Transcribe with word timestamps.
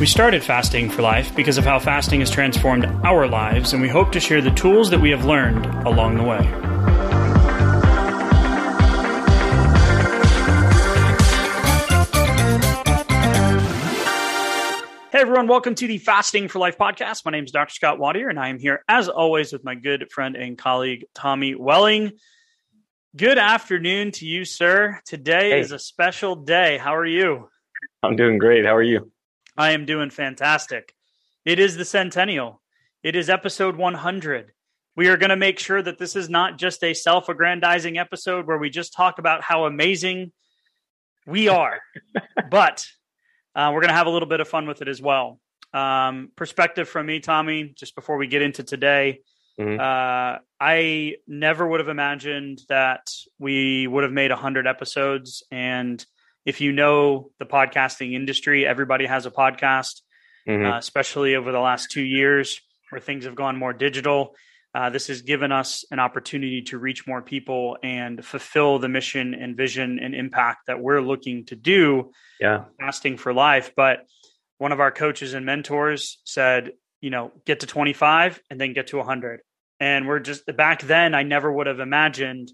We 0.00 0.06
started 0.06 0.42
Fasting 0.42 0.88
for 0.88 1.02
Life 1.02 1.36
because 1.36 1.58
of 1.58 1.64
how 1.64 1.78
fasting 1.78 2.20
has 2.20 2.30
transformed 2.30 2.86
our 3.04 3.28
lives, 3.28 3.74
and 3.74 3.82
we 3.82 3.88
hope 3.90 4.12
to 4.12 4.20
share 4.20 4.40
the 4.40 4.50
tools 4.52 4.88
that 4.88 4.98
we 5.00 5.10
have 5.10 5.26
learned 5.26 5.66
along 5.86 6.16
the 6.16 6.22
way. 6.22 6.40
Hey 15.12 15.22
everyone, 15.22 15.48
welcome 15.48 15.74
to 15.74 15.86
the 15.88 15.98
Fasting 15.98 16.46
for 16.46 16.60
Life 16.60 16.78
podcast. 16.78 17.24
My 17.24 17.32
name 17.32 17.44
is 17.44 17.50
Dr. 17.50 17.74
Scott 17.74 17.98
Watier, 17.98 18.30
and 18.30 18.38
I 18.38 18.48
am 18.48 18.60
here 18.60 18.84
as 18.88 19.08
always 19.08 19.52
with 19.52 19.64
my 19.64 19.74
good 19.74 20.10
friend 20.12 20.36
and 20.36 20.56
colleague 20.56 21.04
Tommy 21.14 21.56
Welling. 21.56 22.12
Good 23.16 23.36
afternoon 23.36 24.12
to 24.12 24.24
you, 24.24 24.44
sir. 24.44 25.00
Today 25.04 25.50
Hey. 25.50 25.60
is 25.60 25.72
a 25.72 25.80
special 25.80 26.36
day. 26.36 26.78
How 26.78 26.94
are 26.94 27.04
you? 27.04 27.50
I'm 28.04 28.14
doing 28.14 28.38
great. 28.38 28.64
How 28.64 28.74
are 28.76 28.82
you? 28.82 29.10
I 29.60 29.72
am 29.72 29.84
doing 29.84 30.08
fantastic. 30.08 30.94
It 31.44 31.58
is 31.58 31.76
the 31.76 31.84
centennial. 31.84 32.62
It 33.02 33.14
is 33.14 33.28
episode 33.28 33.76
100. 33.76 34.52
We 34.96 35.08
are 35.08 35.18
going 35.18 35.28
to 35.28 35.36
make 35.36 35.58
sure 35.58 35.82
that 35.82 35.98
this 35.98 36.16
is 36.16 36.30
not 36.30 36.56
just 36.56 36.82
a 36.82 36.94
self 36.94 37.28
aggrandizing 37.28 37.98
episode 37.98 38.46
where 38.46 38.56
we 38.56 38.70
just 38.70 38.94
talk 38.94 39.18
about 39.18 39.42
how 39.42 39.66
amazing 39.66 40.32
we 41.26 41.48
are, 41.48 41.78
but 42.50 42.86
uh, 43.54 43.70
we're 43.74 43.82
going 43.82 43.90
to 43.90 43.94
have 43.94 44.06
a 44.06 44.10
little 44.10 44.30
bit 44.30 44.40
of 44.40 44.48
fun 44.48 44.66
with 44.66 44.80
it 44.80 44.88
as 44.88 45.02
well. 45.02 45.38
Um, 45.74 46.32
perspective 46.36 46.88
from 46.88 47.04
me, 47.04 47.20
Tommy, 47.20 47.74
just 47.76 47.94
before 47.94 48.16
we 48.16 48.28
get 48.28 48.40
into 48.40 48.62
today. 48.62 49.20
Mhm. 49.60 49.78
Uh, 49.78 50.38
I 50.58 51.16
never 51.28 51.68
would 51.68 51.80
have 51.80 51.90
imagined 51.90 52.62
that 52.70 53.12
we 53.38 53.86
would 53.86 54.04
have 54.04 54.12
made 54.12 54.30
100 54.30 54.66
episodes. 54.66 55.42
And 55.50 56.02
if 56.44 56.60
you 56.60 56.72
know 56.72 57.30
the 57.38 57.46
podcasting 57.46 58.14
industry, 58.14 58.66
everybody 58.66 59.06
has 59.06 59.26
a 59.26 59.30
podcast, 59.30 60.02
Mhm. 60.48 60.72
uh, 60.72 60.76
especially 60.78 61.36
over 61.36 61.52
the 61.52 61.60
last 61.60 61.90
two 61.90 62.02
years 62.02 62.60
where 62.90 63.00
things 63.00 63.24
have 63.24 63.34
gone 63.34 63.56
more 63.56 63.72
digital. 63.72 64.34
Uh, 64.74 64.88
this 64.88 65.08
has 65.08 65.22
given 65.22 65.50
us 65.50 65.84
an 65.90 65.98
opportunity 65.98 66.62
to 66.62 66.78
reach 66.78 67.06
more 67.06 67.22
people 67.22 67.76
and 67.82 68.24
fulfill 68.24 68.78
the 68.78 68.88
mission 68.88 69.34
and 69.34 69.56
vision 69.56 69.98
and 69.98 70.14
impact 70.14 70.66
that 70.66 70.80
we're 70.80 71.00
looking 71.00 71.44
to 71.46 71.56
do 71.56 72.12
yeah. 72.40 72.64
fasting 72.78 73.16
for 73.16 73.32
life. 73.32 73.72
But 73.76 74.06
one 74.58 74.72
of 74.72 74.78
our 74.80 74.92
coaches 74.92 75.34
and 75.34 75.44
mentors 75.44 76.20
said, 76.24 76.72
you 77.00 77.10
know, 77.10 77.32
get 77.46 77.60
to 77.60 77.66
25 77.66 78.40
and 78.48 78.60
then 78.60 78.72
get 78.72 78.88
to 78.88 78.98
100. 78.98 79.40
And 79.80 80.06
we're 80.06 80.20
just 80.20 80.44
back 80.56 80.82
then, 80.82 81.14
I 81.14 81.22
never 81.24 81.50
would 81.50 81.66
have 81.66 81.80
imagined 81.80 82.52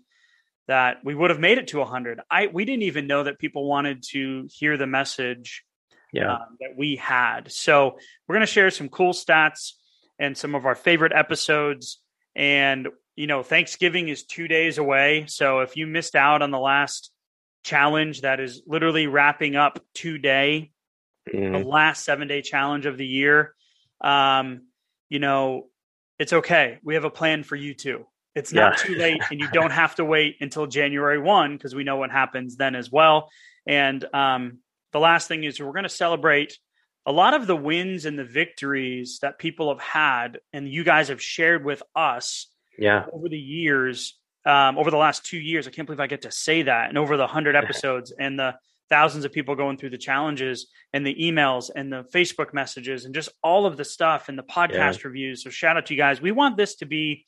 that 0.69 0.99
we 1.05 1.15
would 1.15 1.31
have 1.31 1.39
made 1.41 1.59
it 1.59 1.69
to 1.69 1.79
100. 1.79 2.21
I 2.31 2.49
we 2.49 2.65
didn't 2.65 2.83
even 2.83 3.07
know 3.07 3.25
that 3.25 3.39
people 3.39 3.69
wanted 3.69 4.03
to 4.11 4.49
hear 4.53 4.77
the 4.77 4.87
message 4.87 5.65
Yeah. 6.13 6.35
um, 6.35 6.57
that 6.61 6.77
we 6.77 6.97
had. 6.97 7.51
So 7.53 7.99
we're 8.27 8.35
going 8.35 8.47
to 8.47 8.53
share 8.53 8.71
some 8.71 8.89
cool 8.89 9.13
stats 9.13 9.73
and 10.19 10.37
some 10.37 10.55
of 10.55 10.67
our 10.67 10.75
favorite 10.75 11.13
episodes. 11.15 12.01
And 12.35 12.89
you 13.17 13.27
know, 13.27 13.43
Thanksgiving 13.43 14.09
is 14.09 14.25
two 14.25 14.47
days 14.47 14.77
away. 14.77 15.25
So 15.27 15.61
if 15.61 15.77
you 15.77 15.87
missed 15.87 16.15
out 16.15 16.43
on 16.43 16.51
the 16.51 16.59
last 16.59 17.11
challenge 17.65 18.21
that 18.21 18.41
is 18.41 18.63
literally 18.67 19.07
wrapping 19.07 19.57
up 19.57 19.79
today, 19.95 20.71
the 21.25 21.33
Mhm. 21.33 21.65
last 21.65 22.05
seven 22.05 22.29
day 22.29 22.43
challenge 22.43 22.87
of 22.87 22.99
the 22.99 23.07
year, 23.07 23.55
um, 24.03 24.67
you 25.09 25.19
know, 25.19 25.71
it's 26.19 26.33
okay. 26.33 26.79
We 26.83 26.95
have 26.95 27.05
a 27.05 27.11
plan 27.11 27.43
for 27.43 27.57
you 27.57 27.73
too. 27.75 28.07
It's 28.37 28.53
not 28.53 28.79
Yeah. 28.79 28.85
too 28.85 28.95
late, 28.95 29.23
and 29.31 29.41
you 29.41 29.49
don't 29.51 29.73
have 29.73 29.95
to 29.97 30.05
wait 30.05 30.37
until 30.41 30.67
January 30.67 31.19
1 31.19 31.57
because 31.57 31.75
we 31.75 31.83
know 31.85 31.97
what 31.97 32.11
happens 32.13 32.57
then 32.57 32.75
as 32.77 32.91
well. 32.93 33.31
And 33.67 34.05
um, 34.15 34.59
the 34.93 35.01
last 35.01 35.27
thing 35.27 35.43
is 35.43 35.59
we're 35.59 35.73
going 35.73 35.83
to 35.85 35.89
celebrate 35.89 36.57
a 37.07 37.13
lot 37.13 37.35
of 37.35 37.47
the 37.47 37.57
wins 37.57 38.05
and 38.05 38.19
the 38.19 38.25
victories 38.25 39.19
that 39.23 39.39
people 39.39 39.71
have 39.71 39.81
had, 39.81 40.39
and 40.53 40.69
you 40.69 40.85
guys 40.85 41.09
have 41.09 41.23
shared 41.23 41.65
with 41.65 41.83
us 41.97 42.53
Yeah. 42.79 43.07
over 43.13 43.29
the 43.29 43.39
years, 43.39 44.19
um, 44.45 44.77
over 44.77 44.91
the 44.91 44.97
last 44.99 45.25
two 45.25 45.39
years. 45.39 45.67
I 45.67 45.71
can't 45.71 45.87
believe 45.87 46.01
I 46.01 46.07
get 46.07 46.23
to 46.23 46.31
say 46.31 46.63
that. 46.63 46.89
And 46.91 46.99
over 46.99 47.17
the 47.17 47.27
hundred 47.27 47.57
episodes 47.57 48.13
and 48.19 48.39
the 48.39 48.55
thousands 48.91 49.25
of 49.25 49.33
people 49.33 49.55
going 49.57 49.77
through 49.79 49.91
the 49.91 49.99
challenges 49.99 50.69
and 50.93 51.05
the 51.07 51.15
emails 51.15 51.71
and 51.75 51.93
the 51.93 52.05
Facebook 52.15 52.53
messages 52.53 53.05
and 53.05 53.15
just 53.15 53.31
all 53.43 53.67
of 53.67 53.77
the 53.77 53.85
stuff 53.85 54.29
and 54.29 54.39
the 54.39 54.45
podcast 54.45 55.03
reviews. 55.05 55.43
So 55.43 55.51
shout 55.51 55.77
out 55.77 55.87
to 55.87 55.95
you 55.95 55.99
guys. 55.99 56.21
We 56.21 56.31
want 56.33 56.57
this 56.57 56.77
to 56.77 56.87
be 56.87 57.27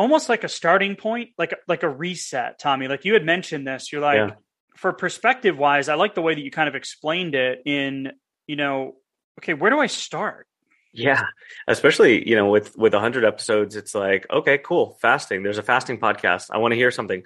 almost 0.00 0.28
like 0.28 0.42
a 0.44 0.48
starting 0.48 0.96
point, 0.96 1.30
like 1.38 1.54
like 1.68 1.82
a 1.82 1.88
reset, 1.88 2.58
Tommy. 2.58 2.88
Like 2.88 3.04
you 3.04 3.12
had 3.12 3.24
mentioned 3.24 3.66
this. 3.66 3.92
You're 3.92 4.00
like, 4.00 4.16
Yeah. 4.16 4.30
for 4.76 4.92
perspective 4.92 5.56
wise, 5.58 5.88
I 5.88 5.94
like 5.94 6.14
the 6.14 6.22
way 6.22 6.34
that 6.34 6.40
you 6.40 6.50
kind 6.50 6.68
of 6.68 6.74
explained 6.74 7.34
it 7.34 7.62
in, 7.66 8.12
you 8.46 8.56
know, 8.56 8.96
okay, 9.38 9.54
where 9.54 9.70
do 9.70 9.78
I 9.78 9.86
start? 9.86 10.46
Yeah. 10.92 11.22
Especially, 11.68 12.28
you 12.28 12.34
know, 12.34 12.48
with 12.50 12.76
with 12.76 12.92
100 12.94 13.24
episodes, 13.24 13.76
it's 13.76 13.94
like, 13.94 14.26
okay, 14.30 14.58
cool. 14.58 14.98
Fasting. 15.00 15.42
There's 15.42 15.58
a 15.58 15.62
fasting 15.62 15.98
podcast. 16.00 16.46
I 16.50 16.58
want 16.58 16.72
to 16.72 16.76
hear 16.76 16.90
something. 16.90 17.22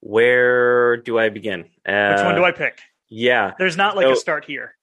Where 0.00 0.96
do 0.98 1.18
I 1.18 1.28
begin? 1.28 1.64
Uh, 1.86 2.14
Which 2.14 2.24
one 2.24 2.34
do 2.36 2.44
I 2.44 2.52
pick? 2.52 2.78
Yeah. 3.08 3.54
There's 3.58 3.76
not 3.76 3.96
like 3.96 4.06
a 4.06 4.16
start 4.16 4.44
here. 4.44 4.74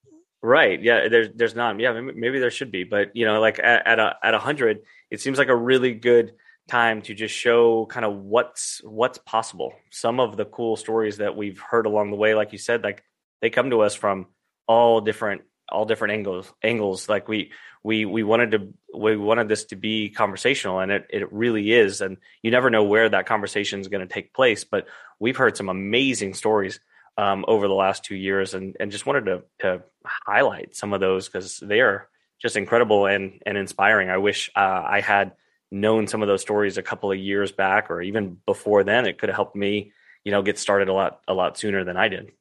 Right. 0.41 0.81
Yeah. 0.81 1.07
There's 1.07 1.29
there's 1.35 1.55
not. 1.55 1.79
Yeah. 1.79 1.93
Maybe, 1.93 2.19
maybe 2.19 2.39
there 2.39 2.51
should 2.51 2.71
be, 2.71 2.83
but 2.83 3.15
you 3.15 3.25
know, 3.25 3.39
like 3.39 3.57
at, 3.59 3.87
at 3.87 3.99
a 3.99 4.15
at 4.21 4.33
a 4.33 4.39
hundred, 4.39 4.81
it 5.09 5.21
seems 5.21 5.37
like 5.37 5.47
a 5.47 5.55
really 5.55 5.93
good 5.93 6.33
time 6.67 7.01
to 7.03 7.13
just 7.13 7.35
show 7.35 7.85
kind 7.85 8.05
of 8.05 8.15
what's 8.15 8.81
what's 8.83 9.17
possible. 9.19 9.73
Some 9.91 10.19
of 10.19 10.37
the 10.37 10.45
cool 10.45 10.75
stories 10.75 11.17
that 11.17 11.35
we've 11.35 11.59
heard 11.59 11.85
along 11.85 12.11
the 12.11 12.17
way, 12.17 12.35
like 12.35 12.51
you 12.51 12.57
said, 12.57 12.83
like 12.83 13.03
they 13.41 13.49
come 13.49 13.69
to 13.69 13.81
us 13.81 13.95
from 13.95 14.27
all 14.67 15.01
different 15.01 15.41
all 15.69 15.85
different 15.85 16.13
angles 16.13 16.51
angles. 16.63 17.09
Like 17.09 17.27
we 17.27 17.51
we 17.83 18.05
we 18.05 18.23
wanted 18.23 18.51
to 18.51 18.73
we 18.97 19.15
wanted 19.15 19.47
this 19.47 19.65
to 19.65 19.75
be 19.75 20.09
conversational, 20.09 20.79
and 20.79 20.91
it 20.91 21.07
it 21.09 21.31
really 21.31 21.71
is. 21.71 22.01
And 22.01 22.17
you 22.41 22.51
never 22.51 22.69
know 22.69 22.83
where 22.83 23.09
that 23.09 23.27
conversation 23.27 23.79
is 23.79 23.87
going 23.87 24.07
to 24.07 24.13
take 24.13 24.33
place, 24.33 24.63
but 24.63 24.87
we've 25.19 25.37
heard 25.37 25.57
some 25.57 25.69
amazing 25.69 26.33
stories 26.33 26.79
um, 27.17 27.45
over 27.47 27.67
the 27.67 27.73
last 27.73 28.03
two 28.03 28.15
years, 28.15 28.53
and 28.53 28.75
and 28.79 28.91
just 28.91 29.05
wanted 29.05 29.25
to 29.25 29.43
to 29.59 29.83
highlight 30.05 30.75
some 30.75 30.93
of 30.93 30.99
those 30.99 31.27
because 31.27 31.59
they 31.59 31.81
are 31.81 32.09
just 32.41 32.57
incredible 32.57 33.05
and 33.05 33.41
and 33.45 33.57
inspiring. 33.57 34.09
I 34.09 34.17
wish 34.17 34.49
uh, 34.55 34.83
I 34.87 35.01
had 35.01 35.33
known 35.71 36.07
some 36.07 36.21
of 36.21 36.27
those 36.27 36.41
stories 36.41 36.77
a 36.77 36.83
couple 36.83 37.11
of 37.11 37.17
years 37.17 37.51
back, 37.51 37.89
or 37.89 38.01
even 38.01 38.37
before 38.45 38.83
then. 38.83 39.05
It 39.05 39.17
could 39.17 39.29
have 39.29 39.35
helped 39.35 39.55
me, 39.55 39.91
you 40.23 40.31
know, 40.31 40.41
get 40.41 40.57
started 40.59 40.89
a 40.89 40.93
lot 40.93 41.21
a 41.27 41.33
lot 41.33 41.57
sooner 41.57 41.83
than 41.83 41.97
I 41.97 42.07
did. 42.07 42.31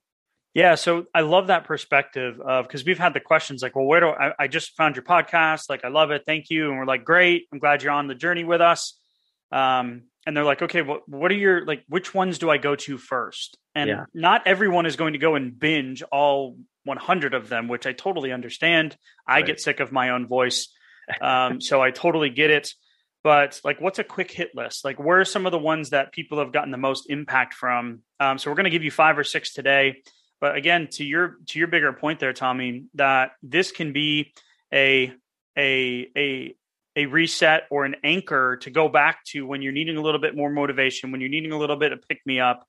Yeah, 0.55 0.77
so 0.77 1.07
I 1.13 1.23
love 1.23 1.49
that 1.49 1.65
perspective 1.65 2.41
of 2.41 2.67
because 2.69 2.85
we've 2.85 2.99
had 2.99 3.13
the 3.13 3.19
questions 3.21 3.61
like, 3.61 3.75
well, 3.75 3.87
where 3.87 3.99
do 3.99 4.09
I, 4.11 4.33
I 4.39 4.47
just 4.47 4.77
found 4.77 4.95
your 4.95 5.03
podcast? 5.05 5.69
Like, 5.69 5.85
I 5.85 5.89
love 5.89 6.13
it, 6.13 6.23
thank 6.27 6.49
you, 6.49 6.69
and 6.69 6.79
we're 6.79 6.85
like, 6.87 7.05
great, 7.05 7.49
I'm 7.53 7.59
glad 7.59 7.83
you're 7.83 7.91
on 7.93 8.07
the 8.07 8.15
journey 8.15 8.45
with 8.45 8.61
us. 8.61 8.97
Um, 9.51 10.03
and 10.27 10.37
they're 10.37 10.45
like, 10.45 10.63
okay, 10.63 10.83
what 10.83 11.09
what 11.09 11.31
are 11.33 11.35
your 11.37 11.67
like? 11.67 11.85
Which 11.89 12.15
ones 12.15 12.39
do 12.39 12.51
I 12.51 12.59
go 12.59 12.77
to 12.77 12.97
first? 12.99 13.59
And 13.75 13.89
Yeah. 13.89 14.05
not 14.15 14.47
everyone 14.47 14.87
is 14.87 14.97
going 14.97 15.15
to 15.15 15.19
go 15.19 15.35
and 15.35 15.59
binge 15.59 16.03
all 16.05 16.57
100 16.85 17.35
of 17.35 17.49
them, 17.49 17.67
which 17.69 17.85
I 17.87 17.93
totally 17.93 18.31
understand. 18.33 18.97
I 19.27 19.37
Right. 19.39 19.47
get 19.47 19.61
sick 19.61 19.81
of 19.81 19.91
my 19.91 20.11
own 20.11 20.27
voice, 20.29 20.69
um, 21.21 21.61
so 21.61 21.83
I 21.83 21.91
totally 21.91 22.31
get 22.31 22.51
it. 22.51 22.73
But 23.25 23.59
like, 23.65 23.81
what's 23.81 23.99
a 23.99 24.05
quick 24.05 24.31
hit 24.31 24.51
list? 24.55 24.85
Like, 24.85 24.99
where 24.99 25.19
are 25.19 25.25
some 25.25 25.47
of 25.47 25.53
the 25.53 25.59
ones 25.59 25.91
that 25.91 26.13
people 26.13 26.39
have 26.39 26.53
gotten 26.53 26.71
the 26.71 26.77
most 26.77 27.09
impact 27.09 27.55
from? 27.55 28.01
Um, 28.21 28.39
so 28.39 28.51
we're 28.51 28.57
going 28.57 28.65
to 28.65 28.71
give 28.71 28.85
you 28.85 28.91
five 28.91 29.19
or 29.19 29.25
six 29.25 29.55
today. 29.55 30.03
But 30.41 30.57
again, 30.57 30.89
to 30.93 31.05
your 31.05 31.39
to 31.47 31.59
your 31.59 31.69
bigger 31.69 31.93
point 31.95 32.21
there, 32.21 32.35
Tommy, 32.35 32.85
that 32.95 33.33
this 33.43 33.73
can 33.73 33.95
be 33.95 34.35
a 34.73 35.13
a 35.57 36.07
a 36.17 36.55
a 36.97 37.07
reset 37.07 37.63
or 37.71 37.87
an 37.87 37.97
anchor 38.05 38.59
to 38.59 38.71
go 38.71 38.89
back 38.89 39.25
to 39.25 39.47
when 39.47 39.63
you're 39.63 39.73
needing 39.73 39.97
a 39.97 40.03
little 40.03 40.21
bit 40.21 40.37
more 40.37 40.51
motivation, 40.51 41.11
when 41.11 41.21
you're 41.21 41.31
needing 41.31 41.53
a 41.53 41.59
little 41.59 41.77
bit 41.77 41.93
of 41.93 42.07
pick 42.07 42.21
me 42.27 42.41
up. 42.41 42.67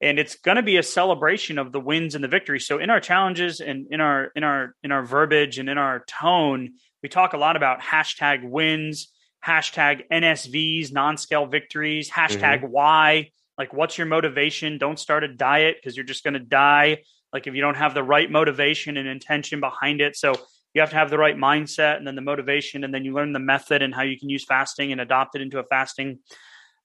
And 0.00 0.18
it's 0.18 0.36
going 0.36 0.56
to 0.56 0.62
be 0.62 0.76
a 0.76 0.82
celebration 0.82 1.58
of 1.58 1.72
the 1.72 1.80
wins 1.80 2.14
and 2.14 2.22
the 2.22 2.28
victories. 2.28 2.66
So 2.66 2.78
in 2.78 2.90
our 2.90 3.00
challenges 3.00 3.60
and 3.60 3.86
in 3.90 4.02
our 4.02 4.30
in 4.36 4.44
our 4.44 4.74
in 4.82 4.92
our 4.92 5.02
verbiage 5.02 5.58
and 5.58 5.70
in 5.70 5.78
our 5.78 6.04
tone, 6.06 6.74
we 7.02 7.08
talk 7.08 7.32
a 7.32 7.38
lot 7.38 7.56
about 7.56 7.80
hashtag 7.80 8.46
wins, 8.46 9.10
hashtag 9.46 10.02
NSVs, 10.10 10.92
non-scale 10.92 11.46
victories, 11.46 12.10
hashtag 12.10 12.68
why. 12.68 13.30
Like, 13.56 13.72
what's 13.72 13.96
your 13.96 14.06
motivation? 14.06 14.78
Don't 14.78 14.98
start 14.98 15.24
a 15.24 15.28
diet 15.28 15.76
because 15.76 15.96
you're 15.96 16.04
just 16.04 16.24
going 16.24 16.34
to 16.34 16.40
die. 16.40 16.98
Like, 17.32 17.46
if 17.46 17.54
you 17.54 17.60
don't 17.60 17.76
have 17.76 17.94
the 17.94 18.02
right 18.02 18.30
motivation 18.30 18.96
and 18.96 19.08
intention 19.08 19.60
behind 19.60 20.00
it. 20.00 20.16
So 20.16 20.34
you 20.74 20.80
have 20.80 20.90
to 20.90 20.96
have 20.96 21.10
the 21.10 21.18
right 21.18 21.36
mindset 21.36 21.96
and 21.96 22.06
then 22.06 22.16
the 22.16 22.22
motivation, 22.22 22.84
and 22.84 22.92
then 22.92 23.04
you 23.04 23.14
learn 23.14 23.32
the 23.32 23.38
method 23.38 23.82
and 23.82 23.94
how 23.94 24.02
you 24.02 24.18
can 24.18 24.28
use 24.28 24.44
fasting 24.44 24.92
and 24.92 25.00
adopt 25.00 25.36
it 25.36 25.42
into 25.42 25.58
a 25.58 25.64
fasting 25.64 26.18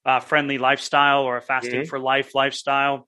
uh, 0.05 0.19
friendly 0.19 0.57
lifestyle 0.57 1.23
or 1.23 1.37
a 1.37 1.41
fasting 1.41 1.81
mm-hmm. 1.81 1.89
for 1.89 1.99
life 1.99 2.33
lifestyle. 2.33 3.07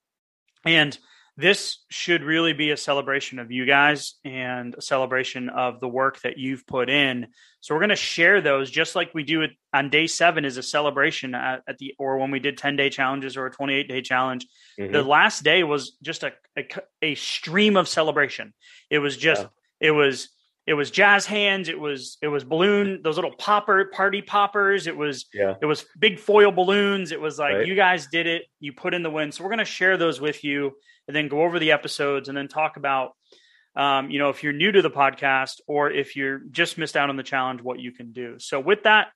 And 0.65 0.97
this 1.35 1.79
should 1.89 2.23
really 2.23 2.53
be 2.53 2.69
a 2.69 2.77
celebration 2.77 3.39
of 3.39 3.51
you 3.51 3.65
guys 3.65 4.15
and 4.23 4.75
a 4.75 4.81
celebration 4.81 5.49
of 5.49 5.79
the 5.79 5.87
work 5.87 6.21
that 6.21 6.37
you've 6.37 6.65
put 6.67 6.91
in. 6.91 7.27
So 7.59 7.73
we're 7.73 7.79
going 7.79 7.89
to 7.89 7.95
share 7.95 8.39
those 8.39 8.69
just 8.69 8.95
like 8.95 9.15
we 9.15 9.23
do 9.23 9.41
it 9.41 9.51
on 9.73 9.89
day 9.89 10.05
seven 10.05 10.45
is 10.45 10.57
a 10.57 10.63
celebration 10.63 11.33
at, 11.33 11.63
at, 11.67 11.79
the 11.79 11.95
or 11.97 12.19
when 12.19 12.29
we 12.29 12.39
did 12.39 12.57
10 12.57 12.75
day 12.75 12.91
challenges 12.91 13.35
or 13.35 13.47
a 13.47 13.51
28 13.51 13.87
day 13.87 14.01
challenge. 14.01 14.45
Mm-hmm. 14.79 14.93
The 14.93 15.01
last 15.01 15.43
day 15.43 15.63
was 15.63 15.97
just 16.03 16.21
a, 16.23 16.33
a, 16.55 16.67
a 17.01 17.15
stream 17.15 17.77
of 17.77 17.87
celebration. 17.87 18.53
It 18.91 18.99
was 18.99 19.17
just 19.17 19.41
yeah. 19.41 19.87
it 19.87 19.91
was 19.91 20.29
it 20.65 20.73
was 20.73 20.91
jazz 20.91 21.25
hands 21.25 21.67
it 21.67 21.79
was 21.79 22.17
it 22.21 22.27
was 22.27 22.43
balloon 22.43 23.01
those 23.03 23.15
little 23.15 23.35
popper 23.37 23.85
party 23.85 24.21
poppers 24.21 24.87
it 24.87 24.95
was 24.95 25.25
yeah. 25.33 25.55
it 25.61 25.65
was 25.65 25.85
big 25.97 26.19
foil 26.19 26.51
balloons 26.51 27.11
it 27.11 27.19
was 27.19 27.37
like 27.37 27.53
right. 27.53 27.67
you 27.67 27.75
guys 27.75 28.07
did 28.07 28.27
it 28.27 28.43
you 28.59 28.73
put 28.73 28.93
in 28.93 29.03
the 29.03 29.09
win 29.09 29.31
so 29.31 29.43
we're 29.43 29.49
going 29.49 29.59
to 29.59 29.65
share 29.65 29.97
those 29.97 30.21
with 30.21 30.43
you 30.43 30.71
and 31.07 31.15
then 31.15 31.27
go 31.27 31.43
over 31.43 31.59
the 31.59 31.71
episodes 31.71 32.29
and 32.29 32.37
then 32.37 32.47
talk 32.47 32.77
about 32.77 33.11
um, 33.75 34.09
you 34.09 34.19
know 34.19 34.29
if 34.29 34.43
you're 34.43 34.53
new 34.53 34.71
to 34.71 34.81
the 34.81 34.91
podcast 34.91 35.59
or 35.67 35.91
if 35.91 36.15
you're 36.15 36.39
just 36.51 36.77
missed 36.77 36.95
out 36.95 37.09
on 37.09 37.17
the 37.17 37.23
challenge 37.23 37.61
what 37.61 37.79
you 37.79 37.91
can 37.91 38.11
do. 38.11 38.35
So 38.37 38.59
with 38.59 38.83
that 38.83 39.07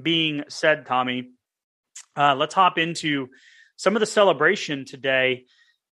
being 0.00 0.44
said 0.48 0.86
tommy 0.86 1.30
uh, 2.16 2.34
let's 2.34 2.54
hop 2.54 2.78
into 2.78 3.28
some 3.76 3.96
of 3.96 4.00
the 4.00 4.06
celebration 4.06 4.84
today 4.84 5.44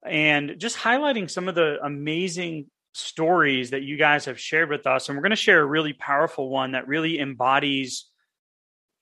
and 0.06 0.56
just 0.58 0.78
highlighting 0.78 1.30
some 1.30 1.48
of 1.48 1.56
the 1.56 1.78
amazing 1.84 2.68
stories 2.94 3.72
that 3.72 3.84
you 3.84 3.98
guys 3.98 4.26
have 4.26 4.40
shared 4.40 4.70
with 4.70 4.86
us. 4.88 5.08
And 5.08 5.18
we're 5.18 5.24
going 5.24 5.32
to 5.32 5.36
share 5.36 5.62
a 5.62 5.66
really 5.66 5.94
powerful 5.94 6.50
one 6.50 6.74
that 6.74 6.88
really 6.88 7.20
embodies 7.20 8.06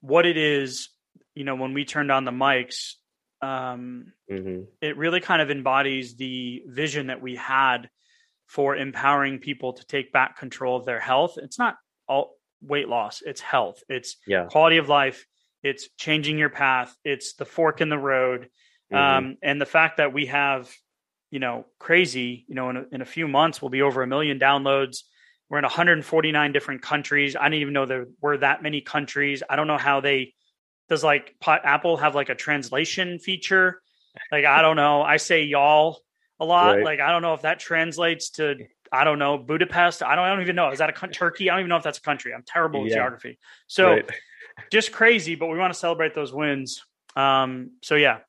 what 0.01 0.25
it 0.25 0.37
is, 0.37 0.89
you 1.35 1.43
know, 1.43 1.55
when 1.55 1.73
we 1.73 1.85
turned 1.85 2.11
on 2.11 2.25
the 2.25 2.31
mics. 2.31 2.93
Um, 3.41 4.13
mm-hmm. 4.29 4.63
It 4.81 4.97
really 4.97 5.21
kind 5.21 5.41
of 5.41 5.49
embodies 5.49 6.15
the 6.15 6.63
vision 6.67 7.07
that 7.07 7.21
we 7.21 7.35
had 7.35 7.89
for 8.47 8.75
empowering 8.75 9.39
people 9.39 9.73
to 9.73 9.85
take 9.85 10.11
back 10.11 10.37
control 10.37 10.75
of 10.75 10.85
their 10.85 10.99
health. 10.99 11.37
It's 11.37 11.59
not 11.59 11.77
all 12.07 12.35
weight 12.61 12.89
loss, 12.89 13.21
it's 13.25 13.39
health, 13.39 13.81
it's 13.87 14.17
yeah. 14.27 14.45
quality 14.45 14.77
of 14.77 14.89
life, 14.89 15.25
it's 15.63 15.87
changing 15.97 16.37
your 16.37 16.49
path, 16.49 16.93
it's 17.05 17.35
the 17.35 17.45
fork 17.45 17.79
in 17.79 17.89
the 17.89 17.97
road. 17.97 18.49
Mm-hmm. 18.91 18.97
Um, 18.97 19.37
and 19.43 19.61
the 19.61 19.67
fact 19.67 19.97
that 19.97 20.13
we 20.13 20.25
have 20.25 20.69
you 21.31 21.39
know, 21.39 21.65
crazy. 21.77 22.45
You 22.47 22.55
know, 22.55 22.69
in 22.69 22.77
a, 22.77 22.85
in 22.91 23.01
a 23.01 23.05
few 23.05 23.27
months, 23.27 23.61
we'll 23.61 23.69
be 23.69 23.81
over 23.81 24.01
a 24.01 24.07
million 24.07 24.39
downloads. 24.39 25.03
We're 25.49 25.57
in 25.57 25.63
149 25.63 26.51
different 26.51 26.81
countries. 26.81 27.35
I 27.35 27.43
didn't 27.45 27.61
even 27.61 27.73
know 27.73 27.85
there 27.85 28.07
were 28.21 28.37
that 28.37 28.61
many 28.61 28.81
countries. 28.81 29.41
I 29.49 29.55
don't 29.55 29.67
know 29.67 29.77
how 29.77 29.99
they 29.99 30.33
does 30.89 31.03
like 31.03 31.35
Apple 31.45 31.97
have 31.97 32.15
like 32.15 32.29
a 32.29 32.35
translation 32.35 33.19
feature. 33.19 33.81
Like 34.31 34.45
I 34.45 34.61
don't 34.61 34.75
know. 34.75 35.01
I 35.01 35.17
say 35.17 35.43
y'all 35.43 35.99
a 36.39 36.45
lot. 36.45 36.77
Right. 36.77 36.85
Like 36.85 36.99
I 36.99 37.11
don't 37.11 37.21
know 37.21 37.33
if 37.33 37.41
that 37.41 37.59
translates 37.59 38.31
to 38.31 38.55
I 38.91 39.03
don't 39.03 39.19
know 39.19 39.37
Budapest. 39.37 40.03
I 40.03 40.15
don't. 40.15 40.25
I 40.25 40.29
don't 40.29 40.41
even 40.41 40.55
know. 40.55 40.69
Is 40.69 40.79
that 40.79 40.89
a 40.89 41.07
Turkey? 41.07 41.49
I 41.49 41.53
don't 41.53 41.61
even 41.61 41.69
know 41.69 41.77
if 41.77 41.83
that's 41.83 41.99
a 41.99 42.01
country. 42.01 42.33
I'm 42.33 42.43
terrible 42.45 42.81
with 42.81 42.89
yeah. 42.89 42.97
geography. 42.97 43.39
So 43.67 43.91
right. 43.91 44.09
just 44.71 44.91
crazy. 44.91 45.35
But 45.35 45.47
we 45.47 45.57
want 45.57 45.73
to 45.73 45.79
celebrate 45.79 46.15
those 46.15 46.33
wins. 46.33 46.83
Um, 47.15 47.71
so 47.83 47.95
yeah, 47.95 48.19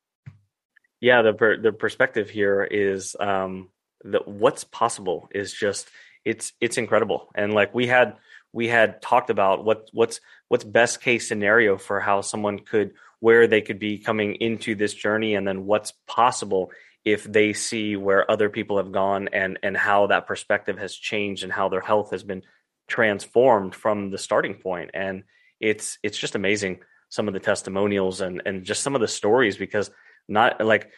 yeah 1.01 1.23
the 1.23 1.33
per, 1.33 1.57
the 1.57 1.73
perspective 1.73 2.31
here 2.31 2.63
is 2.63 3.17
um 3.19 3.69
that 4.05 4.27
what's 4.27 4.65
possible 4.65 5.29
is 5.33 5.53
just 5.53 5.89
it's 6.25 6.53
it's 6.61 6.79
incredible. 6.79 7.31
And 7.35 7.55
like 7.55 7.75
we 7.75 7.87
had 7.87 8.17
we 8.53 8.69
had 8.69 9.01
talked 9.01 9.31
about 9.31 9.65
what 9.65 9.89
what's 9.93 10.21
what's 10.49 10.65
best 10.65 11.01
case 11.01 11.29
scenario 11.29 11.79
for 11.79 12.01
how 12.01 12.21
someone 12.21 12.59
could 12.61 12.93
where 13.21 13.47
they 13.47 13.61
could 13.61 13.79
be 13.79 13.99
coming 13.99 14.35
into 14.37 14.75
this 14.75 14.95
journey 14.95 15.35
and 15.35 15.47
then 15.47 15.67
what's 15.67 15.93
possible 16.07 16.71
if 17.05 17.25
they 17.25 17.53
see 17.53 17.97
where 17.97 18.31
other 18.31 18.51
people 18.51 18.77
have 18.77 18.93
gone 18.93 19.29
and 19.33 19.59
and 19.63 19.77
how 19.77 20.07
that 20.07 20.27
perspective 20.27 20.79
has 20.79 20.95
changed 20.95 21.43
and 21.43 21.53
how 21.53 21.69
their 21.69 21.81
health 21.81 22.11
has 22.11 22.23
been 22.23 22.43
transformed 22.89 23.75
from 23.75 24.11
the 24.11 24.19
starting 24.19 24.55
point. 24.55 24.91
And 24.95 25.25
it's 25.61 25.99
it's 26.03 26.19
just 26.19 26.35
amazing 26.35 26.81
some 27.09 27.29
of 27.29 27.35
the 27.35 27.41
testimonials 27.41 28.21
and 28.21 28.43
and 28.45 28.65
just 28.65 28.83
some 28.83 28.95
of 28.95 29.01
the 29.01 29.09
stories 29.09 29.57
because 29.57 29.91
not 30.31 30.65
like 30.65 30.91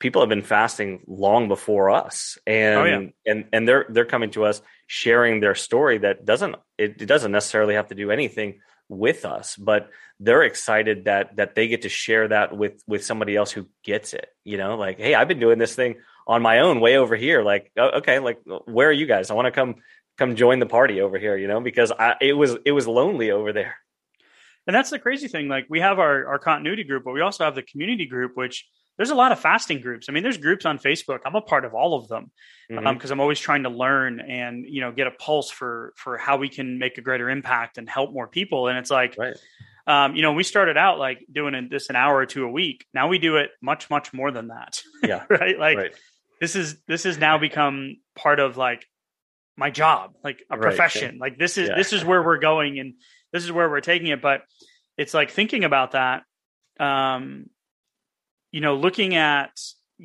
people 0.00 0.22
have 0.22 0.30
been 0.30 0.42
fasting 0.42 1.02
long 1.06 1.46
before 1.46 1.90
us. 1.90 2.38
And 2.46 2.78
oh, 2.78 2.84
yeah. 2.84 3.06
and 3.26 3.44
and 3.52 3.68
they're 3.68 3.86
they're 3.88 4.04
coming 4.04 4.30
to 4.32 4.44
us 4.44 4.60
sharing 4.88 5.38
their 5.38 5.54
story 5.54 5.98
that 5.98 6.24
doesn't 6.24 6.56
it, 6.76 7.00
it, 7.00 7.06
doesn't 7.06 7.30
necessarily 7.30 7.74
have 7.74 7.88
to 7.88 7.94
do 7.94 8.10
anything 8.10 8.60
with 8.88 9.24
us 9.24 9.54
but 9.54 9.88
they're 10.18 10.42
excited 10.42 11.04
that 11.04 11.36
that 11.36 11.54
they 11.54 11.68
get 11.68 11.82
to 11.82 11.88
share 11.88 12.26
that 12.26 12.56
with 12.56 12.82
with 12.88 13.04
somebody 13.04 13.36
else 13.36 13.52
who 13.52 13.68
gets 13.84 14.14
it 14.14 14.28
you 14.42 14.56
know? 14.56 14.76
Like 14.76 14.98
hey 14.98 15.14
i've 15.14 15.28
been 15.28 15.38
doing 15.38 15.58
this 15.58 15.76
thing 15.76 15.96
on 16.26 16.42
my 16.42 16.60
own 16.60 16.80
way 16.80 16.96
over 16.96 17.14
here. 17.14 17.44
Like 17.44 17.70
oh, 17.76 17.98
okay 17.98 18.18
like 18.18 18.40
where 18.64 18.88
are 18.88 18.92
you 18.92 19.06
guys? 19.06 19.30
I 19.30 19.34
want 19.34 19.46
to 19.46 19.52
come 19.52 19.76
come 20.18 20.34
join 20.34 20.58
the 20.58 20.66
party 20.66 21.00
over 21.00 21.18
here 21.18 21.36
you 21.36 21.46
know? 21.46 21.60
Because 21.60 21.92
i 21.92 22.16
it 22.20 22.32
was 22.32 22.56
it 22.64 22.72
was 22.72 22.88
lonely 22.88 23.30
over 23.30 23.52
there. 23.52 23.76
And 24.66 24.74
that's 24.74 24.90
the 24.90 24.98
crazy 24.98 25.28
thing 25.28 25.48
like 25.48 25.66
we 25.68 25.80
have 25.80 26.00
our 26.00 26.26
our 26.26 26.38
continuity 26.40 26.82
group 26.82 27.04
but 27.04 27.12
we 27.12 27.20
also 27.20 27.44
have 27.44 27.54
the 27.54 27.62
community 27.62 28.06
group 28.06 28.36
which 28.36 28.66
there's 29.00 29.08
a 29.08 29.14
lot 29.14 29.32
of 29.32 29.40
fasting 29.40 29.80
groups. 29.80 30.10
I 30.10 30.12
mean, 30.12 30.22
there's 30.22 30.36
groups 30.36 30.66
on 30.66 30.78
Facebook. 30.78 31.20
I'm 31.24 31.34
a 31.34 31.40
part 31.40 31.64
of 31.64 31.72
all 31.72 31.94
of 31.94 32.08
them 32.08 32.30
because 32.68 32.84
um, 32.84 32.84
mm-hmm. 32.84 33.06
um, 33.06 33.12
I'm 33.12 33.20
always 33.20 33.40
trying 33.40 33.62
to 33.62 33.70
learn 33.70 34.20
and 34.20 34.66
you 34.68 34.82
know 34.82 34.92
get 34.92 35.06
a 35.06 35.10
pulse 35.10 35.50
for 35.50 35.94
for 35.96 36.18
how 36.18 36.36
we 36.36 36.50
can 36.50 36.78
make 36.78 36.98
a 36.98 37.00
greater 37.00 37.30
impact 37.30 37.78
and 37.78 37.88
help 37.88 38.12
more 38.12 38.28
people. 38.28 38.68
And 38.68 38.76
it's 38.76 38.90
like, 38.90 39.16
right. 39.16 39.34
um, 39.86 40.16
you 40.16 40.20
know, 40.20 40.34
we 40.34 40.42
started 40.42 40.76
out 40.76 40.98
like 40.98 41.24
doing 41.32 41.68
this 41.70 41.88
an 41.88 41.96
hour 41.96 42.14
or 42.14 42.26
two 42.26 42.44
a 42.44 42.50
week. 42.50 42.84
Now 42.92 43.08
we 43.08 43.16
do 43.18 43.36
it 43.36 43.52
much 43.62 43.88
much 43.88 44.12
more 44.12 44.30
than 44.30 44.48
that. 44.48 44.82
Yeah, 45.02 45.24
right. 45.30 45.58
Like 45.58 45.78
right. 45.78 45.94
this 46.38 46.54
is 46.54 46.76
this 46.86 47.04
has 47.04 47.16
now 47.16 47.38
become 47.38 47.96
part 48.14 48.38
of 48.38 48.58
like 48.58 48.84
my 49.56 49.70
job, 49.70 50.12
like 50.22 50.44
a 50.50 50.58
right. 50.58 50.60
profession. 50.60 51.16
Like 51.18 51.38
this 51.38 51.56
is 51.56 51.70
yeah. 51.70 51.74
this 51.74 51.94
is 51.94 52.04
where 52.04 52.22
we're 52.22 52.38
going 52.38 52.78
and 52.78 52.92
this 53.32 53.44
is 53.44 53.50
where 53.50 53.70
we're 53.70 53.80
taking 53.80 54.08
it. 54.08 54.20
But 54.20 54.42
it's 54.98 55.14
like 55.14 55.30
thinking 55.30 55.64
about 55.64 55.92
that. 55.92 56.24
Um, 56.78 57.46
you 58.52 58.60
know, 58.60 58.76
looking 58.76 59.14
at 59.14 59.50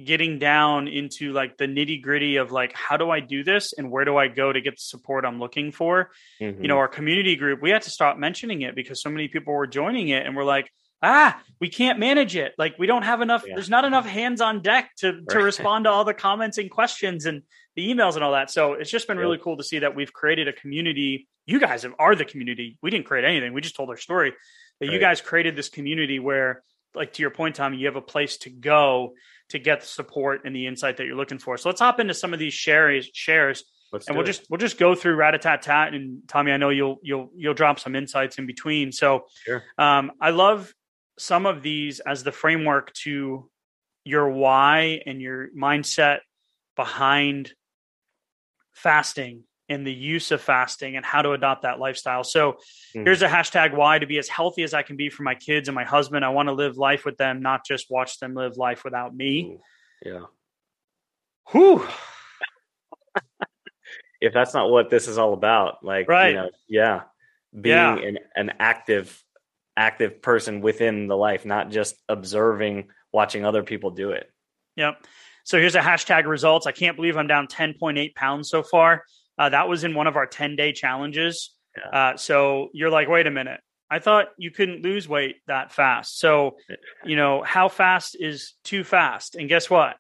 getting 0.04 0.40
down 0.40 0.88
into 0.88 1.32
like 1.32 1.58
the 1.58 1.66
nitty 1.66 2.02
gritty 2.02 2.36
of 2.36 2.52
like 2.52 2.74
how 2.74 2.98
do 2.98 3.10
I 3.10 3.22
do 3.22 3.44
this 3.44 3.74
and 3.74 3.90
where 3.90 4.04
do 4.04 4.18
I 4.18 4.28
go 4.28 4.52
to 4.52 4.60
get 4.60 4.76
the 4.76 4.82
support 4.82 5.26
I'm 5.26 5.40
looking 5.40 5.72
for? 5.72 6.12
Mm-hmm. 6.42 6.62
You 6.62 6.68
know, 6.68 6.78
our 6.78 6.88
community 6.88 7.36
group, 7.36 7.62
we 7.62 7.70
had 7.70 7.84
to 7.84 7.90
stop 7.90 8.18
mentioning 8.18 8.62
it 8.62 8.76
because 8.76 9.02
so 9.02 9.10
many 9.10 9.28
people 9.28 9.54
were 9.54 9.68
joining 9.68 10.10
it 10.10 10.26
and 10.26 10.36
we're 10.36 10.44
like, 10.44 10.70
ah, 11.02 11.42
we 11.62 11.70
can't 11.70 12.00
manage 12.00 12.36
it. 12.36 12.54
Like 12.58 12.76
we 12.78 12.88
don't 12.88 13.04
have 13.04 13.22
enough, 13.22 13.46
yeah. 13.48 13.56
there's 13.56 13.70
not 13.70 13.86
enough 13.86 14.06
hands 14.06 14.42
on 14.42 14.62
deck 14.62 14.92
to 14.98 15.22
to 15.30 15.40
respond 15.40 15.86
to 15.86 15.92
all 15.92 16.04
the 16.04 16.14
comments 16.14 16.58
and 16.58 16.70
questions 16.70 17.26
and 17.26 17.44
the 17.76 17.88
emails 17.88 18.16
and 18.16 18.24
all 18.24 18.34
that. 18.34 18.52
So 18.52 18.74
it's 18.74 18.92
just 18.92 19.08
been 19.08 19.18
really 19.18 19.38
cool 19.38 19.58
to 19.58 19.64
see 19.64 19.80
that 19.80 19.96
we've 19.96 20.12
created 20.12 20.48
a 20.48 20.54
community. 20.54 21.28
You 21.46 21.60
guys 21.60 21.86
are 22.00 22.16
the 22.16 22.26
community. 22.26 22.78
We 22.82 22.90
didn't 22.90 23.06
create 23.06 23.26
anything. 23.26 23.54
We 23.54 23.62
just 23.62 23.76
told 23.76 23.90
our 23.90 23.98
story. 23.98 24.34
that 24.80 24.88
right. 24.88 24.94
you 24.94 25.00
guys 25.00 25.22
created 25.22 25.56
this 25.56 25.70
community 25.70 26.20
where 26.20 26.64
like 26.96 27.14
to 27.14 27.22
your 27.22 27.32
point, 27.32 27.56
Tommy, 27.56 27.78
you 27.78 27.88
have 27.88 27.96
a 27.96 28.02
place 28.02 28.38
to 28.38 28.50
go 28.50 29.14
to 29.50 29.60
get 29.60 29.82
the 29.82 29.88
support 29.88 30.42
and 30.46 30.56
the 30.56 30.68
insight 30.68 30.98
that 30.98 31.06
you're 31.06 31.16
looking 31.16 31.40
for. 31.40 31.58
So 31.58 31.70
let's 31.70 31.82
hop 31.82 32.00
into 32.00 32.14
some 32.14 32.34
of 32.34 32.40
these 32.40 32.54
shares 32.54 33.10
shares. 33.14 33.64
Let's 33.92 34.08
and 34.08 34.16
we'll 34.16 34.26
it. 34.26 34.28
just 34.28 34.48
we'll 34.50 34.58
just 34.58 34.78
go 34.78 34.96
through 34.96 35.16
rat 35.16 35.36
a 35.36 35.38
tat 35.38 35.62
tat 35.62 35.94
and 35.94 36.22
Tommy, 36.28 36.52
I 36.52 36.58
know 36.58 36.70
you'll 36.70 36.98
you'll 37.04 37.30
you'll 37.36 37.54
drop 37.54 37.80
some 37.80 37.96
insights 37.96 38.38
in 38.38 38.46
between. 38.46 38.92
So 38.92 39.26
sure. 39.46 39.64
um, 39.78 40.12
I 40.20 40.32
love 40.32 40.74
some 41.18 41.46
of 41.46 41.62
these 41.62 42.00
as 42.00 42.24
the 42.24 42.32
framework 42.32 42.92
to 42.94 43.50
your 44.04 44.30
why 44.30 45.02
and 45.06 45.22
your 45.22 45.50
mindset 45.58 46.20
behind 46.76 47.52
fasting 48.74 49.44
and 49.68 49.86
the 49.86 49.94
use 49.94 50.32
of 50.32 50.42
fasting 50.42 50.96
and 50.96 51.06
how 51.06 51.22
to 51.22 51.32
adopt 51.32 51.64
that 51.64 51.80
lifestyle. 51.80 52.24
So 52.24 52.54
mm-hmm. 52.54 53.04
here's 53.04 53.22
a 53.22 53.28
hashtag 53.28 53.76
why 53.76 54.00
to 54.00 54.06
be 54.06 54.18
as 54.18 54.28
healthy 54.28 54.64
as 54.64 54.74
I 54.74 54.84
can 54.84 54.96
be 54.96 55.10
for 55.10 55.24
my 55.24 55.36
kids 55.36 55.68
and 55.68 55.76
my 55.76 55.84
husband. 55.84 56.24
I 56.24 56.30
want 56.30 56.50
to 56.50 56.54
live 56.54 56.78
life 56.78 57.06
with 57.06 57.18
them, 57.18 57.42
not 57.42 57.66
just 57.66 57.90
watch 57.90 58.20
them 58.20 58.36
live 58.36 58.58
life 58.58 58.84
without 58.84 59.16
me. 59.16 59.58
Yeah. 60.06 60.26
Whew. 61.52 61.88
if 64.22 64.34
that's 64.34 64.54
not 64.54 64.70
what 64.70 64.90
this 64.90 65.08
is 65.08 65.18
all 65.18 65.34
about, 65.34 65.84
like, 65.84 66.08
right. 66.08 66.30
you 66.30 66.36
know, 66.36 66.50
yeah, 66.68 67.02
being 67.60 67.76
yeah. 67.76 67.98
An, 67.98 68.20
an 68.36 68.54
active, 68.60 69.24
active 69.76 70.22
person 70.22 70.62
within 70.62 71.08
the 71.08 71.18
life, 71.18 71.46
not 71.46 71.72
just 71.72 71.96
observing, 72.08 72.90
watching 73.12 73.46
other 73.46 73.64
people 73.64 73.92
do 73.92 74.12
it. 74.12 74.30
Yep. 74.76 75.06
So 75.44 75.60
here's 75.60 75.76
a 75.76 75.80
hashtag 75.80 76.26
results. 76.26 76.66
I 76.66 76.72
can't 76.72 76.96
believe 76.96 77.18
I'm 77.18 77.28
down 77.28 77.48
10.8 77.48 78.16
pounds 78.16 78.50
so 78.50 78.64
far. 78.64 79.04
Uh, 79.38 79.50
that 79.50 79.68
was 79.68 79.84
in 79.84 79.94
one 79.94 80.08
of 80.08 80.16
our 80.16 80.26
10 80.26 80.56
day 80.56 80.72
challenges. 80.72 81.54
Yeah. 81.78 82.12
Uh, 82.14 82.18
so 82.18 82.70
you're 82.74 82.90
like, 82.90 83.10
wait 83.10 83.28
a 83.28 83.32
minute. 83.32 83.60
I 83.90 84.00
thought 84.00 84.28
you 84.38 84.50
couldn't 84.50 84.82
lose 84.82 85.08
weight 85.08 85.38
that 85.48 85.72
fast. 85.72 86.20
So, 86.20 86.58
you 87.06 87.16
know, 87.16 87.44
how 87.44 87.70
fast 87.70 88.18
is 88.20 88.54
too 88.64 88.84
fast? 88.84 89.36
And 89.36 89.48
guess 89.48 89.70
what? 89.70 89.96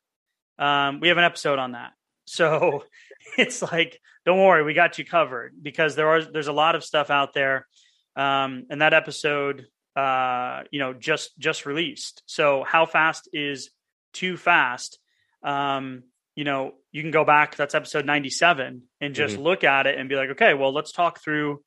Um, 0.57 0.99
we 0.99 1.09
have 1.09 1.17
an 1.17 1.23
episode 1.23 1.59
on 1.59 1.73
that. 1.73 1.91
So, 2.25 2.83
it's 3.37 3.61
like, 3.61 3.99
don't 4.25 4.39
worry, 4.39 4.63
we 4.63 4.73
got 4.73 4.97
you 4.97 5.05
covered 5.05 5.53
because 5.61 5.95
there 5.95 6.07
are 6.07 6.23
there's 6.23 6.47
a 6.47 6.53
lot 6.53 6.75
of 6.75 6.83
stuff 6.83 7.09
out 7.09 7.33
there. 7.33 7.67
Um, 8.15 8.65
and 8.69 8.81
that 8.81 8.93
episode, 8.93 9.67
uh, 9.95 10.63
you 10.71 10.79
know, 10.79 10.93
just 10.93 11.37
just 11.37 11.65
released. 11.65 12.23
So 12.25 12.63
how 12.63 12.85
fast 12.85 13.29
is 13.33 13.69
too 14.13 14.35
fast? 14.37 14.99
Um, 15.43 16.03
you 16.35 16.43
know, 16.43 16.73
you 16.91 17.01
can 17.01 17.11
go 17.11 17.25
back. 17.25 17.55
That's 17.55 17.75
episode 17.75 18.05
ninety 18.05 18.29
seven, 18.29 18.83
and 19.01 19.15
just 19.15 19.35
mm-hmm. 19.35 19.43
look 19.43 19.63
at 19.63 19.87
it 19.87 19.97
and 19.97 20.09
be 20.09 20.15
like, 20.15 20.31
okay, 20.31 20.53
well, 20.53 20.73
let's 20.73 20.91
talk 20.91 21.23
through. 21.23 21.61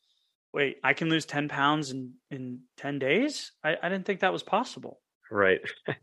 Wait, 0.52 0.76
I 0.84 0.92
can 0.92 1.08
lose 1.08 1.26
ten 1.26 1.48
pounds 1.48 1.90
in 1.90 2.14
in 2.30 2.60
ten 2.76 2.98
days. 2.98 3.52
I, 3.64 3.76
I 3.82 3.88
didn't 3.88 4.06
think 4.06 4.20
that 4.20 4.32
was 4.32 4.42
possible. 4.42 5.00
Right. 5.30 5.60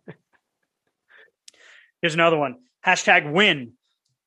Here's 2.02 2.14
another 2.14 2.38
one. 2.38 2.58
Hashtag 2.86 3.32
win. 3.32 3.74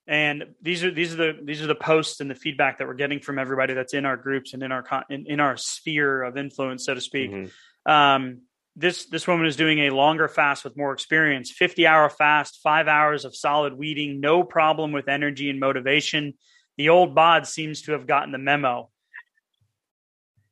And 0.07 0.45
these 0.63 0.85
are 0.85 0.91
these 0.91 1.13
are 1.13 1.17
the 1.17 1.33
these 1.45 1.63
are 1.63 1.67
the 1.67 1.75
posts 1.75 2.21
and 2.21 2.31
the 2.31 2.35
feedback 2.35 2.79
that 2.79 2.89
we're 2.89 2.95
getting 2.95 3.21
from 3.21 3.39
everybody 3.39 3.75
that's 3.75 3.93
in 3.93 4.07
our 4.07 4.17
groups 4.17 4.55
and 4.55 4.63
in 4.63 4.73
our 4.73 5.05
in, 5.11 5.27
in 5.27 5.39
our 5.39 5.59
sphere 5.59 6.23
of 6.23 6.39
influence, 6.39 6.87
so 6.87 6.95
to 6.95 7.01
speak. 7.01 7.31
Mm-hmm. 7.31 7.93
Um, 7.93 8.41
this 8.79 9.07
this 9.07 9.27
woman 9.27 9.47
is 9.47 9.57
doing 9.57 9.81
a 9.81 9.91
longer 9.91 10.29
fast 10.29 10.63
with 10.63 10.77
more 10.77 10.93
experience 10.93 11.51
50 11.51 11.87
hour 11.87 12.09
fast 12.09 12.61
five 12.63 12.87
hours 12.87 13.25
of 13.25 13.35
solid 13.35 13.75
weeding 13.75 14.21
no 14.21 14.45
problem 14.45 14.93
with 14.93 15.09
energy 15.09 15.51
and 15.51 15.59
motivation. 15.59 16.35
The 16.77 16.91
old 16.91 17.15
bod 17.15 17.47
seems 17.47 17.83
to 17.83 17.93
have 17.93 18.07
gotten 18.07 18.31
the 18.31 18.39
memo. 18.39 18.89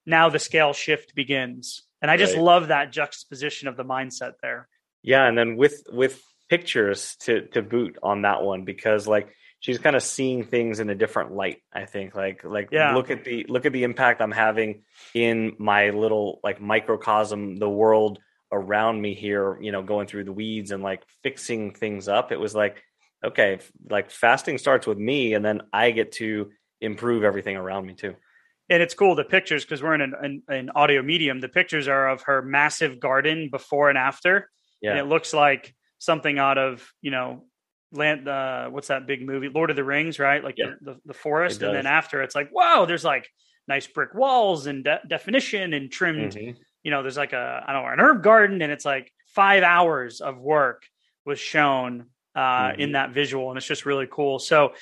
Now 0.05 0.29
the 0.29 0.41
scale 0.41 0.73
shift 0.73 1.15
begins. 1.15 1.83
And 2.03 2.11
i 2.11 2.17
just 2.17 2.35
right. 2.35 2.43
love 2.43 2.69
that 2.69 2.93
juxtaposition 2.93 3.69
of 3.69 3.77
the 3.77 3.85
mindset 3.85 4.33
there. 4.43 4.69
Yeah 5.03 5.27
and 5.27 5.39
then 5.39 5.57
with 5.57 5.85
with 5.93 6.21
pictures 6.51 7.17
to 7.21 7.47
to 7.49 7.63
boot 7.63 7.97
on 8.03 8.23
that 8.23 8.43
one 8.43 8.65
because 8.65 9.07
like 9.07 9.29
she's 9.61 9.79
kind 9.79 9.97
of 9.97 10.03
seeing 10.03 10.45
things 10.45 10.81
in 10.81 10.91
a 10.91 10.95
different 10.95 11.33
light 11.33 11.63
i 11.73 11.85
think 11.85 12.15
like 12.15 12.45
like 12.45 12.69
yeah. 12.71 12.95
look 12.95 13.11
at 13.11 13.25
the 13.25 13.45
look 13.49 13.67
at 13.67 13.73
the 13.73 13.85
impact 13.85 14.21
i'm 14.21 14.33
having 14.33 14.83
in 15.15 15.55
my 15.59 15.91
little 15.91 16.41
like 16.43 16.61
microcosm 16.61 17.57
the 17.57 17.69
world 17.69 18.19
around 18.53 19.01
me 19.01 19.15
here 19.15 19.59
you 19.61 19.73
know 19.73 19.83
going 19.83 20.07
through 20.07 20.25
the 20.25 20.33
weeds 20.33 20.71
and 20.71 20.83
like 20.83 21.03
fixing 21.23 21.73
things 21.73 22.09
up 22.09 22.33
it 22.33 22.39
was 22.39 22.55
like 22.55 22.83
okay 23.25 23.59
like 23.91 24.11
fasting 24.11 24.59
starts 24.59 24.87
with 24.87 24.99
me 24.99 25.35
and 25.35 25.45
then 25.45 25.63
i 25.73 25.91
get 25.91 26.13
to 26.13 26.51
improve 26.81 27.25
everything 27.25 27.57
around 27.57 27.87
me 27.87 27.95
too 27.95 28.15
and 28.69 28.83
it's 28.83 28.95
cool 28.95 29.15
the 29.15 29.25
pictures 29.25 29.65
because 29.65 29.83
we're 29.83 29.95
in 29.95 30.01
an, 30.01 30.15
an, 30.21 30.43
an, 30.49 30.71
audio 30.75 31.03
medium 31.03 31.41
the 31.41 31.49
pictures 31.49 31.89
are 31.89 32.09
of 32.09 32.23
her 32.23 32.43
massive 32.43 33.01
garden 33.01 33.49
before 33.51 33.89
and 33.89 33.99
after 33.99 34.49
yeah. 34.81 34.91
and 34.91 34.99
it 35.01 35.05
looks 35.05 35.33
like 35.33 35.75
something 35.99 36.39
out 36.39 36.59
of 36.59 36.89
you 37.01 37.11
know 37.11 37.45
land 37.97 38.29
uh 38.29 38.69
what's 38.69 38.89
that 38.89 39.07
big 39.07 39.25
movie 39.25 39.49
lord 39.49 39.71
of 39.71 39.77
the 39.77 39.85
rings 39.85 40.19
right 40.19 40.45
like 40.45 40.57
yeah. 40.57 40.73
the, 40.81 40.93
the, 40.93 41.01
the, 41.07 41.15
forest 41.15 41.63
and 41.63 41.75
then 41.75 41.87
after 41.87 42.23
it's 42.23 42.35
like 42.35 42.53
wow 42.53 42.85
there's 42.87 43.05
like 43.05 43.29
nice 43.69 43.87
brick 43.87 44.15
walls 44.15 44.67
and 44.67 44.85
de- 44.85 45.01
definition 45.09 45.73
and 45.73 45.91
trimmed 45.91 46.33
mm-hmm. 46.33 46.59
you 46.83 46.91
know 46.91 47.03
there's 47.03 47.17
like 47.17 47.33
a 47.33 47.65
i 47.67 47.73
don't 47.73 47.83
know 47.83 47.89
an 47.89 48.01
herb 48.01 48.23
garden 48.23 48.63
and 48.63 48.73
it's 48.73 48.85
like 48.85 49.13
five 49.27 49.63
hours 49.63 50.21
of 50.21 50.39
work 50.39 50.85
was 51.25 51.39
shown 51.39 52.07
uh 52.35 52.41
mm-hmm. 52.41 52.81
in 52.81 52.93
that 52.93 53.13
visual 53.13 53.51
and 53.51 53.59
it's 53.59 53.67
just 53.67 53.87
really 53.87 54.07
cool 54.11 54.39
so 54.39 54.73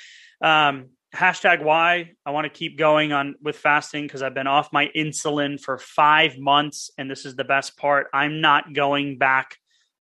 um 0.41 0.85
hashtag 1.13 1.63
why 1.63 2.11
i 2.25 2.31
want 2.31 2.45
to 2.45 2.49
keep 2.49 2.77
going 2.77 3.13
on 3.13 3.35
with 3.41 3.55
fasting 3.55 4.03
because 4.03 4.21
i've 4.21 4.33
been 4.33 4.47
off 4.47 4.73
my 4.73 4.89
insulin 4.95 5.59
for 5.59 5.77
five 5.77 6.37
months 6.37 6.91
and 6.97 7.09
this 7.09 7.25
is 7.25 7.35
the 7.35 7.45
best 7.45 7.77
part 7.77 8.07
i'm 8.13 8.41
not 8.41 8.73
going 8.73 9.17
back 9.17 9.57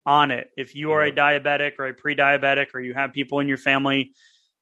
on 0.06 0.30
it. 0.30 0.50
If 0.56 0.74
you 0.74 0.92
are 0.92 1.02
a 1.02 1.12
diabetic 1.12 1.72
or 1.78 1.86
a 1.86 1.94
pre-diabetic 1.94 2.68
or 2.74 2.80
you 2.80 2.94
have 2.94 3.12
people 3.12 3.40
in 3.40 3.48
your 3.48 3.58
family 3.58 4.12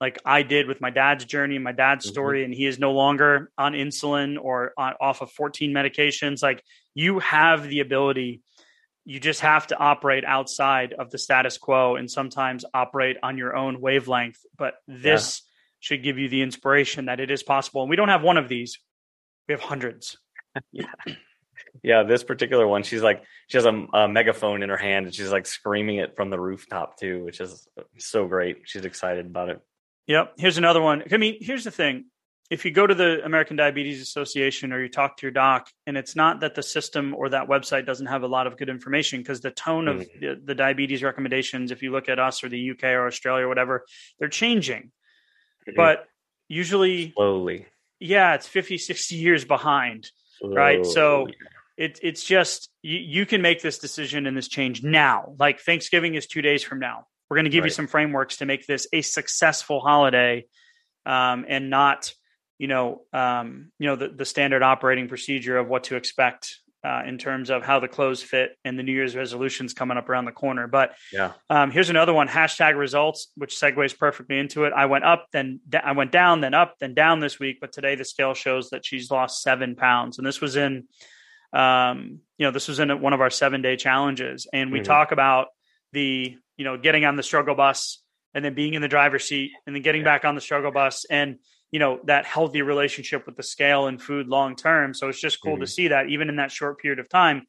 like 0.00 0.18
I 0.24 0.42
did 0.42 0.66
with 0.66 0.80
my 0.80 0.90
dad's 0.90 1.24
journey 1.24 1.54
and 1.54 1.62
my 1.62 1.72
dad's 1.72 2.04
mm-hmm. 2.04 2.12
story 2.12 2.44
and 2.44 2.52
he 2.52 2.66
is 2.66 2.78
no 2.78 2.90
longer 2.90 3.52
on 3.56 3.72
insulin 3.72 4.36
or 4.40 4.72
on, 4.76 4.94
off 5.00 5.22
of 5.22 5.30
14 5.30 5.72
medications 5.72 6.42
like 6.42 6.62
you 6.92 7.20
have 7.20 7.68
the 7.68 7.78
ability. 7.78 8.42
You 9.04 9.20
just 9.20 9.40
have 9.40 9.68
to 9.68 9.76
operate 9.76 10.24
outside 10.24 10.92
of 10.92 11.10
the 11.10 11.18
status 11.18 11.56
quo 11.56 11.94
and 11.94 12.10
sometimes 12.10 12.64
operate 12.74 13.16
on 13.22 13.38
your 13.38 13.54
own 13.56 13.80
wavelength. 13.80 14.38
But 14.58 14.74
this 14.88 15.42
yeah. 15.42 15.48
should 15.78 16.02
give 16.02 16.18
you 16.18 16.28
the 16.28 16.42
inspiration 16.42 17.06
that 17.06 17.20
it 17.20 17.30
is 17.30 17.44
possible. 17.44 17.82
And 17.82 17.90
we 17.90 17.96
don't 17.96 18.08
have 18.08 18.22
one 18.22 18.38
of 18.38 18.48
these. 18.48 18.78
We 19.48 19.52
have 19.52 19.62
hundreds. 19.62 20.18
Yeah 20.70 20.84
yeah, 21.82 22.02
this 22.02 22.22
particular 22.22 22.66
one, 22.66 22.82
she's 22.82 23.02
like 23.02 23.22
she 23.48 23.56
has 23.56 23.66
a, 23.66 23.86
a, 23.92 24.08
megaphone 24.08 24.62
in 24.62 24.68
her 24.68 24.76
hand 24.76 25.06
and 25.06 25.14
she's 25.14 25.30
like 25.30 25.46
screaming 25.46 25.96
it 25.96 26.16
from 26.16 26.30
the 26.30 26.38
rooftop 26.38 26.98
too, 26.98 27.24
which 27.24 27.40
is 27.40 27.66
so 27.98 28.26
great. 28.26 28.62
She's 28.64 28.84
excited 28.84 29.26
about 29.26 29.48
it. 29.48 29.60
Yep. 30.06 30.34
Here's 30.38 30.58
another 30.58 30.80
one. 30.80 31.02
I 31.10 31.16
mean, 31.16 31.38
here's 31.40 31.64
the 31.64 31.70
thing. 31.70 32.06
If 32.50 32.66
you 32.66 32.70
go 32.70 32.86
to 32.86 32.94
the 32.94 33.24
American 33.24 33.56
Diabetes 33.56 34.02
Association 34.02 34.72
or 34.72 34.82
you 34.82 34.88
talk 34.88 35.16
to 35.16 35.22
your 35.22 35.30
doc, 35.32 35.70
and 35.86 35.96
it's 35.96 36.14
not 36.14 36.40
that 36.40 36.54
the 36.54 36.62
system 36.62 37.14
or 37.14 37.30
that 37.30 37.48
website 37.48 37.86
doesn't 37.86 38.06
have 38.06 38.24
a 38.24 38.26
lot 38.26 38.46
of 38.46 38.58
good 38.58 38.68
information, 38.68 39.20
because 39.20 39.40
the 39.40 39.50
tone 39.50 39.86
mm-hmm. 39.86 40.00
of 40.00 40.08
the, 40.20 40.40
the, 40.44 40.54
diabetes 40.54 41.02
recommendations, 41.02 41.70
if 41.70 41.82
you 41.82 41.92
look 41.92 42.10
at 42.10 42.18
us 42.18 42.44
or 42.44 42.50
the 42.50 42.72
UK 42.72 42.84
or 42.84 43.06
Australia 43.06 43.46
or 43.46 43.48
whatever, 43.48 43.86
they're 44.18 44.28
changing. 44.28 44.90
Mm-hmm. 45.66 45.76
But 45.76 46.06
usually, 46.46 47.12
slowly. 47.12 47.66
Yeah, 48.00 48.34
it's 48.34 48.48
50, 48.48 48.76
60 48.76 49.14
years 49.14 49.44
behind. 49.46 50.10
Right. 50.42 50.84
So 50.84 51.28
it, 51.76 52.00
it's 52.02 52.24
just 52.24 52.70
you, 52.82 52.98
you 52.98 53.26
can 53.26 53.42
make 53.42 53.62
this 53.62 53.78
decision 53.78 54.26
and 54.26 54.36
this 54.36 54.48
change 54.48 54.82
now. 54.82 55.34
Like 55.38 55.60
Thanksgiving 55.60 56.14
is 56.14 56.26
two 56.26 56.42
days 56.42 56.62
from 56.62 56.78
now. 56.78 57.06
We're 57.28 57.36
going 57.36 57.44
to 57.44 57.50
give 57.50 57.62
right. 57.62 57.70
you 57.70 57.74
some 57.74 57.86
frameworks 57.86 58.38
to 58.38 58.46
make 58.46 58.66
this 58.66 58.86
a 58.92 59.00
successful 59.02 59.80
holiday, 59.80 60.44
um, 61.06 61.46
and 61.48 61.70
not 61.70 62.12
you 62.58 62.68
know 62.68 63.02
um, 63.12 63.72
you 63.78 63.86
know 63.86 63.96
the, 63.96 64.08
the 64.08 64.24
standard 64.24 64.62
operating 64.62 65.08
procedure 65.08 65.56
of 65.56 65.68
what 65.68 65.84
to 65.84 65.96
expect 65.96 66.58
uh, 66.84 67.02
in 67.06 67.18
terms 67.18 67.50
of 67.50 67.62
how 67.62 67.78
the 67.80 67.88
clothes 67.88 68.22
fit 68.22 68.56
and 68.64 68.78
the 68.78 68.82
New 68.82 68.92
Year's 68.92 69.14
resolutions 69.14 69.72
coming 69.72 69.96
up 69.96 70.08
around 70.08 70.24
the 70.24 70.32
corner. 70.32 70.66
But 70.66 70.94
yeah, 71.12 71.32
um, 71.48 71.70
here's 71.70 71.90
another 71.90 72.12
one: 72.12 72.28
hashtag 72.28 72.76
results, 72.76 73.28
which 73.36 73.54
segues 73.54 73.96
perfectly 73.96 74.38
into 74.38 74.64
it. 74.64 74.72
I 74.72 74.86
went 74.86 75.04
up, 75.04 75.26
then 75.32 75.60
I 75.82 75.92
went 75.92 76.12
down, 76.12 76.40
then 76.40 76.54
up, 76.54 76.76
then 76.80 76.94
down 76.94 77.20
this 77.20 77.38
week. 77.38 77.58
But 77.60 77.72
today 77.72 77.94
the 77.94 78.04
scale 78.04 78.34
shows 78.34 78.70
that 78.70 78.84
she's 78.84 79.10
lost 79.10 79.42
seven 79.42 79.76
pounds, 79.76 80.18
and 80.18 80.26
this 80.26 80.40
was 80.40 80.56
in 80.56 80.84
um, 81.52 82.20
you 82.38 82.46
know, 82.46 82.50
this 82.50 82.68
was 82.68 82.80
in 82.80 83.00
one 83.00 83.12
of 83.12 83.20
our 83.20 83.30
seven 83.30 83.62
day 83.62 83.76
challenges, 83.76 84.46
and 84.52 84.72
we 84.72 84.78
mm-hmm. 84.78 84.86
talk 84.86 85.12
about 85.12 85.48
the, 85.92 86.36
you 86.56 86.64
know, 86.64 86.78
getting 86.78 87.04
on 87.04 87.16
the 87.16 87.22
struggle 87.22 87.54
bus 87.54 88.02
and 88.34 88.44
then 88.44 88.54
being 88.54 88.74
in 88.74 88.82
the 88.82 88.88
driver's 88.88 89.24
seat 89.24 89.52
and 89.66 89.76
then 89.76 89.82
getting 89.82 90.00
yeah. 90.00 90.06
back 90.06 90.24
on 90.24 90.34
the 90.34 90.40
struggle 90.40 90.72
bus 90.72 91.04
and, 91.10 91.38
you 91.72 91.78
know, 91.78 91.98
that 92.04 92.26
healthy 92.26 92.62
relationship 92.62 93.26
with 93.26 93.36
the 93.36 93.42
scale 93.42 93.86
and 93.86 94.00
food 94.00 94.28
long 94.28 94.54
term. 94.54 94.94
So 94.94 95.08
it's 95.08 95.20
just 95.20 95.42
cool 95.42 95.54
mm-hmm. 95.54 95.62
to 95.62 95.66
see 95.66 95.88
that 95.88 96.10
even 96.10 96.28
in 96.28 96.36
that 96.36 96.52
short 96.52 96.78
period 96.78 97.00
of 97.00 97.08
time, 97.08 97.46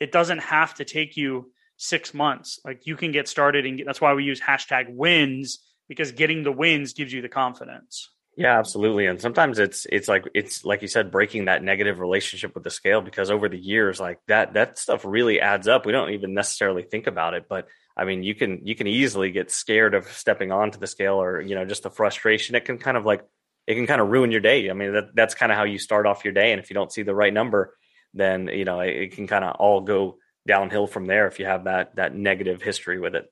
it 0.00 0.10
doesn't 0.10 0.38
have 0.38 0.74
to 0.76 0.84
take 0.84 1.16
you 1.16 1.52
six 1.76 2.12
months. 2.12 2.58
Like 2.64 2.86
you 2.86 2.96
can 2.96 3.12
get 3.12 3.28
started 3.28 3.66
and 3.66 3.76
get, 3.76 3.86
that's 3.86 4.00
why 4.00 4.14
we 4.14 4.24
use 4.24 4.40
hashtag 4.40 4.86
wins 4.88 5.60
because 5.86 6.12
getting 6.12 6.42
the 6.42 6.50
wins 6.50 6.94
gives 6.94 7.12
you 7.12 7.22
the 7.22 7.28
confidence. 7.28 8.10
Yeah, 8.36 8.58
absolutely. 8.58 9.06
And 9.06 9.20
sometimes 9.20 9.58
it's 9.58 9.84
it's 9.90 10.06
like 10.06 10.24
it's 10.32 10.64
like 10.64 10.80
you 10.80 10.88
said, 10.88 11.10
breaking 11.10 11.46
that 11.46 11.62
negative 11.62 11.98
relationship 11.98 12.54
with 12.54 12.62
the 12.62 12.70
scale 12.70 13.00
because 13.00 13.30
over 13.30 13.48
the 13.48 13.58
years, 13.58 13.98
like 13.98 14.20
that 14.28 14.54
that 14.54 14.78
stuff 14.78 15.04
really 15.04 15.40
adds 15.40 15.66
up. 15.66 15.84
We 15.84 15.92
don't 15.92 16.10
even 16.10 16.34
necessarily 16.34 16.84
think 16.84 17.08
about 17.08 17.34
it, 17.34 17.46
but 17.48 17.66
I 17.96 18.04
mean, 18.04 18.22
you 18.22 18.36
can 18.36 18.60
you 18.64 18.76
can 18.76 18.86
easily 18.86 19.32
get 19.32 19.50
scared 19.50 19.92
of 19.92 20.06
stepping 20.06 20.52
onto 20.52 20.78
the 20.78 20.86
scale, 20.86 21.20
or 21.20 21.40
you 21.40 21.56
know, 21.56 21.64
just 21.64 21.82
the 21.82 21.90
frustration. 21.90 22.54
It 22.54 22.64
can 22.64 22.78
kind 22.78 22.96
of 22.96 23.04
like 23.04 23.24
it 23.68 23.74
can 23.74 23.86
kind 23.86 24.00
of 24.00 24.08
ruin 24.08 24.32
your 24.32 24.40
day. 24.40 24.70
I 24.70 24.72
mean, 24.72 24.94
that 24.94 25.14
that's 25.14 25.34
kind 25.34 25.52
of 25.52 25.58
how 25.58 25.64
you 25.64 25.78
start 25.78 26.06
off 26.06 26.24
your 26.24 26.32
day, 26.32 26.52
and 26.52 26.60
if 26.60 26.70
you 26.70 26.74
don't 26.74 26.90
see 26.90 27.02
the 27.02 27.14
right 27.14 27.32
number, 27.32 27.76
then 28.14 28.48
you 28.48 28.64
know 28.64 28.80
it, 28.80 28.96
it 28.96 29.12
can 29.12 29.26
kind 29.26 29.44
of 29.44 29.56
all 29.56 29.82
go 29.82 30.16
downhill 30.46 30.86
from 30.86 31.06
there 31.06 31.26
if 31.28 31.38
you 31.38 31.44
have 31.44 31.64
that 31.64 31.94
that 31.96 32.14
negative 32.14 32.62
history 32.62 32.98
with 32.98 33.14
it. 33.14 33.30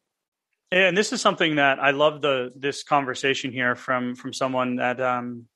And 0.71 0.95
this 0.95 1.15
is 1.15 1.23
something 1.23 1.57
that 1.57 1.79
I 1.79 1.93
love 1.93 2.21
the 2.21 2.53
this 2.55 2.83
conversation 2.83 3.51
here 3.51 3.75
from 3.75 4.15
from 4.15 4.35
someone 4.35 4.77
that 4.77 5.01
um 5.01 5.47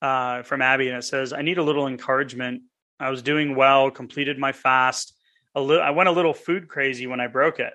uh 0.00 0.42
from 0.42 0.62
Abby 0.62 0.88
and 0.88 0.98
it 0.98 1.02
says 1.02 1.32
I 1.32 1.42
need 1.42 1.58
a 1.58 1.64
little 1.64 1.88
encouragement. 1.88 2.62
I 3.00 3.10
was 3.10 3.22
doing 3.22 3.56
well, 3.56 3.90
completed 3.90 4.38
my 4.38 4.52
fast. 4.52 5.14
A 5.56 5.60
little 5.60 5.82
I 5.82 5.90
went 5.90 6.08
a 6.08 6.12
little 6.12 6.34
food 6.34 6.68
crazy 6.68 7.08
when 7.08 7.20
I 7.20 7.26
broke 7.26 7.58
it. 7.58 7.74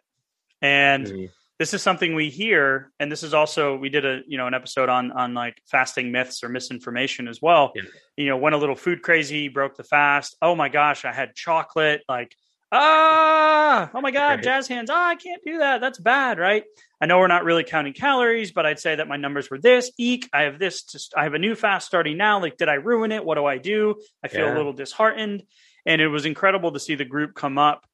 And 0.62 1.08
mm-hmm. 1.08 1.26
This 1.60 1.74
is 1.74 1.82
something 1.82 2.16
we 2.16 2.30
hear 2.30 2.92
and 3.00 3.12
this 3.12 3.24
is 3.24 3.34
also 3.34 3.76
we 3.76 3.90
did 3.90 4.06
a 4.06 4.22
you 4.28 4.38
know 4.38 4.48
an 4.48 4.54
episode 4.54 4.90
on 4.90 5.12
on 5.12 5.34
like 5.34 5.62
fasting 5.70 6.12
myths 6.12 6.44
or 6.44 6.50
misinformation 6.50 7.28
as 7.28 7.42
well. 7.42 7.72
Yeah. 7.76 7.84
You 8.18 8.28
know, 8.28 8.38
went 8.38 8.56
a 8.56 8.58
little 8.58 8.76
food 8.76 9.02
crazy, 9.02 9.48
broke 9.48 9.76
the 9.76 9.84
fast. 9.84 10.36
Oh 10.42 10.56
my 10.56 10.70
gosh, 10.70 11.06
I 11.06 11.14
had 11.14 11.36
chocolate 11.36 12.04
like 12.10 12.36
ah, 12.74 13.90
oh 13.94 14.02
my 14.02 14.12
God, 14.12 14.36
right. 14.36 14.44
jazz 14.44 14.68
hands. 14.68 14.90
Ah, 14.92 15.10
I 15.10 15.16
can't 15.16 15.44
do 15.46 15.60
that. 15.60 15.80
That's 15.80 16.00
bad, 16.00 16.40
right? 16.40 16.64
I 17.00 17.06
know 17.06 17.20
we're 17.20 17.28
not 17.28 17.44
really 17.44 17.64
counting 17.64 17.94
calories, 17.94 18.52
but 18.52 18.66
I'd 18.66 18.80
say 18.80 18.96
that 18.96 19.08
my 19.08 19.18
numbers 19.18 19.50
were 19.50 19.60
this. 19.60 19.92
Eek, 19.98 20.30
I 20.34 20.44
have 20.44 20.58
this. 20.58 20.84
To, 20.86 21.00
I 21.16 21.24
have 21.24 21.34
a 21.34 21.40
new 21.40 21.56
fast 21.56 21.86
starting 21.86 22.18
now. 22.18 22.42
Like, 22.42 22.58
did 22.58 22.70
I 22.70 22.76
ruin 22.76 23.12
it? 23.12 23.24
What 23.24 23.36
do 23.36 23.46
I 23.46 23.58
do? 23.58 23.96
I 24.24 24.28
feel 24.28 24.46
yeah. 24.46 24.56
a 24.56 24.58
little 24.58 24.74
disheartened. 24.74 25.44
And 25.86 26.02
it 26.02 26.08
was 26.08 26.26
incredible 26.26 26.72
to 26.72 26.80
see 26.80 26.96
the 26.96 27.06
group 27.06 27.36
come 27.36 27.58
up 27.58 27.86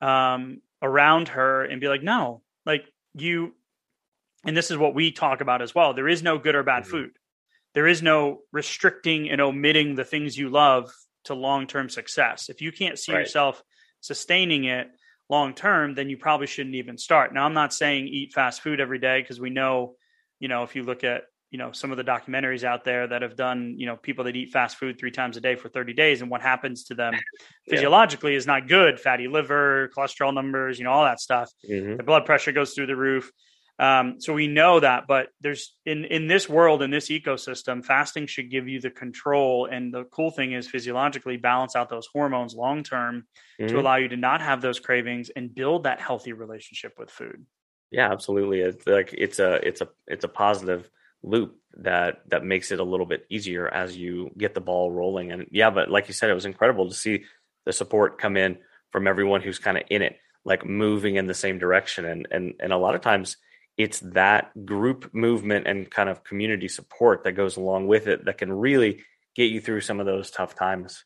um, 0.00 0.60
around 0.82 1.28
her 1.28 1.64
and 1.64 1.80
be 1.80 1.88
like, 1.88 2.02
no, 2.02 2.42
like 2.66 2.84
you. 3.14 3.54
And 4.44 4.56
this 4.56 4.70
is 4.70 4.78
what 4.78 4.94
we 4.94 5.12
talk 5.12 5.40
about 5.40 5.62
as 5.62 5.74
well. 5.74 5.94
There 5.94 6.08
is 6.08 6.22
no 6.22 6.38
good 6.38 6.54
or 6.54 6.62
bad 6.62 6.82
mm-hmm. 6.82 6.90
food. 6.90 7.10
there 7.74 7.86
is 7.86 8.02
no 8.02 8.40
restricting 8.52 9.30
and 9.30 9.40
omitting 9.40 9.94
the 9.94 10.04
things 10.04 10.36
you 10.36 10.50
love 10.50 10.90
to 11.24 11.34
long-term 11.34 11.88
success. 11.88 12.50
If 12.50 12.60
you 12.60 12.70
can't 12.70 12.98
see 12.98 13.12
Right. 13.12 13.20
yourself 13.20 13.62
sustaining 14.00 14.64
it 14.64 14.88
long 15.30 15.54
term, 15.54 15.94
then 15.94 16.10
you 16.10 16.18
probably 16.18 16.46
shouldn't 16.46 16.74
even 16.74 16.98
start. 16.98 17.32
Now, 17.32 17.46
I'm 17.46 17.54
not 17.54 17.72
saying 17.72 18.08
eat 18.08 18.34
fast 18.34 18.60
food 18.60 18.80
every 18.80 18.98
day 18.98 19.22
because 19.22 19.40
we 19.40 19.48
know, 19.48 19.96
you 20.38 20.48
know, 20.48 20.64
if 20.64 20.76
you 20.76 20.82
look 20.82 21.02
at 21.04 21.22
you 21.52 21.58
know 21.58 21.70
some 21.70 21.92
of 21.92 21.98
the 21.98 22.02
documentaries 22.04 22.64
out 22.64 22.82
there 22.82 23.06
that 23.06 23.22
have 23.22 23.36
done 23.36 23.74
you 23.78 23.86
know 23.86 23.96
people 23.96 24.24
that 24.24 24.34
eat 24.34 24.50
fast 24.50 24.78
food 24.78 24.98
three 24.98 25.12
times 25.12 25.36
a 25.36 25.40
day 25.40 25.54
for 25.54 25.68
30 25.68 25.92
days 25.92 26.22
and 26.22 26.30
what 26.30 26.42
happens 26.42 26.84
to 26.84 26.94
them 26.94 27.14
Yeah. 27.66 27.74
physiologically 27.76 28.34
is 28.34 28.46
not 28.46 28.66
good 28.66 28.98
fatty 28.98 29.28
liver 29.28 29.90
cholesterol 29.96 30.34
numbers 30.34 30.78
you 30.78 30.84
know 30.84 30.90
all 30.90 31.04
that 31.04 31.20
stuff 31.20 31.48
Mhm. 31.70 31.96
the 31.98 32.02
blood 32.02 32.26
pressure 32.26 32.50
goes 32.52 32.72
through 32.74 32.86
the 32.86 32.96
roof 32.96 33.30
um, 33.78 34.20
so 34.20 34.32
we 34.34 34.48
know 34.48 34.80
that 34.80 35.04
but 35.06 35.28
there's 35.40 35.76
in 35.86 36.04
in 36.04 36.26
this 36.26 36.48
world 36.48 36.82
in 36.82 36.90
this 36.90 37.08
ecosystem 37.08 37.84
fasting 37.84 38.26
should 38.26 38.50
give 38.50 38.68
you 38.68 38.80
the 38.80 38.90
control 38.90 39.66
and 39.66 39.92
the 39.94 40.04
cool 40.04 40.30
thing 40.30 40.52
is 40.52 40.68
physiologically 40.68 41.36
balance 41.36 41.76
out 41.76 41.88
those 41.88 42.08
hormones 42.12 42.54
long 42.54 42.82
term 42.82 43.24
to 43.68 43.78
Mhm. 43.78 43.80
allow 43.80 43.96
you 43.96 44.08
to 44.08 44.16
not 44.16 44.40
have 44.40 44.60
those 44.60 44.80
cravings 44.80 45.30
and 45.36 45.54
build 45.54 45.84
that 45.84 46.00
healthy 46.00 46.32
relationship 46.32 46.92
with 46.98 47.10
food 47.10 47.46
Yeah, 47.90 48.10
absolutely. 48.10 48.60
It's 48.60 48.86
like 48.86 49.12
it's 49.12 49.38
a 49.38 49.54
it's 49.66 49.80
a 49.82 49.88
it's 50.06 50.24
a 50.24 50.28
positive 50.28 50.88
loop 51.22 51.56
that 51.78 52.22
that 52.28 52.44
makes 52.44 52.70
it 52.70 52.80
a 52.80 52.84
little 52.84 53.06
bit 53.06 53.26
easier 53.30 53.68
as 53.68 53.96
you 53.96 54.30
get 54.36 54.54
the 54.54 54.60
ball 54.60 54.90
rolling. 54.90 55.32
And 55.32 55.46
yeah, 55.50 55.70
but 55.70 55.90
like 55.90 56.08
you 56.08 56.14
said, 56.14 56.30
it 56.30 56.34
was 56.34 56.44
incredible 56.44 56.88
to 56.88 56.94
see 56.94 57.24
the 57.64 57.72
support 57.72 58.18
come 58.18 58.36
in 58.36 58.58
from 58.90 59.06
everyone 59.06 59.40
who's 59.40 59.58
kind 59.58 59.76
of 59.76 59.84
in 59.88 60.02
it, 60.02 60.18
like 60.44 60.66
moving 60.66 61.16
in 61.16 61.26
the 61.26 61.34
same 61.34 61.58
direction. 61.58 62.04
And 62.04 62.28
and 62.30 62.54
and 62.60 62.72
a 62.72 62.78
lot 62.78 62.94
of 62.94 63.00
times 63.00 63.36
it's 63.78 64.00
that 64.00 64.66
group 64.66 65.14
movement 65.14 65.66
and 65.66 65.90
kind 65.90 66.08
of 66.08 66.24
community 66.24 66.68
support 66.68 67.24
that 67.24 67.32
goes 67.32 67.56
along 67.56 67.86
with 67.86 68.06
it 68.06 68.26
that 68.26 68.38
can 68.38 68.52
really 68.52 69.02
get 69.34 69.44
you 69.44 69.60
through 69.60 69.80
some 69.80 69.98
of 69.98 70.06
those 70.06 70.30
tough 70.30 70.54
times. 70.54 71.04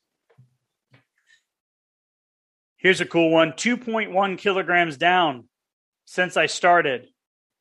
Here's 2.79 3.01
a 3.01 3.07
cool 3.07 3.31
one 3.31 3.53
2.1 3.53 4.39
kilograms 4.39 4.97
down 4.97 5.49
since 6.05 6.37
I 6.37 6.47
started. 6.47 7.09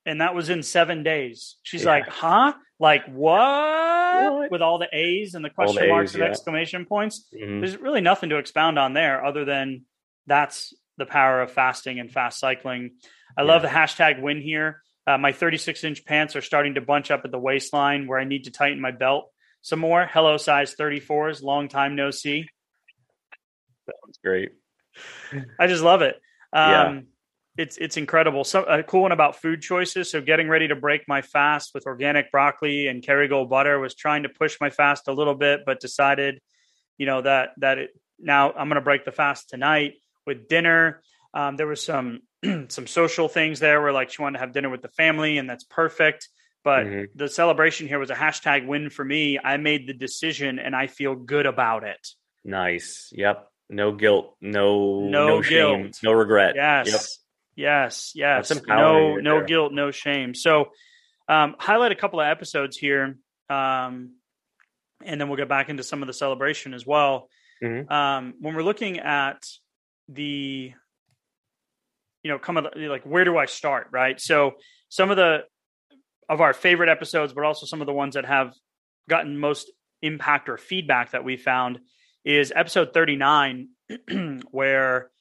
And 0.06 0.22
that 0.22 0.36
was 0.36 0.50
in 0.50 0.62
seven 0.64 1.04
days. 1.04 1.58
She's 1.64 1.84
Yeah. 1.84 1.90
like, 1.90 2.08
huh? 2.08 2.54
Like, 2.80 3.06
what? 3.08 4.32
What? 4.34 4.52
With 4.52 4.62
all 4.62 4.78
the 4.78 4.90
A's 4.92 5.34
and 5.34 5.44
the 5.44 5.50
All 5.58 5.66
the 5.68 5.72
question 5.74 5.90
marks 5.90 6.12
A's, 6.12 6.16
and 6.16 6.24
yeah. 6.24 6.30
exclamation 6.30 6.86
points. 6.86 7.28
Mhm. 7.34 7.60
There's 7.62 7.78
really 7.78 8.02
nothing 8.02 8.30
to 8.30 8.38
expound 8.38 8.78
on 8.78 8.94
there 8.94 9.26
other 9.26 9.46
than 9.46 9.86
that's 10.28 10.74
the 10.98 11.06
power 11.06 11.42
of 11.42 11.52
fasting 11.52 12.00
and 12.00 12.12
fast 12.12 12.40
cycling. 12.40 12.98
I 13.38 13.42
love 13.44 13.62
the 13.62 13.68
hashtag 13.68 14.22
win 14.22 14.42
here. 14.42 14.82
Uh, 15.08 15.18
my 15.18 15.32
36 15.32 15.84
inch 15.84 16.06
pants 16.06 16.36
are 16.36 16.42
starting 16.42 16.76
to 16.76 16.82
bunch 16.82 17.12
up 17.12 17.22
at 17.26 17.32
the 17.32 17.38
waistline 17.40 18.08
where 18.08 18.20
I 18.20 18.24
need 18.24 18.46
to 18.46 18.52
tighten 18.52 18.80
my 18.82 18.92
belt 18.92 19.32
some 19.62 19.80
more. 19.80 20.06
Hello, 20.12 20.38
size 20.38 20.76
34s. 20.76 21.42
Long 21.44 21.68
time 21.68 21.96
no 21.96 22.12
see. 22.12 22.48
That's 23.88 24.18
great. 24.24 24.52
I 25.60 25.68
just 25.68 25.84
love 25.84 26.02
it. 26.02 26.16
Um, 26.54 26.72
Yeah. 26.72 27.02
It's 27.58 27.78
it's 27.78 27.96
incredible. 27.96 28.44
So 28.44 28.64
a 28.64 28.84
cool 28.84 29.04
one 29.04 29.12
about 29.14 29.38
food 29.38 29.62
choices. 29.62 30.12
So 30.12 30.22
getting 30.22 30.50
ready 30.50 30.68
to 30.68 30.76
break 30.76 31.08
my 31.08 31.22
fast 31.22 31.72
with 31.74 31.86
organic 31.86 32.32
broccoli 32.32 32.88
and 32.88 33.02
Kerrygold 33.02 33.50
butter 33.50 33.80
was 33.80 33.96
trying 33.96 34.24
to 34.24 34.30
push 34.30 34.58
my 34.60 34.70
fast 34.70 35.08
a 35.08 35.14
little 35.14 35.36
bit, 35.36 35.62
but 35.66 35.80
decided, 35.80 36.42
you 36.98 37.06
know 37.06 37.22
that 37.22 37.50
that 37.58 37.78
it, 37.78 37.90
now 38.20 38.52
I'm 38.52 38.68
going 38.68 38.76
to 38.76 38.82
break 38.82 39.06
the 39.06 39.12
fast 39.14 39.50
tonight 39.50 39.94
with 40.26 40.48
dinner. 40.50 41.02
Um, 41.34 41.56
there 41.56 41.68
was 41.68 41.82
some 41.82 42.22
some 42.68 42.88
social 42.88 43.30
things 43.30 43.60
there 43.60 43.82
where 43.82 43.94
like 43.94 44.10
she 44.10 44.22
wanted 44.22 44.40
to 44.40 44.44
have 44.44 44.52
dinner 44.54 44.70
with 44.70 44.82
the 44.82 44.90
family, 44.90 45.38
and 45.38 45.50
that's 45.50 45.64
perfect. 45.64 46.28
But 46.64 46.88
Mhm. 46.88 47.08
the 47.16 47.30
celebration 47.30 47.88
here 47.88 48.00
was 48.00 48.10
a 48.10 48.16
hashtag 48.16 48.66
win 48.66 48.90
for 48.90 49.06
me. 49.06 49.40
I 49.42 49.58
made 49.58 49.88
the 49.88 49.94
decision, 49.94 50.60
and 50.60 50.76
I 50.76 50.88
feel 50.88 51.16
good 51.16 51.46
about 51.46 51.84
it. 51.86 52.06
Nice. 52.44 53.12
Yep. 53.14 53.48
No 53.70 53.92
guilt. 53.94 54.36
No 54.42 55.00
No 55.08 55.28
no, 55.28 55.42
shame. 55.42 55.82
guilt. 55.84 56.00
No 56.04 56.12
regret. 56.12 56.56
Yes. 56.56 56.88
Yep. 56.92 57.02
Yes. 57.56 58.12
Yes. 58.16 58.52
No, 58.68 59.16
no 59.16 59.38
there. 59.38 59.46
guilt, 59.46 59.74
no 59.74 59.92
shame. 59.92 60.34
So, 60.36 60.66
um, 61.30 61.56
highlight 61.58 61.92
a 61.92 61.96
couple 61.96 62.20
of 62.20 62.28
episodes 62.28 62.78
here. 62.78 63.18
Um, 63.50 64.16
and 65.04 65.20
then 65.20 65.28
we'll 65.28 65.38
get 65.38 65.50
back 65.50 65.70
into 65.70 65.84
some 65.84 66.02
of 66.04 66.08
the 66.08 66.14
celebration 66.14 66.74
as 66.74 66.86
well. 66.86 67.30
Mhm. 67.64 67.90
Um, 67.90 68.34
when 68.40 68.56
we're 68.56 68.64
looking 68.64 69.00
at 69.00 69.46
the, 70.10 70.74
you 72.24 72.32
know, 72.32 72.40
come 72.40 72.58
of 72.58 72.66
the, 72.74 72.88
like, 72.88 73.04
where 73.04 73.24
do 73.26 73.38
I 73.38 73.46
start? 73.46 73.88
Right. 73.92 74.20
So, 74.20 74.56
some 74.90 75.12
of 75.12 75.18
the, 75.18 75.46
of 76.28 76.42
our 76.42 76.54
favorite 76.54 76.90
episodes, 76.90 77.34
but 77.34 77.44
also 77.44 77.66
some 77.66 77.82
of 77.82 77.88
the 77.88 77.94
ones 77.94 78.16
that 78.16 78.26
have 78.26 78.54
gotten 79.10 79.38
most 79.38 79.72
impact 80.02 80.50
or 80.50 80.58
feedback 80.58 81.12
that 81.12 81.24
we 81.24 81.38
found 81.38 81.80
is 82.24 82.52
episode 82.56 82.94
39, 82.94 83.70
where, 84.52 85.12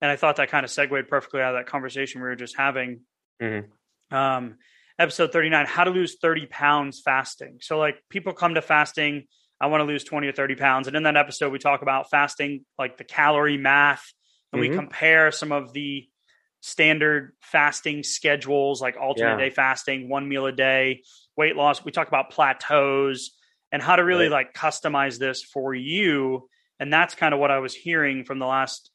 and 0.00 0.10
I 0.10 0.16
thought 0.16 0.36
that 0.36 0.48
kind 0.50 0.64
of 0.64 0.70
segued 0.70 1.08
perfectly 1.08 1.40
out 1.40 1.54
of 1.54 1.60
that 1.60 1.70
conversation 1.70 2.20
we 2.20 2.28
were 2.28 2.36
just 2.36 2.56
having. 2.56 3.02
Mhm. 3.40 3.68
Um, 4.10 4.58
episode 4.98 5.32
39, 5.32 5.66
how 5.66 5.84
to 5.84 5.90
lose 5.90 6.16
30 6.20 6.46
pounds 6.46 7.00
fasting. 7.00 7.58
So, 7.60 7.78
like, 7.78 8.02
people 8.08 8.32
come 8.32 8.54
to 8.54 8.62
fasting, 8.62 9.26
I 9.60 9.66
want 9.66 9.80
to 9.82 9.84
lose 9.84 10.04
20 10.04 10.26
or 10.28 10.32
30 10.32 10.54
pounds. 10.56 10.88
And 10.88 10.96
in 10.96 11.02
that 11.04 11.16
episode, 11.16 11.52
we 11.52 11.58
talk 11.58 11.82
about 11.82 12.10
fasting, 12.10 12.64
like 12.78 12.96
the 12.96 13.04
calorie 13.04 13.58
math, 13.58 14.12
and 14.52 14.60
we 14.60 14.68
Mhm. 14.70 14.74
compare 14.74 15.30
some 15.30 15.52
of 15.52 15.72
the 15.72 16.08
standard 16.60 17.34
fasting 17.40 18.02
schedules, 18.02 18.82
like 18.82 18.96
alternate 18.96 19.32
Yeah. 19.38 19.48
day 19.48 19.50
fasting, 19.50 20.08
one 20.08 20.28
meal 20.28 20.46
a 20.46 20.52
day, 20.52 21.02
weight 21.36 21.56
loss. 21.56 21.84
We 21.84 21.92
talk 21.92 22.08
about 22.08 22.30
plateaus 22.30 23.36
and 23.72 23.80
how 23.82 23.96
to 23.96 24.04
really 24.04 24.24
Right. 24.28 24.46
like 24.48 24.54
customize 24.54 25.18
this 25.18 25.42
for 25.42 25.74
you. 25.74 26.48
And 26.78 26.92
that's 26.92 27.14
kind 27.14 27.32
of 27.32 27.40
what 27.40 27.50
I 27.50 27.58
was 27.60 27.74
hearing 27.74 28.24
from 28.24 28.38
the 28.38 28.46
last 28.46 28.90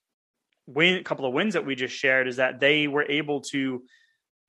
win, 0.67 0.95
a 0.95 1.03
couple 1.03 1.25
of 1.25 1.33
wins 1.33 1.53
that 1.53 1.65
we 1.65 1.75
just 1.75 1.95
shared 1.95 2.27
is 2.27 2.37
that 2.37 2.59
they 2.59 2.87
were 2.87 3.03
able 3.03 3.41
to, 3.41 3.83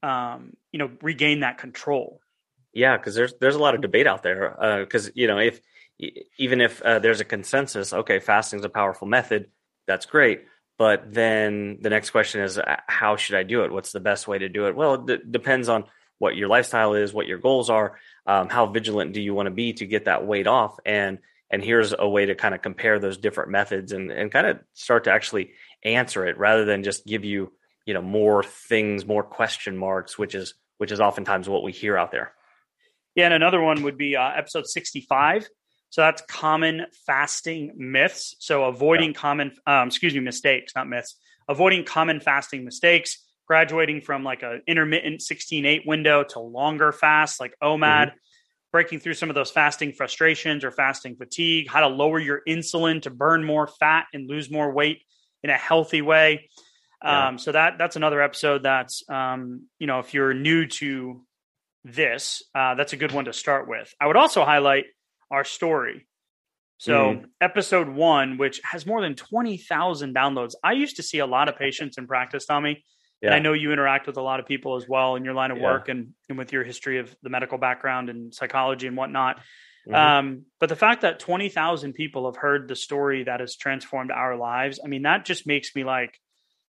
um, 0.02 0.54
you 0.72 0.78
know, 0.78 0.90
regain 1.02 1.40
that 1.40 1.58
control. 1.58 2.20
Yeah, 2.72 2.96
because 2.96 3.14
there's 3.14 3.34
there's 3.40 3.54
a 3.54 3.58
lot 3.58 3.74
of 3.74 3.80
debate 3.80 4.06
out 4.06 4.22
there. 4.22 4.62
Uh 4.62 4.80
because 4.80 5.10
you 5.14 5.26
know, 5.26 5.38
if 5.38 5.60
even 6.38 6.60
if 6.60 6.82
uh, 6.82 6.98
there's 6.98 7.20
a 7.20 7.24
consensus, 7.24 7.92
okay, 7.92 8.18
fasting's 8.18 8.64
a 8.64 8.68
powerful 8.68 9.08
method, 9.08 9.50
that's 9.86 10.04
great. 10.06 10.44
But 10.78 11.12
then 11.12 11.78
the 11.80 11.88
next 11.88 12.10
question 12.10 12.42
is, 12.42 12.58
uh, 12.58 12.76
how 12.86 13.16
should 13.16 13.36
I 13.36 13.44
do 13.44 13.64
it? 13.64 13.72
What's 13.72 13.92
the 13.92 14.00
best 14.00 14.28
way 14.28 14.38
to 14.38 14.48
do 14.50 14.66
it? 14.66 14.76
Well, 14.76 14.94
it 14.94 15.06
d- 15.06 15.30
depends 15.30 15.70
on 15.70 15.84
what 16.18 16.36
your 16.36 16.48
lifestyle 16.48 16.94
is, 16.94 17.14
what 17.14 17.26
your 17.26 17.38
goals 17.38 17.70
are, 17.70 17.98
um, 18.26 18.50
how 18.50 18.66
vigilant 18.66 19.14
do 19.14 19.22
you 19.22 19.34
want 19.34 19.46
to 19.46 19.50
be 19.54 19.72
to 19.74 19.86
get 19.86 20.04
that 20.04 20.26
weight 20.26 20.46
off, 20.46 20.78
and 20.84 21.18
and 21.50 21.62
here's 21.62 21.94
a 21.96 22.08
way 22.08 22.26
to 22.26 22.34
kind 22.34 22.54
of 22.54 22.60
compare 22.60 22.98
those 22.98 23.16
different 23.16 23.50
methods 23.50 23.92
and 23.92 24.10
and 24.10 24.30
kind 24.30 24.46
of 24.46 24.58
start 24.74 25.04
to 25.04 25.12
actually 25.12 25.52
answer 25.86 26.26
it 26.26 26.38
rather 26.38 26.64
than 26.64 26.82
just 26.82 27.06
give 27.06 27.24
you 27.24 27.52
you 27.86 27.94
know 27.94 28.02
more 28.02 28.42
things, 28.42 29.06
more 29.06 29.22
question 29.22 29.76
marks, 29.76 30.18
which 30.18 30.34
is 30.34 30.54
which 30.78 30.92
is 30.92 31.00
oftentimes 31.00 31.48
what 31.48 31.62
we 31.62 31.72
hear 31.72 31.96
out 31.96 32.10
there. 32.10 32.32
Yeah, 33.14 33.26
and 33.26 33.34
another 33.34 33.62
one 33.62 33.82
would 33.82 33.96
be 33.96 34.14
uh, 34.16 34.30
episode 34.36 34.66
65. 34.66 35.48
So 35.88 36.02
that's 36.02 36.22
common 36.28 36.86
fasting 37.06 37.72
myths. 37.76 38.36
So 38.40 38.64
avoiding 38.64 39.14
common, 39.14 39.52
um, 39.66 39.88
excuse 39.88 40.12
me, 40.12 40.20
mistakes, 40.20 40.72
not 40.76 40.88
myths. 40.88 41.16
Avoiding 41.48 41.84
common 41.84 42.20
fasting 42.20 42.64
mistakes. 42.64 43.22
Graduating 43.46 44.00
from 44.00 44.24
like 44.24 44.42
a 44.42 44.58
intermittent 44.66 45.20
16-8 45.20 45.86
window 45.86 46.24
to 46.24 46.40
longer 46.40 46.92
fasts 46.92 47.40
like 47.40 47.54
OMAD. 47.62 48.12
Breaking 48.72 48.98
through 48.98 49.14
some 49.14 49.30
of 49.30 49.34
those 49.34 49.50
fasting 49.50 49.92
frustrations 49.92 50.64
or 50.64 50.70
fasting 50.70 51.16
fatigue. 51.16 51.68
How 51.68 51.80
to 51.80 51.88
lower 51.88 52.18
your 52.18 52.42
insulin 52.46 53.00
to 53.02 53.10
burn 53.10 53.44
more 53.44 53.66
fat 53.66 54.06
and 54.12 54.28
lose 54.28 54.50
more 54.50 54.72
weight 54.72 55.02
in 55.46 55.50
a 55.50 55.56
healthy 55.56 56.02
way. 56.02 56.50
Yeah. 57.04 57.28
Um, 57.28 57.38
so 57.38 57.52
that 57.52 57.78
that's 57.78 57.94
another 57.96 58.20
episode. 58.20 58.62
That's 58.64 59.02
um, 59.08 59.66
you 59.78 59.86
know 59.86 60.00
if 60.00 60.12
you're 60.14 60.34
new 60.34 60.66
to 60.66 61.24
this, 61.84 62.42
uh, 62.54 62.74
that's 62.74 62.92
a 62.92 62.96
good 62.96 63.12
one 63.12 63.26
to 63.26 63.32
start 63.32 63.68
with. 63.68 63.94
I 64.00 64.06
would 64.08 64.16
also 64.16 64.44
highlight 64.44 64.86
our 65.30 65.44
story. 65.44 66.06
So, 66.78 66.92
Mhm. 67.14 67.24
episode 67.40 67.88
one, 67.88 68.36
which 68.38 68.60
has 68.64 68.84
more 68.86 69.00
than 69.00 69.14
20,000 69.14 70.14
downloads. 70.14 70.54
I 70.64 70.72
used 70.72 70.96
to 70.96 71.02
see 71.02 71.20
a 71.20 71.26
lot 71.26 71.48
of 71.48 71.56
patients 71.56 71.96
in 71.96 72.06
practice, 72.06 72.44
Tommy. 72.44 72.84
And 73.22 73.34
I 73.34 73.38
know 73.38 73.54
you 73.54 73.72
interact 73.72 74.06
with 74.06 74.18
a 74.18 74.22
lot 74.22 74.40
of 74.40 74.46
people 74.46 74.76
as 74.76 74.86
well 74.86 75.16
in 75.16 75.24
your 75.24 75.32
line 75.32 75.50
of 75.50 75.56
Yeah. 75.58 75.64
work 75.64 75.88
and, 75.88 76.12
and 76.28 76.36
with 76.36 76.52
your 76.52 76.64
history 76.64 76.98
of 76.98 77.16
the 77.22 77.30
medical 77.30 77.56
background 77.56 78.10
and 78.10 78.34
psychology 78.34 78.86
and 78.88 78.96
whatnot. 78.96 79.40
Mhm. 79.88 79.94
Um, 79.94 80.42
but 80.58 80.68
the 80.68 80.76
fact 80.76 81.02
that 81.02 81.18
20,000 81.20 81.92
people 81.92 82.26
have 82.26 82.36
heard 82.36 82.68
the 82.68 82.76
story 82.76 83.24
that 83.24 83.40
has 83.40 83.56
transformed 83.56 84.10
our 84.10 84.36
lives, 84.36 84.80
I 84.84 84.88
mean, 84.88 85.02
that 85.02 85.24
just 85.24 85.46
makes 85.46 85.74
me 85.74 85.84
like, 85.84 86.18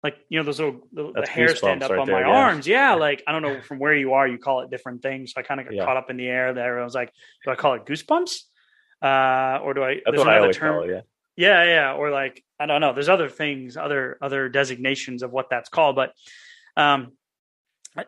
like, 0.02 0.16
you 0.28 0.38
know, 0.38 0.44
those 0.44 0.60
little, 0.60 0.86
the, 0.92 1.12
the 1.22 1.26
hair 1.26 1.54
stand 1.56 1.82
up 1.82 1.90
right 1.90 1.98
on 2.00 2.06
there, 2.06 2.22
my 2.22 2.28
yeah. 2.30 2.36
arms. 2.38 2.66
Yeah. 2.66 2.94
Like, 2.94 3.22
I 3.26 3.32
don't 3.32 3.42
know 3.42 3.60
from 3.62 3.78
where 3.78 3.94
you 3.94 4.12
are, 4.12 4.28
you 4.28 4.38
call 4.38 4.60
it 4.60 4.70
different 4.70 5.02
things. 5.02 5.32
So 5.32 5.40
I 5.40 5.42
kind 5.44 5.60
of 5.60 5.66
got 5.66 5.74
Yeah. 5.74 5.84
caught 5.84 5.96
up 5.96 6.10
in 6.10 6.16
the 6.16 6.26
air 6.28 6.52
there. 6.52 6.78
I 6.80 6.84
was 6.84 6.94
like, 6.94 7.12
do 7.44 7.50
I 7.50 7.54
call 7.54 7.74
it 7.74 7.86
goosebumps? 7.86 8.40
Uh, 9.02 9.60
or 9.62 9.74
do 9.74 9.82
I, 9.82 9.94
That's 9.94 10.02
there's 10.06 10.18
what 10.18 10.28
I 10.28 10.36
another 10.36 10.52
term. 10.52 10.74
call 10.74 10.88
it. 10.88 10.92
Yeah. 10.92 11.00
Yeah, 11.38 11.64
yeah, 11.64 11.92
or 11.92 12.10
like 12.10 12.42
I 12.58 12.64
don't 12.64 12.80
know. 12.80 12.94
There's 12.94 13.10
other 13.10 13.28
things, 13.28 13.76
other 13.76 14.16
other 14.22 14.48
designations 14.48 15.22
of 15.22 15.30
what 15.32 15.50
that's 15.50 15.68
called, 15.68 15.94
but 15.94 16.12
um, 16.78 17.12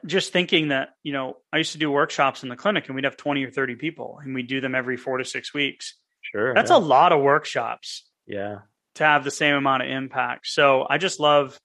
just 0.05 0.33
thinking 0.33 0.69
that, 0.69 0.91
you 1.03 1.13
know, 1.13 1.37
I 1.53 1.59
used 1.59 1.73
to 1.73 1.79
do 1.79 1.91
workshops 1.91 2.43
in 2.43 2.49
the 2.49 2.57
clinic 2.57 2.87
and 2.87 2.95
we'd 2.95 3.05
have 3.05 3.17
20 3.17 3.45
or 3.45 3.51
30 3.51 3.77
people 3.77 4.21
and 4.23 4.35
we 4.35 4.43
do 4.43 4.61
them 4.61 4.75
every 4.75 4.97
four 4.97 5.19
to 5.19 5.25
six 5.25 5.55
weeks. 5.55 5.95
Sure. 6.23 6.55
That's 6.55 6.71
yeah. 6.71 6.77
a 6.77 6.79
lot 6.79 7.13
of 7.13 7.23
workshops. 7.23 8.09
Yeah. 8.27 8.61
To 8.97 9.05
have 9.05 9.25
the 9.25 9.31
same 9.31 9.55
amount 9.55 9.83
of 9.83 9.89
impact. 9.89 10.47
So 10.49 10.87
I 10.89 10.99
just 10.99 11.21
love 11.21 11.59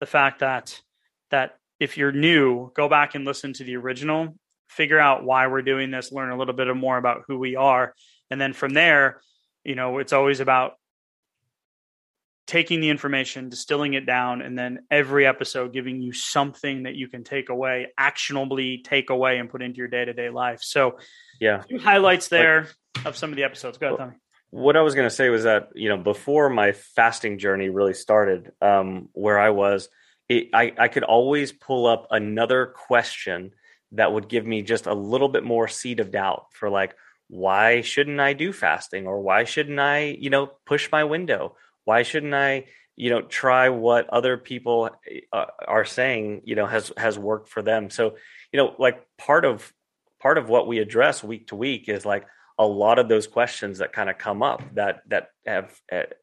the 0.00 0.06
fact 0.06 0.40
that 0.40 0.80
that 1.30 1.58
if 1.80 1.96
you're 1.96 2.12
new, 2.12 2.70
go 2.74 2.88
back 2.88 3.14
and 3.14 3.24
listen 3.24 3.52
to 3.54 3.64
the 3.64 3.76
original, 3.76 4.36
figure 4.68 4.98
out 4.98 5.24
why 5.24 5.46
we're 5.46 5.62
doing 5.62 5.90
this, 5.90 6.12
learn 6.12 6.30
a 6.30 6.38
little 6.38 6.54
bit 6.54 6.74
more 6.74 6.96
about 6.96 7.22
who 7.26 7.38
we 7.38 7.56
are. 7.56 7.94
And 8.30 8.40
then 8.40 8.52
from 8.52 8.72
there, 8.72 9.20
you 9.64 9.74
know, 9.74 9.98
it's 9.98 10.12
always 10.12 10.40
about 10.40 10.74
taking 12.46 12.80
the 12.80 12.88
information, 12.88 13.48
distilling 13.48 13.94
it 13.94 14.06
down, 14.06 14.40
and 14.40 14.56
then 14.56 14.86
every 14.90 15.26
episode 15.26 15.72
giving 15.72 16.00
you 16.00 16.12
something 16.12 16.84
that 16.84 16.94
you 16.94 17.08
can 17.08 17.24
take 17.24 17.48
away, 17.48 17.88
actionably 17.98 18.78
take 18.78 19.10
away 19.10 19.38
and 19.38 19.50
put 19.50 19.62
into 19.62 19.78
your 19.78 19.88
day 19.88 20.04
to 20.04 20.12
day 20.12 20.30
life. 20.30 20.60
So, 20.62 20.98
yeah, 21.40 21.64
highlights 21.80 22.28
there 22.28 22.68
like, 22.96 23.06
of 23.06 23.16
some 23.16 23.30
of 23.30 23.36
the 23.36 23.44
episodes. 23.44 23.78
Go 23.78 23.88
ahead, 23.88 23.98
Tommy. 23.98 24.12
What 24.50 24.76
I 24.76 24.82
was 24.82 24.94
going 24.94 25.08
to 25.08 25.14
say 25.14 25.28
was 25.28 25.42
that 25.42 25.70
you 25.74 25.88
know 25.88 25.98
before 25.98 26.48
my 26.48 26.72
fasting 26.72 27.38
journey 27.38 27.68
really 27.68 27.94
started, 27.94 28.52
um, 28.62 29.08
where 29.12 29.38
I 29.38 29.50
was, 29.50 29.88
it, 30.28 30.50
I 30.54 30.72
I 30.78 30.88
could 30.88 31.04
always 31.04 31.52
pull 31.52 31.86
up 31.86 32.06
another 32.10 32.66
question 32.66 33.52
that 33.92 34.12
would 34.12 34.28
give 34.28 34.46
me 34.46 34.62
just 34.62 34.86
a 34.86 34.94
little 34.94 35.28
bit 35.28 35.44
more 35.44 35.68
seed 35.68 36.00
of 36.00 36.10
doubt 36.10 36.46
for 36.52 36.70
like 36.70 36.94
why 37.28 37.80
shouldn't 37.80 38.20
I 38.20 38.34
do 38.34 38.52
fasting 38.52 39.06
or 39.06 39.20
why 39.20 39.44
shouldn't 39.44 39.80
I 39.80 40.16
you 40.18 40.30
know 40.30 40.52
push 40.64 40.90
my 40.92 41.04
window 41.04 41.56
why 41.86 42.02
shouldn't 42.02 42.34
i 42.34 42.64
you 42.96 43.10
know 43.10 43.22
try 43.22 43.68
what 43.68 44.08
other 44.10 44.36
people 44.36 44.90
uh, 45.32 45.44
are 45.66 45.84
saying 45.84 46.42
you 46.44 46.54
know 46.54 46.66
has 46.66 46.92
has 46.98 47.18
worked 47.18 47.48
for 47.48 47.62
them? 47.62 47.88
So 47.88 48.16
you 48.52 48.58
know 48.58 48.74
like 48.78 49.06
part 49.16 49.46
of 49.46 49.72
part 50.20 50.36
of 50.36 50.48
what 50.48 50.66
we 50.66 50.78
address 50.78 51.24
week 51.24 51.48
to 51.48 51.56
week 51.56 51.88
is 51.88 52.04
like 52.04 52.26
a 52.58 52.66
lot 52.66 52.98
of 52.98 53.08
those 53.08 53.26
questions 53.26 53.78
that 53.78 53.92
kind 53.92 54.10
of 54.10 54.18
come 54.18 54.42
up 54.42 54.62
that 54.74 55.02
that 55.08 55.28
have 55.46 55.72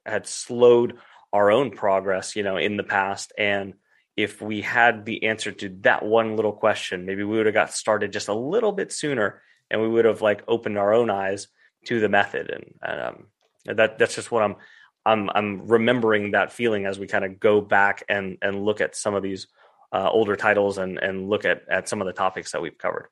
had 0.05 0.27
slowed 0.27 0.97
our 1.31 1.49
own 1.49 1.71
progress 1.71 2.35
you 2.35 2.43
know 2.43 2.57
in 2.57 2.77
the 2.77 2.83
past. 2.83 3.33
And 3.37 3.75
if 4.17 4.41
we 4.41 4.61
had 4.61 5.05
the 5.05 5.25
answer 5.25 5.51
to 5.51 5.69
that 5.81 6.03
one 6.03 6.35
little 6.35 6.51
question 6.51 7.05
maybe 7.05 7.23
we 7.23 7.37
would 7.37 7.47
have 7.47 7.55
got 7.55 7.73
started 7.73 8.11
just 8.11 8.27
a 8.27 8.33
little 8.33 8.71
bit 8.71 8.91
sooner 8.91 9.41
and 9.71 9.81
we 9.81 9.87
would 9.87 10.05
have 10.05 10.21
like 10.21 10.43
opened 10.47 10.77
our 10.77 10.93
own 10.93 11.09
eyes 11.09 11.47
to 11.85 11.99
the 11.99 12.09
method. 12.09 12.49
And, 12.51 12.73
and 12.81 13.01
um, 13.01 13.25
that 13.65 13.97
that's 13.97 14.15
just 14.15 14.31
what 14.31 14.43
i'm 14.43 14.55
I'm 15.05 15.29
I'm 15.33 15.67
remembering 15.67 16.31
that 16.31 16.51
feeling 16.51 16.85
as 16.85 16.97
we 16.97 17.07
kind 17.07 17.25
of 17.25 17.39
go 17.39 17.61
back 17.61 18.03
and 18.07 18.37
and 18.41 18.63
look 18.63 18.81
at 18.81 18.95
some 18.95 19.15
of 19.15 19.23
these 19.23 19.47
uh, 19.91 20.09
older 20.09 20.35
titles 20.35 20.77
and 20.77 20.97
and 20.97 21.29
look 21.29 21.45
at 21.45 21.63
at 21.69 21.89
some 21.89 22.01
of 22.01 22.07
the 22.07 22.13
topics 22.13 22.51
that 22.51 22.61
we've 22.61 22.77
covered. 22.77 23.07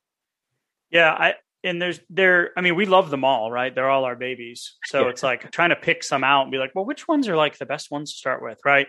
Yeah, 0.89 1.11
I 1.11 1.35
and 1.63 1.81
there's 1.81 1.99
there. 2.09 2.51
I 2.57 2.61
mean, 2.61 2.75
we 2.75 2.85
love 2.85 3.09
them 3.09 3.23
all, 3.23 3.51
right? 3.51 3.73
They're 3.73 3.89
all 3.89 4.05
our 4.05 4.15
babies, 4.15 4.77
so 4.85 5.03
yeah. 5.03 5.09
it's 5.09 5.23
like 5.23 5.51
trying 5.51 5.69
to 5.69 5.75
pick 5.75 6.03
some 6.03 6.23
out 6.23 6.43
and 6.43 6.51
be 6.51 6.57
like, 6.57 6.71
well, 6.73 6.85
which 6.85 7.07
ones 7.07 7.27
are 7.27 7.35
like 7.35 7.57
the 7.57 7.65
best 7.65 7.91
ones 7.91 8.11
to 8.11 8.17
start 8.17 8.41
with, 8.41 8.59
right? 8.65 8.87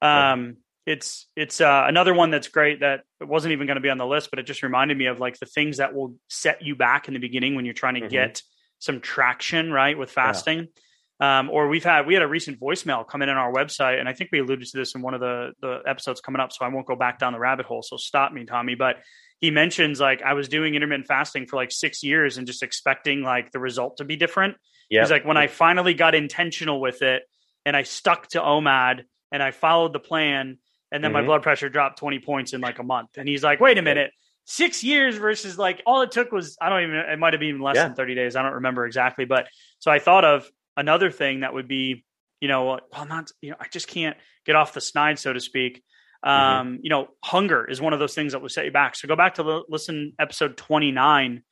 Um, 0.00 0.56
yeah. 0.86 0.94
It's 0.94 1.26
it's 1.36 1.60
uh, 1.60 1.84
another 1.86 2.14
one 2.14 2.30
that's 2.30 2.48
great 2.48 2.80
that 2.80 3.02
it 3.20 3.28
wasn't 3.28 3.52
even 3.52 3.66
going 3.66 3.76
to 3.76 3.82
be 3.82 3.90
on 3.90 3.98
the 3.98 4.06
list, 4.06 4.30
but 4.30 4.38
it 4.38 4.44
just 4.44 4.62
reminded 4.62 4.96
me 4.96 5.06
of 5.06 5.20
like 5.20 5.38
the 5.38 5.44
things 5.44 5.76
that 5.76 5.94
will 5.94 6.14
set 6.28 6.62
you 6.62 6.76
back 6.76 7.08
in 7.08 7.14
the 7.14 7.20
beginning 7.20 7.56
when 7.56 7.66
you're 7.66 7.74
trying 7.74 7.94
to 7.94 8.00
mm-hmm. 8.00 8.08
get 8.08 8.42
some 8.78 9.00
traction, 9.00 9.70
right, 9.70 9.98
with 9.98 10.10
fasting. 10.10 10.60
Yeah 10.60 10.82
um, 11.20 11.50
or 11.50 11.68
we've 11.68 11.84
had 11.84 12.06
we 12.06 12.14
had 12.14 12.22
a 12.22 12.28
recent 12.28 12.60
voicemail 12.60 13.06
come 13.06 13.22
in 13.22 13.28
on 13.28 13.36
our 13.36 13.52
website, 13.52 13.98
and 13.98 14.08
I 14.08 14.12
think 14.12 14.30
we 14.32 14.38
alluded 14.38 14.68
to 14.68 14.76
this 14.76 14.94
in 14.94 15.02
one 15.02 15.14
of 15.14 15.20
the 15.20 15.52
the 15.60 15.80
episodes 15.86 16.20
coming 16.20 16.40
up. 16.40 16.52
So 16.52 16.64
I 16.64 16.68
won't 16.68 16.86
go 16.86 16.94
back 16.94 17.18
down 17.18 17.32
the 17.32 17.40
rabbit 17.40 17.66
hole. 17.66 17.82
So 17.82 17.96
stop 17.96 18.32
me, 18.32 18.44
Tommy. 18.44 18.76
But 18.76 18.98
he 19.40 19.50
mentions 19.50 19.98
like 19.98 20.22
I 20.22 20.34
was 20.34 20.48
doing 20.48 20.74
intermittent 20.74 21.08
fasting 21.08 21.46
for 21.46 21.56
like 21.56 21.72
six 21.72 22.04
years 22.04 22.38
and 22.38 22.46
just 22.46 22.62
expecting 22.62 23.22
like 23.22 23.50
the 23.50 23.58
result 23.58 23.96
to 23.96 24.04
be 24.04 24.14
different. 24.14 24.56
Yep. 24.90 25.02
He's 25.02 25.10
like 25.10 25.24
when 25.24 25.36
I 25.36 25.48
finally 25.48 25.94
got 25.94 26.14
intentional 26.14 26.80
with 26.80 27.02
it 27.02 27.22
and 27.66 27.76
I 27.76 27.82
stuck 27.82 28.28
to 28.28 28.40
OMAD 28.40 29.02
and 29.32 29.42
I 29.42 29.50
followed 29.50 29.92
the 29.92 30.00
plan, 30.00 30.58
and 30.92 31.02
then 31.02 31.10
mm-hmm. 31.10 31.20
my 31.20 31.22
blood 31.22 31.42
pressure 31.42 31.68
dropped 31.68 31.98
twenty 31.98 32.20
points 32.20 32.52
in 32.52 32.60
like 32.60 32.78
a 32.78 32.84
month. 32.84 33.10
And 33.16 33.28
he's 33.28 33.42
like, 33.42 33.58
wait 33.58 33.76
a 33.76 33.82
minute. 33.82 34.12
Six 34.44 34.82
years 34.82 35.18
versus 35.18 35.58
like 35.58 35.82
all 35.84 36.00
it 36.02 36.12
took 36.12 36.30
was 36.32 36.56
I 36.60 36.68
don't 36.70 36.84
even 36.84 36.94
it 36.94 37.18
might 37.18 37.32
have 37.32 37.40
been 37.40 37.60
less 37.60 37.74
yeah. 37.74 37.88
than 37.88 37.96
30 37.96 38.14
days. 38.14 38.34
I 38.34 38.42
don't 38.42 38.54
remember 38.54 38.86
exactly. 38.86 39.26
But 39.26 39.46
so 39.78 39.90
I 39.90 39.98
thought 39.98 40.24
of 40.24 40.48
another 40.78 41.10
thing 41.10 41.40
that 41.40 41.52
would 41.52 41.68
be, 41.68 42.04
you 42.40 42.48
know, 42.48 42.78
well, 42.92 43.06
not, 43.06 43.30
you 43.42 43.50
know, 43.50 43.56
I 43.60 43.66
just 43.70 43.88
can't 43.88 44.16
get 44.46 44.56
off 44.56 44.72
the 44.72 44.80
snide, 44.80 45.18
so 45.18 45.32
to 45.32 45.40
speak. 45.40 45.82
Mm-hmm. 46.24 46.30
Um, 46.30 46.66
mm-hmm. 46.66 46.76
you 46.82 46.90
know, 46.90 47.08
hunger 47.22 47.68
is 47.68 47.80
one 47.80 47.92
of 47.92 47.98
those 47.98 48.14
things 48.14 48.32
that 48.32 48.40
will 48.40 48.48
set 48.48 48.64
you 48.64 48.70
back. 48.70 48.96
So 48.96 49.08
go 49.08 49.16
back 49.16 49.34
to 49.34 49.42
the, 49.42 49.62
listen 49.68 50.12
episode 50.18 50.56
29 50.56 51.42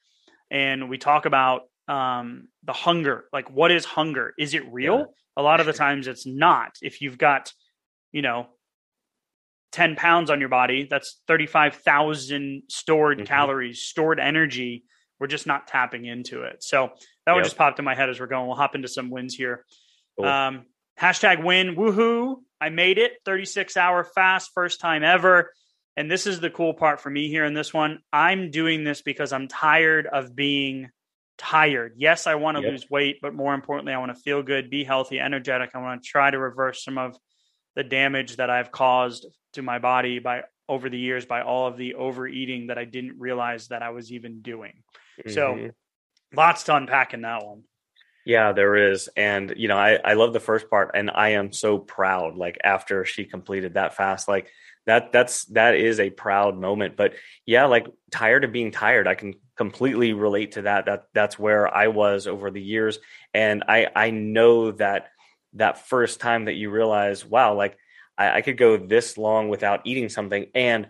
and 0.51 0.89
we 0.89 0.97
talk 0.97 1.27
about 1.27 1.63
um, 1.89 2.49
the 2.65 2.73
hunger. 2.73 3.25
Like, 3.33 3.51
what 3.51 3.71
is 3.71 3.85
hunger? 3.85 4.33
Is 4.39 4.55
it 4.55 4.63
real? 4.73 4.99
Yeah. 4.99 5.05
A 5.39 5.43
lot 5.43 5.61
of 5.61 5.67
the 5.67 5.73
times 5.73 6.07
it's 6.07 6.27
not. 6.27 6.77
If 6.81 7.01
you've 7.01 7.19
got, 7.19 7.53
you 8.13 8.23
know, 8.23 8.47
10 9.73 9.97
pounds 9.97 10.31
on 10.31 10.41
your 10.41 10.49
body, 10.49 10.87
that's 10.89 11.21
35,000 11.27 12.63
stored 12.69 13.19
mm-hmm. 13.19 13.27
calories, 13.27 13.83
stored 13.83 14.21
energy. 14.21 14.85
We're 15.19 15.27
just 15.27 15.47
not 15.47 15.67
tapping 15.67 16.07
into 16.07 16.43
it. 16.43 16.63
So 16.63 16.91
that 17.27 17.33
yep. 17.33 17.37
one 17.37 17.45
just 17.45 17.59
popped 17.59 17.79
in 17.79 17.85
my 17.85 17.95
head 17.95 18.09
as 18.09 18.19
we're 18.21 18.27
going. 18.27 18.47
We'll 18.47 18.57
hop 18.57 18.75
into 18.75 18.89
some 18.89 19.11
wins 19.11 19.35
here. 19.35 19.65
Cool. 20.17 20.27
Um, 20.27 20.65
hashtag 20.99 21.45
win 21.45 21.77
woohoo. 21.77 22.37
I 22.61 22.71
made 22.71 22.99
it 22.99 23.13
36 23.25 23.77
hour 23.77 24.05
fast, 24.05 24.53
first 24.55 24.81
time 24.81 25.03
ever. 25.03 25.51
And 25.97 26.11
this 26.11 26.27
is 26.27 26.41
the 26.41 26.51
cool 26.51 26.75
part 26.75 27.01
for 27.01 27.11
me 27.11 27.29
here 27.29 27.45
in 27.45 27.55
this 27.55 27.73
one. 27.75 27.99
I'm 28.13 28.51
doing 28.51 28.85
this 28.85 29.03
because 29.03 29.33
I'm 29.33 29.49
tired 29.49 30.07
of 30.07 30.37
being 30.37 30.91
tired. 31.39 31.95
Yes, 31.97 32.27
I 32.27 32.37
want 32.37 32.57
to 32.57 32.63
yep. 32.63 32.73
lose 32.73 32.89
weight, 32.91 33.19
but 33.21 33.35
more 33.35 33.55
importantly, 33.55 33.93
I 33.93 33.99
want 33.99 34.15
to 34.15 34.21
feel 34.21 34.43
good, 34.43 34.71
be 34.71 34.85
healthy, 34.85 35.19
energetic. 35.19 35.71
I 35.75 35.79
want 35.79 36.03
to 36.03 36.09
try 36.09 36.31
to 36.31 36.39
reverse 36.39 36.85
some 36.85 36.99
of 36.99 37.17
the 37.75 37.85
damage 37.85 38.37
that 38.37 38.51
I've 38.51 38.71
caused 38.71 39.27
to 39.55 39.63
my 39.63 39.79
body 39.79 40.19
by 40.19 40.43
over 40.69 40.89
the 40.89 40.99
years 40.99 41.25
by 41.25 41.43
all 41.43 41.67
of 41.67 41.77
the 41.77 41.95
overeating 41.95 42.69
that 42.69 42.79
I 42.79 42.85
didn't 42.85 43.19
realize 43.19 43.69
that 43.69 43.83
I 43.83 43.91
was 43.91 44.13
even 44.13 44.41
doing. 44.41 44.83
Mm-hmm. 45.21 45.31
So 45.31 45.71
Lots 46.37 46.65
to 46.65 46.77
unpack 46.77 47.15
in 47.15 47.23
that 47.23 47.45
one. 47.45 47.63
Yeah, 48.27 48.53
there 48.53 48.91
is. 48.91 49.09
And, 49.17 49.55
you 49.57 49.69
know, 49.69 49.79
I, 49.79 49.99
I 50.05 50.15
love 50.15 50.33
the 50.33 50.41
first 50.41 50.69
part 50.69 50.91
and 50.95 51.11
I 51.15 51.31
am 51.31 51.53
so 51.53 51.79
proud, 51.79 52.37
like 52.37 52.59
after 52.65 53.05
she 53.05 53.25
completed 53.25 53.75
that 53.75 53.95
fast, 53.95 54.27
like 54.27 54.51
that, 54.85 55.13
that's, 55.13 55.45
that 55.47 55.77
is 55.77 56.01
a 56.01 56.11
proud 56.11 56.59
moment. 56.59 56.97
But 56.97 57.15
yeah, 57.47 57.67
like 57.67 57.87
tired 58.11 58.45
of 58.45 58.53
being 58.53 58.73
tired. 58.73 59.07
I 59.07 59.15
can 59.15 59.35
completely 59.57 60.13
relate 60.13 60.53
to 60.53 60.63
that. 60.63 60.87
That 60.87 61.05
that's 61.15 61.39
where 61.39 61.73
I 61.73 61.89
was 61.89 62.27
over 62.27 62.51
the 62.51 62.61
years. 62.61 62.99
And 63.33 63.65
I, 63.69 63.89
I 63.95 64.11
know 64.11 64.73
that 64.73 65.09
that 65.55 65.87
first 65.87 66.21
time 66.21 66.47
that 66.47 66.55
you 66.55 66.71
realize, 66.71 67.25
wow, 67.25 67.55
like 67.55 67.79
I, 68.19 68.39
I 68.39 68.43
could 68.43 68.59
go 68.59 68.77
this 68.77 69.17
long 69.17 69.49
without 69.49 69.83
eating 69.85 70.09
something 70.09 70.47
and 70.55 70.89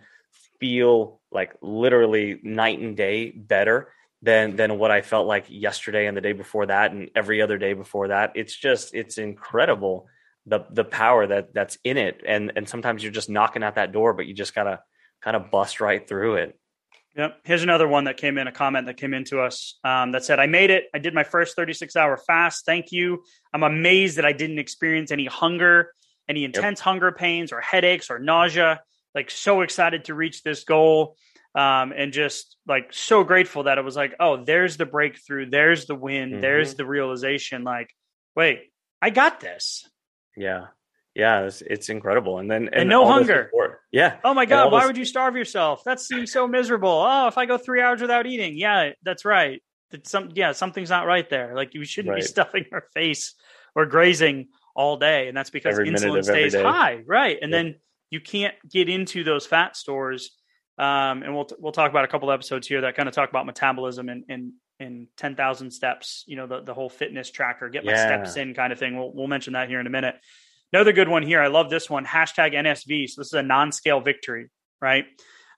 feel 0.59 1.21
like 1.31 1.53
literally 1.61 2.39
night 2.43 2.79
and 2.79 2.97
day 2.97 3.29
better 3.29 3.89
than 4.21 4.55
than 4.55 4.79
what 4.79 4.91
I 4.91 5.01
felt 5.01 5.27
like 5.27 5.45
yesterday 5.47 6.07
and 6.07 6.17
the 6.17 6.21
day 6.21 6.33
before 6.33 6.65
that 6.65 6.91
and 6.91 7.09
every 7.15 7.41
other 7.41 7.57
day 7.57 7.73
before 7.73 8.09
that. 8.09 8.33
It's 8.35 8.55
just 8.55 8.93
it's 8.93 9.17
incredible 9.17 10.07
the 10.45 10.65
the 10.71 10.83
power 10.83 11.27
that 11.27 11.53
that's 11.53 11.77
in 11.83 11.97
it. 11.97 12.21
And 12.27 12.53
and 12.55 12.67
sometimes 12.67 13.03
you're 13.03 13.11
just 13.11 13.29
knocking 13.29 13.63
at 13.63 13.75
that 13.75 13.91
door, 13.91 14.13
but 14.13 14.25
you 14.25 14.33
just 14.33 14.55
gotta 14.55 14.81
kind 15.21 15.35
of 15.35 15.51
bust 15.51 15.81
right 15.81 16.07
through 16.07 16.35
it. 16.35 16.59
Yep. 17.15 17.39
Here's 17.45 17.63
another 17.63 17.87
one 17.87 18.03
that 18.03 18.17
came 18.17 18.37
in, 18.37 18.45
a 18.47 18.51
comment 18.51 18.85
that 18.85 18.97
came 18.97 19.15
into 19.15 19.41
us 19.41 19.79
um, 19.83 20.11
that 20.11 20.23
said, 20.23 20.39
I 20.39 20.45
made 20.45 20.69
it. 20.69 20.85
I 20.93 20.99
did 20.99 21.15
my 21.15 21.23
first 21.23 21.55
36 21.55 21.95
hour 21.95 22.15
fast. 22.15 22.63
Thank 22.63 22.91
you. 22.91 23.23
I'm 23.51 23.63
amazed 23.63 24.19
that 24.19 24.25
I 24.25 24.33
didn't 24.33 24.59
experience 24.59 25.11
any 25.11 25.25
hunger, 25.25 25.93
any 26.29 26.43
intense 26.43 26.79
yep. 26.79 26.83
hunger 26.83 27.11
pains 27.11 27.51
or 27.51 27.59
headaches 27.59 28.11
or 28.11 28.19
nausea. 28.19 28.81
Like, 29.15 29.31
so 29.31 29.61
excited 29.61 30.05
to 30.05 30.13
reach 30.13 30.43
this 30.43 30.63
goal 30.63 31.17
um, 31.57 31.91
and 31.91 32.13
just 32.13 32.55
like 32.67 32.93
so 32.93 33.23
grateful 33.23 33.63
that 33.63 33.79
it 33.79 33.83
was 33.83 33.95
like, 33.95 34.13
oh, 34.19 34.45
there's 34.45 34.77
the 34.77 34.85
breakthrough, 34.85 35.49
there's 35.49 35.87
the 35.87 35.95
win, 35.95 36.29
mm-hmm. 36.29 36.41
there's 36.41 36.75
the 36.75 36.85
realization. 36.85 37.63
Like, 37.63 37.89
wait, 38.35 38.59
I 39.01 39.09
got 39.09 39.39
this. 39.39 39.89
Yeah, 40.35 40.67
yeah, 41.15 41.45
it's, 41.45 41.63
it's 41.63 41.89
incredible. 41.89 42.37
And 42.37 42.49
then 42.49 42.65
and, 42.65 42.81
and 42.81 42.89
no 42.89 43.07
hunger. 43.07 43.49
Yeah. 43.91 44.17
Oh 44.23 44.35
my 44.35 44.45
god, 44.45 44.71
why 44.71 44.85
would 44.85 44.97
you 44.97 45.05
starve 45.05 45.35
yourself? 45.35 45.83
That 45.83 45.99
seems 45.99 46.31
so 46.31 46.47
miserable. 46.47 46.91
Oh, 46.91 47.27
if 47.27 47.39
I 47.39 47.47
go 47.47 47.57
three 47.57 47.81
hours 47.81 48.01
without 48.01 48.27
eating, 48.27 48.55
yeah, 48.55 48.91
that's 49.03 49.25
right. 49.25 49.63
It's 49.89 50.11
some 50.11 50.29
yeah, 50.35 50.51
something's 50.51 50.91
not 50.91 51.07
right 51.07 51.27
there. 51.27 51.55
Like 51.55 51.73
you 51.73 51.83
shouldn't 51.85 52.11
right. 52.11 52.21
be 52.21 52.27
stuffing 52.27 52.65
your 52.71 52.83
face 52.93 53.33
or 53.73 53.87
grazing 53.87 54.49
all 54.75 54.97
day, 54.97 55.27
and 55.27 55.35
that's 55.35 55.49
because 55.49 55.73
every 55.73 55.89
insulin 55.89 56.23
stays 56.23 56.53
high, 56.53 57.01
right? 57.07 57.39
And 57.41 57.51
then 57.51 57.77
you 58.11 58.21
can't 58.21 58.53
get 58.71 58.89
into 58.89 59.23
those 59.23 59.47
fat 59.47 59.75
stores 59.75 60.36
um, 60.77 61.23
and 61.23 61.33
we'll 61.33 61.47
we'll 61.59 61.71
talk 61.71 61.89
about 61.89 62.05
a 62.05 62.07
couple 62.07 62.31
episodes 62.31 62.67
here 62.67 62.81
that 62.81 62.95
kind 62.95 63.09
of 63.09 63.15
talk 63.15 63.29
about 63.29 63.45
metabolism 63.45 64.09
and 64.09 64.23
in 64.29 64.53
in 64.79 65.07
ten 65.17 65.35
thousand 65.35 65.71
steps. 65.71 66.23
You 66.27 66.35
know, 66.37 66.47
the 66.47 66.61
the 66.61 66.73
whole 66.73 66.89
fitness 66.89 67.31
tracker, 67.31 67.69
get 67.69 67.85
my 67.85 67.93
yeah. 67.93 68.05
steps 68.05 68.37
in 68.37 68.53
kind 68.53 68.71
of 68.71 68.79
thing. 68.79 68.97
We'll 68.97 69.11
we'll 69.13 69.27
mention 69.27 69.53
that 69.53 69.69
here 69.69 69.79
in 69.79 69.87
a 69.87 69.91
minute. 69.91 70.15
Another 70.73 70.91
good 70.91 71.07
one 71.07 71.23
here. 71.23 71.41
I 71.41 71.47
love 71.47 71.69
this 71.69 71.89
one. 71.89 72.05
Hashtag 72.05 72.53
NSV. 72.53 73.09
So 73.09 73.21
this 73.21 73.27
is 73.27 73.33
a 73.33 73.41
non-scale 73.41 74.01
victory, 74.01 74.49
right? 74.81 75.05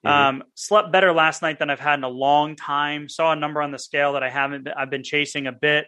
Mm-hmm. 0.06 0.08
Um, 0.08 0.44
slept 0.54 0.92
better 0.92 1.12
last 1.12 1.42
night 1.42 1.58
than 1.58 1.68
I've 1.68 1.80
had 1.80 1.98
in 1.98 2.04
a 2.04 2.08
long 2.08 2.56
time. 2.56 3.08
Saw 3.08 3.32
a 3.32 3.36
number 3.36 3.60
on 3.60 3.72
the 3.72 3.78
scale 3.78 4.14
that 4.14 4.22
I 4.22 4.30
haven't. 4.30 4.64
Been, 4.64 4.72
I've 4.76 4.88
been 4.88 5.02
chasing 5.02 5.46
a 5.46 5.52
bit. 5.52 5.86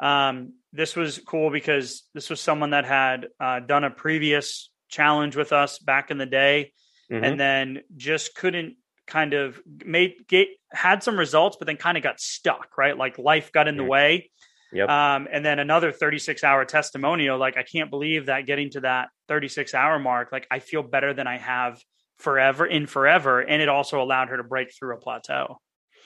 Um, 0.00 0.52
this 0.72 0.94
was 0.94 1.18
cool 1.26 1.50
because 1.50 2.04
this 2.14 2.30
was 2.30 2.40
someone 2.40 2.70
that 2.70 2.84
had 2.84 3.28
uh, 3.40 3.60
done 3.60 3.84
a 3.84 3.90
previous 3.90 4.70
challenge 4.88 5.34
with 5.34 5.52
us 5.52 5.78
back 5.78 6.10
in 6.10 6.18
the 6.18 6.26
day, 6.26 6.72
mm-hmm. 7.10 7.24
and 7.24 7.40
then 7.40 7.80
just 7.96 8.34
couldn't 8.34 8.76
kind 9.06 9.32
of 9.34 9.60
made 9.84 10.26
get, 10.28 10.48
had 10.70 11.02
some 11.02 11.18
results, 11.18 11.56
but 11.58 11.66
then 11.66 11.76
kind 11.76 11.96
of 11.96 12.02
got 12.02 12.20
stuck. 12.20 12.76
Right, 12.76 12.96
like 12.96 13.18
life 13.18 13.52
got 13.52 13.68
in 13.68 13.74
mm-hmm. 13.74 13.84
the 13.84 13.90
way. 13.90 14.30
Yep. 14.72 14.88
Um, 14.88 15.28
and 15.32 15.44
then 15.44 15.58
another 15.58 15.92
36 15.92 16.44
hour 16.44 16.64
testimonial. 16.64 17.38
Like 17.38 17.56
I 17.56 17.62
can't 17.62 17.90
believe 17.90 18.26
that 18.26 18.46
getting 18.46 18.70
to 18.70 18.80
that 18.80 19.08
36 19.28 19.72
hour 19.74 19.98
mark. 19.98 20.30
Like 20.30 20.46
I 20.50 20.58
feel 20.58 20.82
better 20.82 21.14
than 21.14 21.26
I 21.26 21.38
have 21.38 21.80
forever 22.18 22.66
in 22.66 22.86
forever, 22.86 23.40
and 23.40 23.62
it 23.62 23.68
also 23.68 24.02
allowed 24.02 24.28
her 24.28 24.36
to 24.36 24.44
break 24.44 24.68
through 24.74 24.96
a 24.96 24.98
plateau. 24.98 25.58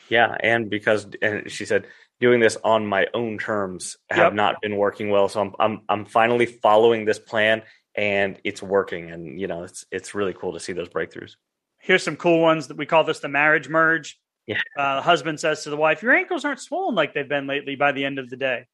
Yeah, 0.08 0.34
and 0.38 0.68
because 0.68 1.06
and 1.20 1.50
she 1.50 1.64
said 1.64 1.86
doing 2.20 2.40
this 2.40 2.56
on 2.62 2.86
my 2.86 3.06
own 3.14 3.38
terms 3.38 3.96
have 4.10 4.18
yep. 4.18 4.34
not 4.34 4.56
been 4.60 4.76
working 4.76 5.10
well. 5.10 5.28
So 5.28 5.40
I'm 5.40 5.54
I'm 5.58 5.80
I'm 5.88 6.04
finally 6.04 6.46
following 6.46 7.04
this 7.04 7.18
plan 7.18 7.62
and 7.94 8.38
it's 8.44 8.62
working. 8.62 9.10
And 9.10 9.40
you 9.40 9.46
know, 9.46 9.64
it's 9.64 9.84
it's 9.90 10.14
really 10.14 10.34
cool 10.34 10.52
to 10.52 10.60
see 10.60 10.72
those 10.72 10.88
breakthroughs. 10.88 11.36
Here's 11.78 12.02
some 12.02 12.16
cool 12.16 12.40
ones 12.40 12.68
that 12.68 12.76
we 12.76 12.86
call 12.86 13.04
this 13.04 13.20
the 13.20 13.28
marriage 13.28 13.68
merge. 13.68 14.18
Yeah. 14.46 14.60
Uh, 14.76 15.00
husband 15.00 15.38
says 15.38 15.64
to 15.64 15.70
the 15.70 15.76
wife, 15.76 16.02
Your 16.02 16.14
ankles 16.14 16.44
aren't 16.44 16.60
swollen 16.60 16.94
like 16.94 17.14
they've 17.14 17.28
been 17.28 17.46
lately 17.46 17.76
by 17.76 17.92
the 17.92 18.04
end 18.04 18.18
of 18.18 18.28
the 18.30 18.36
day. 18.36 18.66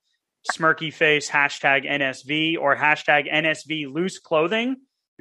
Smirky 0.52 0.92
face, 0.92 1.28
hashtag 1.28 1.88
NSV 1.88 2.59
or 2.59 2.76
hashtag 2.76 3.33
NSV 3.33 3.92
loose 3.92 4.18
clothing. 4.18 4.76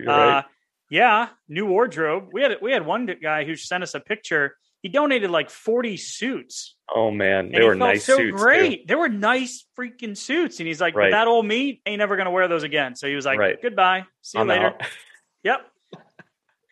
Uh, 0.07 0.43
yeah, 0.89 1.29
new 1.49 1.65
wardrobe. 1.65 2.29
We 2.31 2.43
had 2.43 2.57
we 2.61 2.71
had 2.71 2.85
one 2.85 3.09
guy 3.21 3.43
who 3.45 3.55
sent 3.55 3.83
us 3.83 3.95
a 3.95 3.99
picture 3.99 4.55
he 4.81 4.89
donated 4.89 5.31
like 5.31 5.49
40 5.49 5.97
suits. 5.97 6.75
Oh 6.93 7.11
man, 7.11 7.51
they 7.51 7.63
were 7.63 7.75
nice 7.75 8.05
so 8.05 8.17
suits. 8.17 8.41
Great. 8.41 8.81
Too. 8.81 8.85
They 8.87 8.95
were 8.95 9.09
nice 9.09 9.65
freaking 9.77 10.15
suits. 10.15 10.59
And 10.59 10.67
he's 10.67 10.79
like, 10.79 10.95
right. 10.95 11.11
that 11.11 11.27
old 11.27 11.45
me 11.45 11.81
ain't 11.85 11.99
never 11.99 12.15
gonna 12.15 12.31
wear 12.31 12.47
those 12.47 12.63
again. 12.63 12.95
So 12.95 13.07
he 13.07 13.15
was 13.15 13.25
like, 13.25 13.39
right. 13.39 13.61
goodbye. 13.61 14.05
See 14.21 14.37
you 14.37 14.41
I'm 14.41 14.47
later. 14.47 14.77
yep. 15.43 15.61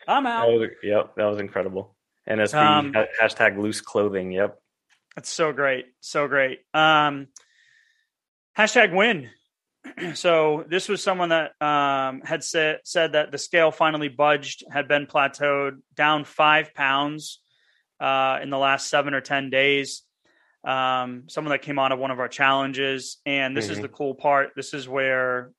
I'm 0.08 0.26
out. 0.26 0.48
That 0.48 0.60
was, 0.60 0.70
yep, 0.84 1.16
that 1.16 1.26
was 1.26 1.40
incredible. 1.40 1.96
NSV 2.30 2.54
um, 2.56 2.94
hashtag 3.22 3.58
loose 3.58 3.82
clothing. 3.82 4.32
Yep. 4.32 4.58
That's 5.16 5.30
so 5.30 5.52
great. 5.52 5.86
So 6.00 6.28
great. 6.28 6.60
Um 6.74 7.28
hashtag 8.58 8.96
win. 8.96 9.30
so 10.14 10.64
this 10.68 10.90
was 10.90 11.04
someone 11.04 11.30
that 11.30 11.52
um, 11.62 12.22
had 12.22 12.44
said 12.44 12.80
said 12.84 13.14
that 13.14 13.32
the 13.32 13.38
scale 13.38 13.72
finally 13.72 14.10
budged, 14.10 14.64
had 14.72 14.88
been 14.88 15.06
plateaued, 15.06 15.80
down 15.96 16.24
five 16.24 16.74
pounds 16.74 17.40
uh, 18.00 18.40
in 18.42 18.50
the 18.50 18.58
last 18.58 18.90
seven 18.90 19.14
or 19.14 19.22
10 19.22 19.50
days. 19.50 20.04
Um, 20.64 21.26
someone 21.28 21.52
that 21.52 21.62
came 21.62 21.78
out 21.78 21.92
of 21.92 22.00
one 22.00 22.12
of 22.12 22.20
our 22.20 22.28
challenges. 22.28 23.18
And 23.26 23.56
this 23.56 23.66
mm-hmm. 23.66 23.74
is 23.74 23.82
the 23.82 23.88
cool 23.88 24.16
part. 24.16 24.52
This 24.56 24.74
is 24.74 24.88
where 24.88 25.52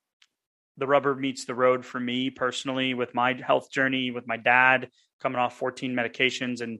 the 0.77 0.87
rubber 0.87 1.15
meets 1.15 1.45
the 1.45 1.55
road 1.55 1.85
for 1.85 2.01
me 2.01 2.31
personally 2.31 2.95
with 2.95 3.15
my 3.15 3.35
health 3.35 3.71
journey, 3.71 4.11
with 4.11 4.27
my 4.27 4.37
dad 4.37 4.91
coming 5.21 5.39
off 5.39 5.57
14 5.57 5.95
medications 5.95 6.61
and 6.61 6.79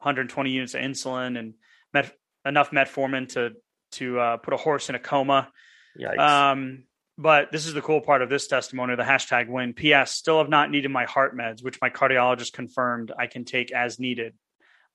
120 0.00 0.50
units 0.50 0.74
of 0.74 0.80
insulin 0.80 1.38
and 1.38 1.54
met, 1.92 2.12
enough 2.44 2.70
metformin 2.70 3.28
to 3.30 3.50
to 3.90 4.20
uh, 4.20 4.36
put 4.36 4.52
a 4.52 4.56
horse 4.56 4.88
in 4.88 4.94
a 4.94 4.98
coma. 4.98 5.50
Yikes. 5.98 6.18
Um, 6.18 6.84
but 7.16 7.50
this 7.50 7.66
is 7.66 7.74
the 7.74 7.80
cool 7.80 8.00
part 8.00 8.22
of 8.22 8.28
this 8.28 8.46
testimony, 8.46 8.94
the 8.94 9.02
hashtag 9.02 9.48
win. 9.48 9.72
P.S. 9.72 10.12
Still 10.12 10.38
have 10.38 10.48
not 10.48 10.70
needed 10.70 10.90
my 10.90 11.04
heart 11.04 11.36
meds, 11.36 11.64
which 11.64 11.78
my 11.80 11.90
cardiologist 11.90 12.52
confirmed 12.52 13.12
I 13.18 13.26
can 13.26 13.44
take 13.44 13.72
as 13.72 13.98
needed 13.98 14.34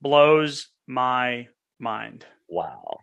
blows 0.03 0.67
my 0.85 1.47
mind. 1.79 2.25
Wow. 2.47 2.99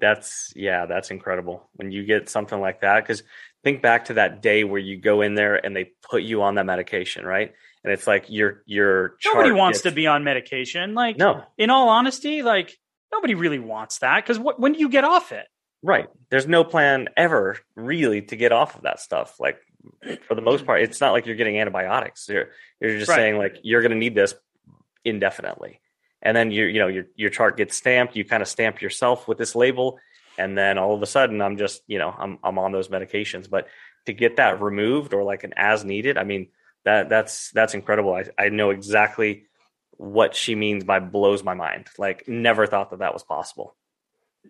That's 0.00 0.52
yeah, 0.56 0.86
that's 0.86 1.10
incredible. 1.10 1.68
When 1.74 1.92
you 1.92 2.04
get 2.04 2.28
something 2.28 2.60
like 2.60 2.80
that 2.80 3.06
cuz 3.06 3.22
think 3.62 3.80
back 3.80 4.06
to 4.06 4.14
that 4.14 4.42
day 4.42 4.64
where 4.64 4.80
you 4.80 4.96
go 4.96 5.22
in 5.22 5.34
there 5.34 5.54
and 5.64 5.74
they 5.74 5.92
put 6.10 6.22
you 6.22 6.42
on 6.42 6.56
that 6.56 6.66
medication, 6.66 7.24
right? 7.24 7.52
And 7.84 7.92
it's 7.92 8.06
like 8.06 8.26
your 8.28 8.62
your 8.66 9.16
Nobody 9.24 9.52
wants 9.52 9.78
gets... 9.78 9.90
to 9.90 9.94
be 9.94 10.06
on 10.06 10.24
medication. 10.24 10.94
Like 10.94 11.16
no. 11.16 11.44
in 11.56 11.70
all 11.70 11.88
honesty, 11.88 12.42
like 12.42 12.76
nobody 13.12 13.34
really 13.34 13.58
wants 13.58 13.98
that 14.00 14.26
cuz 14.26 14.38
what 14.38 14.58
when 14.58 14.72
do 14.72 14.80
you 14.80 14.88
get 14.88 15.04
off 15.04 15.30
it? 15.30 15.46
Right. 15.82 16.08
There's 16.30 16.46
no 16.46 16.64
plan 16.64 17.08
ever 17.16 17.58
really 17.74 18.22
to 18.22 18.36
get 18.36 18.52
off 18.52 18.76
of 18.76 18.82
that 18.82 19.00
stuff. 19.00 19.38
Like 19.38 19.60
for 20.26 20.34
the 20.34 20.42
most 20.42 20.64
part, 20.64 20.82
it's 20.82 21.00
not 21.00 21.12
like 21.12 21.26
you're 21.26 21.36
getting 21.36 21.58
antibiotics. 21.58 22.28
You're 22.28 22.50
you're 22.80 22.98
just 22.98 23.08
right. 23.08 23.16
saying 23.16 23.38
like 23.38 23.58
you're 23.62 23.82
going 23.82 23.92
to 23.92 23.98
need 23.98 24.14
this 24.14 24.34
indefinitely 25.04 25.81
and 26.22 26.36
then 26.36 26.50
your 26.50 26.68
you 26.68 26.78
know 26.78 26.88
your 26.88 27.04
your 27.16 27.30
chart 27.30 27.56
gets 27.56 27.76
stamped. 27.76 28.16
You 28.16 28.24
kind 28.24 28.42
of 28.42 28.48
stamp 28.48 28.80
yourself 28.80 29.28
with 29.28 29.38
this 29.38 29.54
label 29.54 29.98
and 30.38 30.56
then 30.56 30.78
all 30.78 30.94
of 30.94 31.02
a 31.02 31.06
sudden 31.06 31.42
i'm 31.42 31.58
just 31.58 31.82
you 31.86 31.98
know 31.98 32.14
i'm 32.18 32.38
i'm 32.42 32.58
on 32.58 32.72
those 32.72 32.88
medications. 32.88 33.48
But 33.48 33.68
to 34.06 34.12
get 34.12 34.36
that 34.36 34.60
removed 34.60 35.14
or 35.14 35.22
like 35.22 35.44
an 35.44 35.52
as 35.56 35.84
needed 35.84 36.18
i 36.18 36.24
mean 36.24 36.48
that 36.84 37.08
that's 37.08 37.50
that's 37.52 37.74
incredible. 37.74 38.14
I, 38.14 38.24
I 38.38 38.48
know 38.48 38.70
exactly 38.70 39.44
what 39.92 40.34
she 40.34 40.54
means 40.54 40.84
by 40.84 40.98
blows 40.98 41.44
my 41.44 41.54
mind. 41.54 41.86
Like 41.98 42.26
never 42.26 42.66
thought 42.66 42.90
that 42.90 43.00
that 43.00 43.12
was 43.12 43.22
possible. 43.22 43.76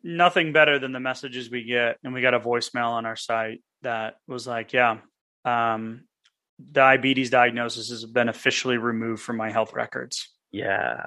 Nothing 0.03 0.53
better 0.53 0.79
than 0.79 0.93
the 0.93 1.01
messages 1.01 1.51
we 1.51 1.65
get 1.65 1.99
and 2.03 2.15
we 2.15 2.23
got 2.23 2.35
a 2.35 2.41
voicemail 2.41 2.91
on 2.91 3.05
our 3.05 3.17
site 3.17 3.63
that 3.83 4.15
was 4.27 4.47
like 4.47 4.73
yeah 4.73 4.99
um, 5.45 6.05
diabetes 6.71 7.31
diagnosis 7.31 7.91
has 7.91 8.05
been 8.07 8.29
officially 8.29 8.79
removed 8.79 9.23
from 9.23 9.37
my 9.37 9.51
health 9.51 9.75
records. 9.75 10.29
Yeah 10.51 11.03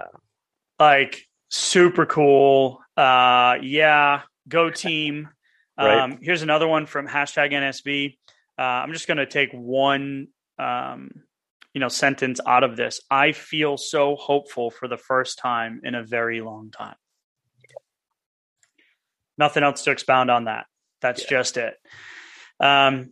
like 0.80 1.26
super 1.50 2.06
cool. 2.06 2.82
Uh, 2.96 3.56
yeah, 3.62 4.22
go 4.48 4.70
team. 4.70 5.30
right. 5.78 6.00
Um, 6.00 6.20
here's 6.22 6.42
another 6.42 6.68
one 6.68 6.86
from 6.86 7.08
hashtag 7.08 7.52
NSV. 7.52 8.18
Uh, 8.58 8.62
I'm 8.62 8.94
just 8.94 9.08
going 9.08 9.18
to 9.18 9.26
take 9.26 9.52
one, 9.52 10.28
um, 10.58 11.12
you 11.74 11.82
know, 11.82 11.90
sentence 11.90 12.40
out 12.48 12.64
of 12.64 12.78
this. 12.78 13.02
I 13.12 13.34
feel 13.34 13.78
so 13.78 14.16
hopeful 14.16 14.72
for 14.72 14.88
the 14.88 14.98
first 14.98 15.40
time 15.40 15.82
in 15.84 15.96
a 15.96 16.04
very 16.04 16.42
long 16.42 16.72
time. 16.72 16.96
Nothing 19.38 19.64
else 19.64 19.84
to 19.84 19.92
expound 19.92 20.32
on 20.32 20.46
that. 20.46 20.66
That's 21.02 21.24
yeah. 21.24 21.30
just 21.30 21.58
it. 21.58 21.76
Um, 22.62 23.12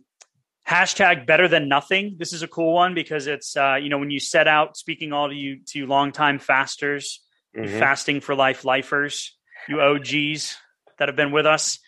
hashtag 0.66 1.26
better 1.26 1.48
than 1.48 1.68
nothing. 1.68 2.16
This 2.18 2.32
is 2.32 2.42
a 2.42 2.48
cool 2.48 2.72
one 2.72 2.94
because 2.94 3.26
it's, 3.26 3.56
uh, 3.56 3.74
you 3.74 3.90
know, 3.90 3.98
when 3.98 4.10
you 4.10 4.20
set 4.20 4.48
out 4.48 4.78
speaking 4.78 5.12
all 5.12 5.28
to 5.28 5.34
you 5.34 5.60
to 5.66 5.86
longtime 5.86 6.38
fasters, 6.38 7.23
mm-hmm. 7.56 7.78
fasting 7.78 8.20
for 8.20 8.34
life 8.34 8.64
lifers, 8.64 9.36
you 9.68 9.80
OGs 9.80 10.56
that 10.98 11.08
have 11.08 11.16
been 11.16 11.32
with 11.32 11.46
us. 11.46 11.78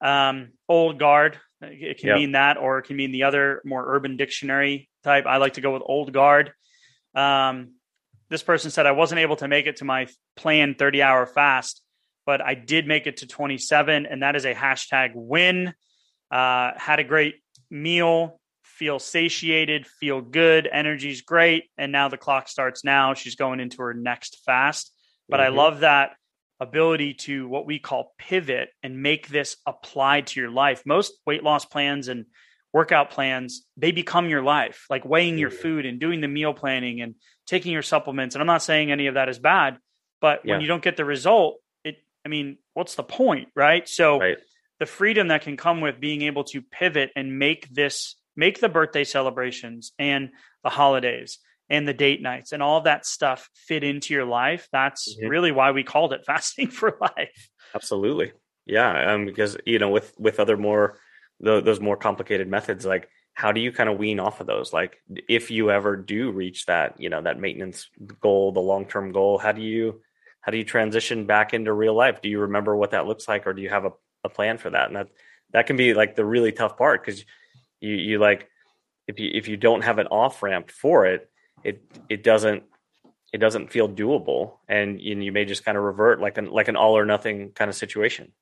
Um, 0.00 0.52
old 0.68 0.98
guard, 0.98 1.38
it 1.60 1.98
can 1.98 2.08
yep. 2.08 2.18
mean 2.18 2.32
that, 2.32 2.56
or 2.56 2.78
it 2.78 2.84
can 2.84 2.96
mean 2.96 3.12
the 3.12 3.24
other 3.24 3.62
more 3.64 3.84
urban 3.94 4.16
dictionary 4.16 4.88
type. 5.04 5.26
I 5.26 5.36
like 5.36 5.54
to 5.54 5.60
go 5.60 5.72
with 5.72 5.82
old 5.84 6.12
guard. 6.12 6.52
Um, 7.14 7.74
this 8.30 8.42
person 8.42 8.70
said 8.70 8.86
I 8.86 8.92
wasn't 8.92 9.20
able 9.20 9.36
to 9.36 9.48
make 9.48 9.66
it 9.66 9.76
to 9.76 9.84
my 9.84 10.08
planned 10.36 10.78
30 10.78 11.02
hour 11.02 11.26
fast, 11.26 11.82
but 12.26 12.40
I 12.40 12.54
did 12.54 12.86
make 12.86 13.06
it 13.06 13.18
to 13.18 13.26
27, 13.26 14.06
and 14.06 14.22
that 14.22 14.36
is 14.36 14.44
a 14.44 14.54
hashtag 14.54 15.12
win. 15.14 15.74
Uh, 16.30 16.72
had 16.76 16.98
a 16.98 17.04
great 17.04 17.36
meal, 17.70 18.40
feel 18.62 18.98
satiated, 18.98 19.86
feel 19.86 20.20
good, 20.20 20.68
energy's 20.70 21.20
great, 21.20 21.64
and 21.76 21.92
now 21.92 22.08
the 22.08 22.16
clock 22.16 22.48
starts 22.48 22.84
now. 22.84 23.14
She's 23.14 23.36
going 23.36 23.60
into 23.60 23.82
her 23.82 23.94
next 23.94 24.40
fast. 24.44 24.92
But 25.28 25.40
mm-hmm. 25.40 25.52
I 25.52 25.56
love 25.56 25.80
that 25.80 26.12
ability 26.60 27.14
to 27.14 27.48
what 27.48 27.66
we 27.66 27.78
call 27.78 28.14
pivot 28.18 28.70
and 28.82 29.02
make 29.02 29.28
this 29.28 29.56
applied 29.66 30.28
to 30.28 30.40
your 30.40 30.50
life. 30.50 30.82
Most 30.86 31.12
weight 31.26 31.42
loss 31.42 31.64
plans 31.64 32.08
and 32.08 32.26
workout 32.72 33.10
plans, 33.10 33.66
they 33.76 33.92
become 33.92 34.28
your 34.28 34.42
life, 34.42 34.86
like 34.88 35.04
weighing 35.04 35.38
your 35.38 35.50
food 35.50 35.84
and 35.84 36.00
doing 36.00 36.20
the 36.20 36.28
meal 36.28 36.54
planning 36.54 37.00
and 37.02 37.16
taking 37.46 37.72
your 37.72 37.82
supplements. 37.82 38.34
And 38.34 38.40
I'm 38.40 38.46
not 38.46 38.62
saying 38.62 38.90
any 38.90 39.08
of 39.08 39.14
that 39.14 39.28
is 39.28 39.38
bad, 39.38 39.76
but 40.20 40.40
yeah. 40.44 40.52
when 40.54 40.60
you 40.62 40.68
don't 40.68 40.82
get 40.82 40.96
the 40.96 41.04
result, 41.04 41.56
it, 41.84 41.96
I 42.24 42.28
mean, 42.28 42.58
what's 42.74 42.94
the 42.94 43.02
point? 43.02 43.48
Right. 43.54 43.86
So 43.88 44.20
right. 44.20 44.38
the 44.78 44.86
freedom 44.86 45.28
that 45.28 45.42
can 45.42 45.56
come 45.56 45.80
with 45.80 46.00
being 46.00 46.22
able 46.22 46.44
to 46.44 46.62
pivot 46.62 47.10
and 47.14 47.38
make 47.38 47.68
this, 47.68 48.16
make 48.36 48.60
the 48.60 48.68
birthday 48.68 49.04
celebrations 49.04 49.92
and 49.98 50.30
the 50.62 50.70
holidays 50.70 51.38
and 51.68 51.86
the 51.86 51.94
date 51.94 52.20
nights 52.20 52.52
and 52.52 52.62
all 52.62 52.82
that 52.82 53.06
stuff 53.06 53.48
fit 53.54 53.84
into 53.84 54.14
your 54.14 54.24
life 54.24 54.68
that's 54.72 55.14
mm-hmm. 55.14 55.28
really 55.28 55.52
why 55.52 55.70
we 55.70 55.82
called 55.82 56.12
it 56.12 56.24
fasting 56.26 56.68
for 56.68 56.96
life. 57.00 57.48
Absolutely. 57.74 58.32
Yeah 58.66 59.14
um, 59.14 59.26
because 59.26 59.56
you 59.66 59.78
know 59.78 59.90
with 59.90 60.14
with 60.18 60.38
other 60.38 60.56
more 60.56 60.98
the, 61.40 61.60
those 61.60 61.80
more 61.80 61.96
complicated 61.96 62.48
methods 62.48 62.86
like 62.86 63.08
how 63.34 63.50
do 63.50 63.60
you 63.60 63.72
kind 63.72 63.88
of 63.88 63.98
wean 63.98 64.20
off 64.20 64.40
of 64.40 64.46
those? 64.46 64.74
Like 64.74 64.98
if 65.28 65.50
you 65.50 65.70
ever 65.70 65.96
do 65.96 66.30
reach 66.30 66.66
that 66.66 67.00
you 67.00 67.08
know 67.08 67.22
that 67.22 67.40
maintenance 67.40 67.88
goal 68.20 68.52
the 68.52 68.60
long-term 68.60 69.12
goal 69.12 69.38
how 69.38 69.52
do 69.52 69.62
you 69.62 70.00
how 70.42 70.50
do 70.50 70.58
you 70.58 70.64
transition 70.64 71.26
back 71.26 71.54
into 71.54 71.72
real 71.72 71.94
life? 71.94 72.20
Do 72.20 72.28
you 72.28 72.40
remember 72.40 72.76
what 72.76 72.90
that 72.90 73.06
looks 73.06 73.28
like 73.28 73.46
or 73.46 73.52
do 73.52 73.62
you 73.62 73.70
have 73.70 73.84
a, 73.84 73.92
a 74.24 74.28
plan 74.28 74.58
for 74.58 74.70
that? 74.70 74.88
And 74.88 74.96
that 74.96 75.08
that 75.52 75.66
can 75.66 75.76
be 75.76 75.94
like 75.94 76.16
the 76.16 76.24
really 76.24 76.52
tough 76.52 76.76
part 76.76 77.04
because 77.04 77.24
you 77.80 77.94
you 77.94 78.18
like 78.18 78.48
if 79.06 79.18
you 79.18 79.30
if 79.32 79.48
you 79.48 79.56
don't 79.56 79.82
have 79.82 79.98
an 79.98 80.08
off 80.08 80.42
ramp 80.42 80.70
for 80.70 81.06
it 81.06 81.30
it 81.64 81.82
it 82.08 82.22
doesn't 82.22 82.64
it 83.32 83.38
doesn't 83.38 83.70
feel 83.70 83.88
doable, 83.88 84.58
and 84.68 85.00
you, 85.00 85.18
you 85.18 85.32
may 85.32 85.44
just 85.44 85.64
kind 85.64 85.78
of 85.78 85.84
revert 85.84 86.20
like 86.20 86.38
an 86.38 86.46
like 86.46 86.68
an 86.68 86.76
all 86.76 86.96
or 86.96 87.04
nothing 87.04 87.52
kind 87.52 87.68
of 87.68 87.74
situation. 87.74 88.32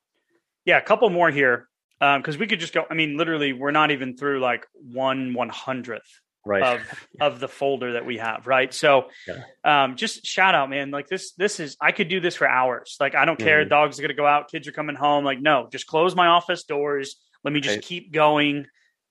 Yeah, 0.65 0.77
a 0.77 0.81
couple 0.81 1.09
more 1.09 1.31
here 1.31 1.69
because 1.99 2.35
um, 2.35 2.39
we 2.39 2.47
could 2.47 2.59
just 2.59 2.73
go. 2.73 2.85
I 2.89 2.93
mean, 2.93 3.17
literally, 3.17 3.53
we're 3.53 3.71
not 3.71 3.91
even 3.91 4.17
through 4.17 4.39
like 4.39 4.65
one 4.73 5.33
one 5.33 5.49
hundredth 5.49 6.09
right. 6.45 6.63
of 6.63 7.07
of 7.21 7.39
the 7.39 7.47
folder 7.47 7.93
that 7.93 8.05
we 8.05 8.17
have, 8.17 8.47
right? 8.47 8.73
So, 8.73 9.09
yeah. 9.27 9.83
um, 9.83 9.95
just 9.95 10.25
shout 10.25 10.55
out, 10.55 10.69
man! 10.69 10.91
Like 10.91 11.07
this, 11.07 11.33
this 11.33 11.59
is 11.59 11.77
I 11.79 11.91
could 11.91 12.09
do 12.09 12.19
this 12.19 12.35
for 12.35 12.47
hours. 12.47 12.97
Like 12.99 13.15
I 13.15 13.25
don't 13.25 13.39
care. 13.39 13.61
Mm-hmm. 13.61 13.69
Dogs 13.69 13.99
are 13.99 14.01
gonna 14.01 14.13
go 14.13 14.25
out. 14.25 14.49
Kids 14.51 14.67
are 14.67 14.71
coming 14.71 14.95
home. 14.95 15.23
Like 15.23 15.41
no, 15.41 15.69
just 15.71 15.87
close 15.87 16.15
my 16.15 16.27
office 16.27 16.63
doors. 16.63 17.15
Let 17.43 17.53
me 17.53 17.61
just 17.61 17.77
right. 17.77 17.83
keep 17.83 18.11
going. 18.11 18.65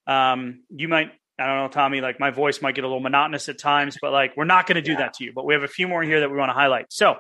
Um, 0.07 0.65
you 0.71 0.89
might. 0.89 1.13
I 1.41 1.47
don't 1.47 1.57
know, 1.57 1.69
Tommy. 1.69 2.01
Like 2.01 2.21
my 2.21 2.31
voice 2.31 2.61
might 2.61 2.75
get 2.75 2.85
a 2.85 2.87
little 2.87 3.01
monotonous 3.01 3.49
at 3.49 3.59
times, 3.59 3.97
but 4.01 4.13
like 4.13 4.37
we're 4.37 4.45
not 4.45 4.67
going 4.67 4.77
to 4.77 4.83
do 4.83 4.93
yeah. 4.93 4.99
that 4.99 5.15
to 5.15 5.25
you. 5.25 5.33
But 5.35 5.47
we 5.47 5.55
have 5.55 5.63
a 5.63 5.69
few 5.69 5.89
more 5.89 6.03
here 6.03 6.21
that 6.21 6.31
we 6.31 6.37
want 6.37 6.51
to 6.51 6.55
highlight. 6.55 6.93
So, 6.93 7.17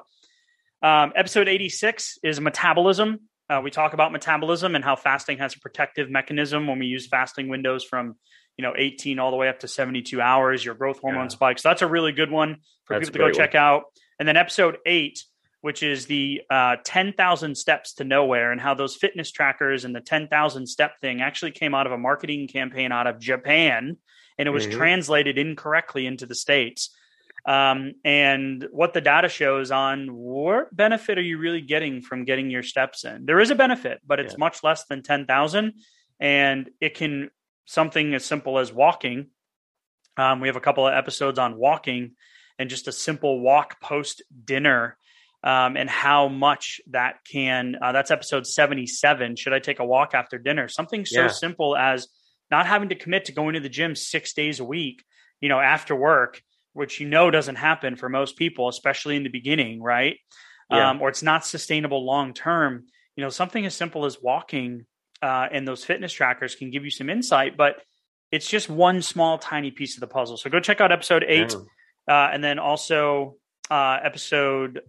um, 0.83 1.13
episode 1.17 1.49
eighty 1.49 1.69
six 1.69 2.19
is 2.23 2.41
metabolism. 2.41 3.21
Uh, 3.49 3.61
we 3.65 3.71
talk 3.71 3.95
about 3.95 4.13
metabolism 4.13 4.77
and 4.77 4.85
how 4.85 4.95
fasting 4.95 5.39
has 5.39 5.57
a 5.57 5.61
protective 5.61 6.09
mechanism 6.09 6.67
when 6.69 6.79
we 6.79 6.87
use 6.87 7.09
fasting 7.09 7.49
windows 7.49 7.83
from 7.83 8.15
you 8.57 8.63
know 8.63 8.75
18 8.77 9.19
all 9.19 9.31
the 9.31 9.37
way 9.37 9.49
up 9.49 9.61
to 9.61 9.69
72 9.69 10.21
hours. 10.21 10.65
Your 10.65 10.75
growth 10.75 11.01
hormone 11.01 11.25
yeah. 11.25 11.29
spikes. 11.29 11.63
So 11.63 11.71
that's 11.71 11.83
a 11.83 11.89
really 11.89 12.13
good 12.13 12.31
one 12.31 12.59
for 12.85 12.97
that's 12.97 13.11
people 13.11 13.27
to 13.27 13.33
go 13.33 13.37
check 13.37 13.55
one. 13.55 13.63
out. 13.63 13.83
And 14.19 14.29
then 14.29 14.37
episode 14.37 14.77
eight, 14.85 15.25
which 15.61 15.83
is 15.83 16.07
the 16.07 16.42
uh, 16.51 16.77
10,000 16.85 17.55
steps 17.55 17.94
to 17.94 18.05
nowhere, 18.05 18.53
and 18.53 18.61
how 18.61 18.75
those 18.75 18.96
fitness 18.96 19.31
trackers 19.31 19.85
and 19.85 19.94
the 19.94 20.01
10,000 20.01 20.66
step 20.66 21.01
thing 21.01 21.20
actually 21.20 21.51
came 21.51 21.75
out 21.75 21.87
of 21.87 21.92
a 21.92 21.99
marketing 21.99 22.49
campaign 22.49 22.92
out 22.92 23.07
of 23.07 23.18
Japan, 23.18 23.96
and 24.38 24.49
it 24.49 24.51
was 24.51 24.66
mm-hmm. 24.66 24.79
translated 24.79 25.38
incorrectly 25.38 26.07
into 26.07 26.27
the 26.27 26.35
states 26.35 26.90
um, 27.46 27.94
and 28.05 28.66
what 28.70 28.92
the 28.92 29.01
data 29.01 29.29
shows 29.29 29.70
on 29.70 30.09
what 30.12 30.75
benefit 30.75 31.18
are 31.18 31.23
you 31.23 31.38
really 31.38 31.61
getting 31.61 32.03
from 32.03 32.25
getting 32.25 32.51
your 32.51 32.62
steps 32.62 33.05
in. 33.05 33.25
There 33.27 33.40
is 33.40 33.51
a 33.51 33.55
benefit, 33.55 34.01
but 34.07 34.20
it's 34.20 34.35
yeah. 34.35 34.38
much 34.38 34.62
less 34.62 34.85
than 34.85 35.03
10,000 35.03 35.73
and 36.18 36.70
it 36.81 36.94
can 36.94 37.31
something 37.64 38.14
as 38.14 38.25
simple 38.25 38.59
as 38.59 38.73
walking. 38.73 39.29
Um, 40.16 40.40
we 40.40 40.49
have 40.49 40.57
a 40.57 40.61
couple 40.61 40.87
of 40.87 40.92
episodes 40.92 41.38
on 41.38 41.57
walking 41.57 42.12
and 42.59 42.68
just 42.68 42.88
a 42.88 42.92
simple 42.92 43.40
walk 43.40 43.81
post 43.81 44.23
dinner 44.44 44.99
um, 45.42 45.76
and 45.76 45.88
how 45.88 46.29
much 46.29 46.81
that 46.90 47.20
can. 47.31 47.76
Uh, 47.81 47.92
that's 47.92 48.11
episode 48.11 48.46
77. 48.46 49.37
Should 49.37 49.53
I 49.53 49.59
take 49.59 49.79
a 49.79 49.85
walk 49.85 50.14
after 50.14 50.38
dinner? 50.38 50.68
Something 50.68 51.05
so 51.05 51.22
yeah. 51.22 51.29
simple 51.29 51.76
as 51.76 52.09
not 52.50 52.66
having 52.66 52.88
to 52.90 52.94
commit 52.94 53.26
to 53.26 53.33
going 53.33 53.55
to 53.55 53.61
the 53.61 53.68
gym 53.68 53.94
six 53.94 54.33
days 54.33 54.61
a 54.61 54.64
week, 54.64 55.05
you 55.40 55.48
know, 55.48 55.61
after 55.61 55.94
work 55.94 56.42
which 56.72 57.00
you 57.00 57.09
know 57.09 57.31
doesn't 57.31 57.57
happen 57.57 57.96
for 57.96 58.09
most 58.09 58.37
people, 58.37 58.68
especially 58.68 59.16
in 59.16 59.22
the 59.22 59.31
beginning, 59.31 59.83
right? 59.83 60.16
Yeah. 60.70 60.90
Um, 60.90 61.03
or 61.03 61.09
it's 61.09 61.22
not 61.22 61.44
sustainable 61.44 62.05
long 62.05 62.33
term. 62.33 62.87
You 63.16 63.24
know, 63.24 63.31
something 63.31 63.66
as 63.66 63.74
simple 63.74 64.05
as 64.05 64.18
walking 64.22 64.87
uh, 65.20 65.48
and 65.50 65.66
those 65.66 65.85
fitness 65.85 66.12
trackers 66.12 66.55
can 66.55 66.70
give 66.70 66.85
you 66.85 66.90
some 66.90 67.11
insight, 67.11 67.57
but 67.57 67.83
it's 68.31 68.48
just 68.48 68.68
one 68.68 69.03
small 69.03 69.38
tiny 69.38 69.72
piece 69.72 69.96
of 69.96 70.00
the 70.00 70.07
puzzle. 70.07 70.37
So 70.37 70.48
go 70.48 70.61
check 70.61 70.81
out 70.81 70.92
episode 70.92 71.24
eight, 71.26 71.55
yeah. 72.09 72.14
uh, 72.14 72.31
and 72.33 72.42
then 72.42 72.59
also 72.59 73.37
uh, 73.68 73.98
episode 74.03 74.81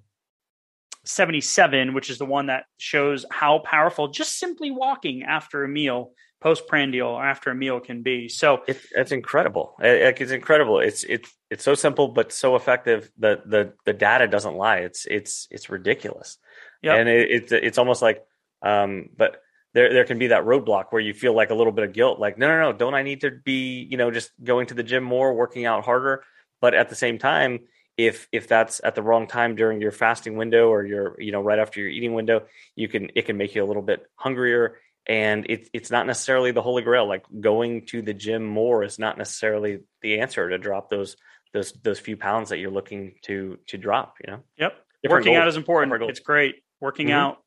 77, 1.06 1.94
which 1.94 2.10
is 2.10 2.18
the 2.18 2.26
one 2.26 2.48
that 2.48 2.66
shows 2.78 3.26
how 3.32 3.60
powerful 3.60 4.10
just 4.10 4.38
simply 4.38 4.72
walking 4.72 5.24
after 5.24 5.64
a 5.64 5.68
meal 5.68 6.12
postprandial 6.42 7.10
or 7.10 7.24
after 7.24 7.52
a 7.52 7.56
meal 7.56 7.80
can 7.80 8.02
be. 8.02 8.28
So 8.28 8.64
it, 8.68 8.82
it's 8.92 9.12
incredible. 9.12 9.76
It, 9.80 10.20
it's 10.20 10.32
incredible. 10.32 10.80
It's 10.80 11.04
it's 11.04 11.32
it's 11.50 11.64
so 11.64 11.76
simple 11.76 12.10
but 12.10 12.32
so 12.32 12.56
effective. 12.56 13.10
The 13.18 13.42
the 13.46 13.74
the 13.86 13.94
data 13.94 14.28
doesn't 14.28 14.56
lie. 14.56 14.78
It's 14.78 15.06
it's 15.06 15.48
it's 15.52 15.70
ridiculous. 15.70 16.38
Yeah, 16.82 16.96
and 16.96 17.08
it, 17.08 17.30
it's 17.30 17.52
it's 17.52 17.78
almost 17.78 18.02
like 18.02 18.24
um, 18.62 19.10
but 19.16 19.38
there 19.74 19.94
there 19.94 20.06
can 20.06 20.20
be 20.20 20.28
that 20.28 20.44
roadblock 20.44 20.86
where 20.90 21.02
you 21.02 21.14
feel 21.14 21.36
like 21.36 21.52
a 21.52 21.56
little 21.56 21.74
bit 21.74 21.86
of 21.86 21.94
guilt. 21.94 22.20
Like 22.20 22.38
no 22.38 22.48
no 22.48 22.72
no, 22.72 22.78
don't 22.78 22.96
I 22.96 23.04
need 23.04 23.22
to 23.22 23.32
be 23.32 23.88
you 23.90 23.98
know 23.98 24.12
just 24.12 24.32
going 24.44 24.68
to 24.68 24.74
the 24.74 24.84
gym 24.84 25.04
more, 25.04 25.34
working 25.34 25.66
out 25.66 25.86
harder? 25.86 26.24
But 26.60 26.74
at 26.74 26.90
the 26.90 26.96
same 26.96 27.18
time. 27.18 27.60
If, 27.98 28.28
if 28.32 28.48
that's 28.48 28.82
at 28.84 28.96
the 28.96 29.04
wrong 29.04 29.28
time 29.28 29.56
during 29.56 29.82
your 29.82 29.92
fasting 29.92 30.36
window 30.38 30.70
or 30.70 30.86
your 30.86 31.16
you 31.20 31.32
know 31.32 31.42
right 31.42 31.60
after 31.60 31.80
your 31.80 31.90
eating 31.90 32.14
window 32.14 32.44
you 32.76 32.88
can 32.88 33.12
it 33.16 33.26
can 33.26 33.38
make 33.38 33.54
you 33.54 33.64
a 33.64 33.68
little 33.68 33.82
bit 33.82 34.06
hungrier. 34.16 34.78
And 35.08 35.46
it's 35.50 35.70
it's 35.74 35.92
not 35.92 36.08
necessarily 36.08 36.52
the 36.52 36.62
holy 36.62 36.84
grail. 36.84 37.08
Like 37.08 37.26
going 37.40 37.86
to 37.88 38.02
the 38.02 38.14
gym 38.14 38.46
more 38.46 38.84
is 38.84 39.00
not 39.00 39.18
necessarily 39.18 39.80
the 40.02 40.20
answer 40.20 40.50
to 40.50 40.58
drop 40.58 40.90
those 40.90 41.18
those 41.54 41.74
those 41.74 42.00
few 42.00 42.18
pounds 42.18 42.50
that 42.50 42.60
you're 42.60 42.72
looking 42.72 43.16
to 43.24 43.58
to 43.68 43.78
drop 43.78 44.16
you 44.26 44.32
know? 44.32 44.40
Yep. 44.58 44.74
Different 45.04 45.22
working 45.22 45.34
goals. 45.34 45.42
out 45.42 45.48
is 45.48 45.58
important. 45.58 46.10
it's 46.10 46.20
great. 46.20 46.56
Working 46.80 47.08
mm-hmm. 47.08 47.16
out 47.16 47.38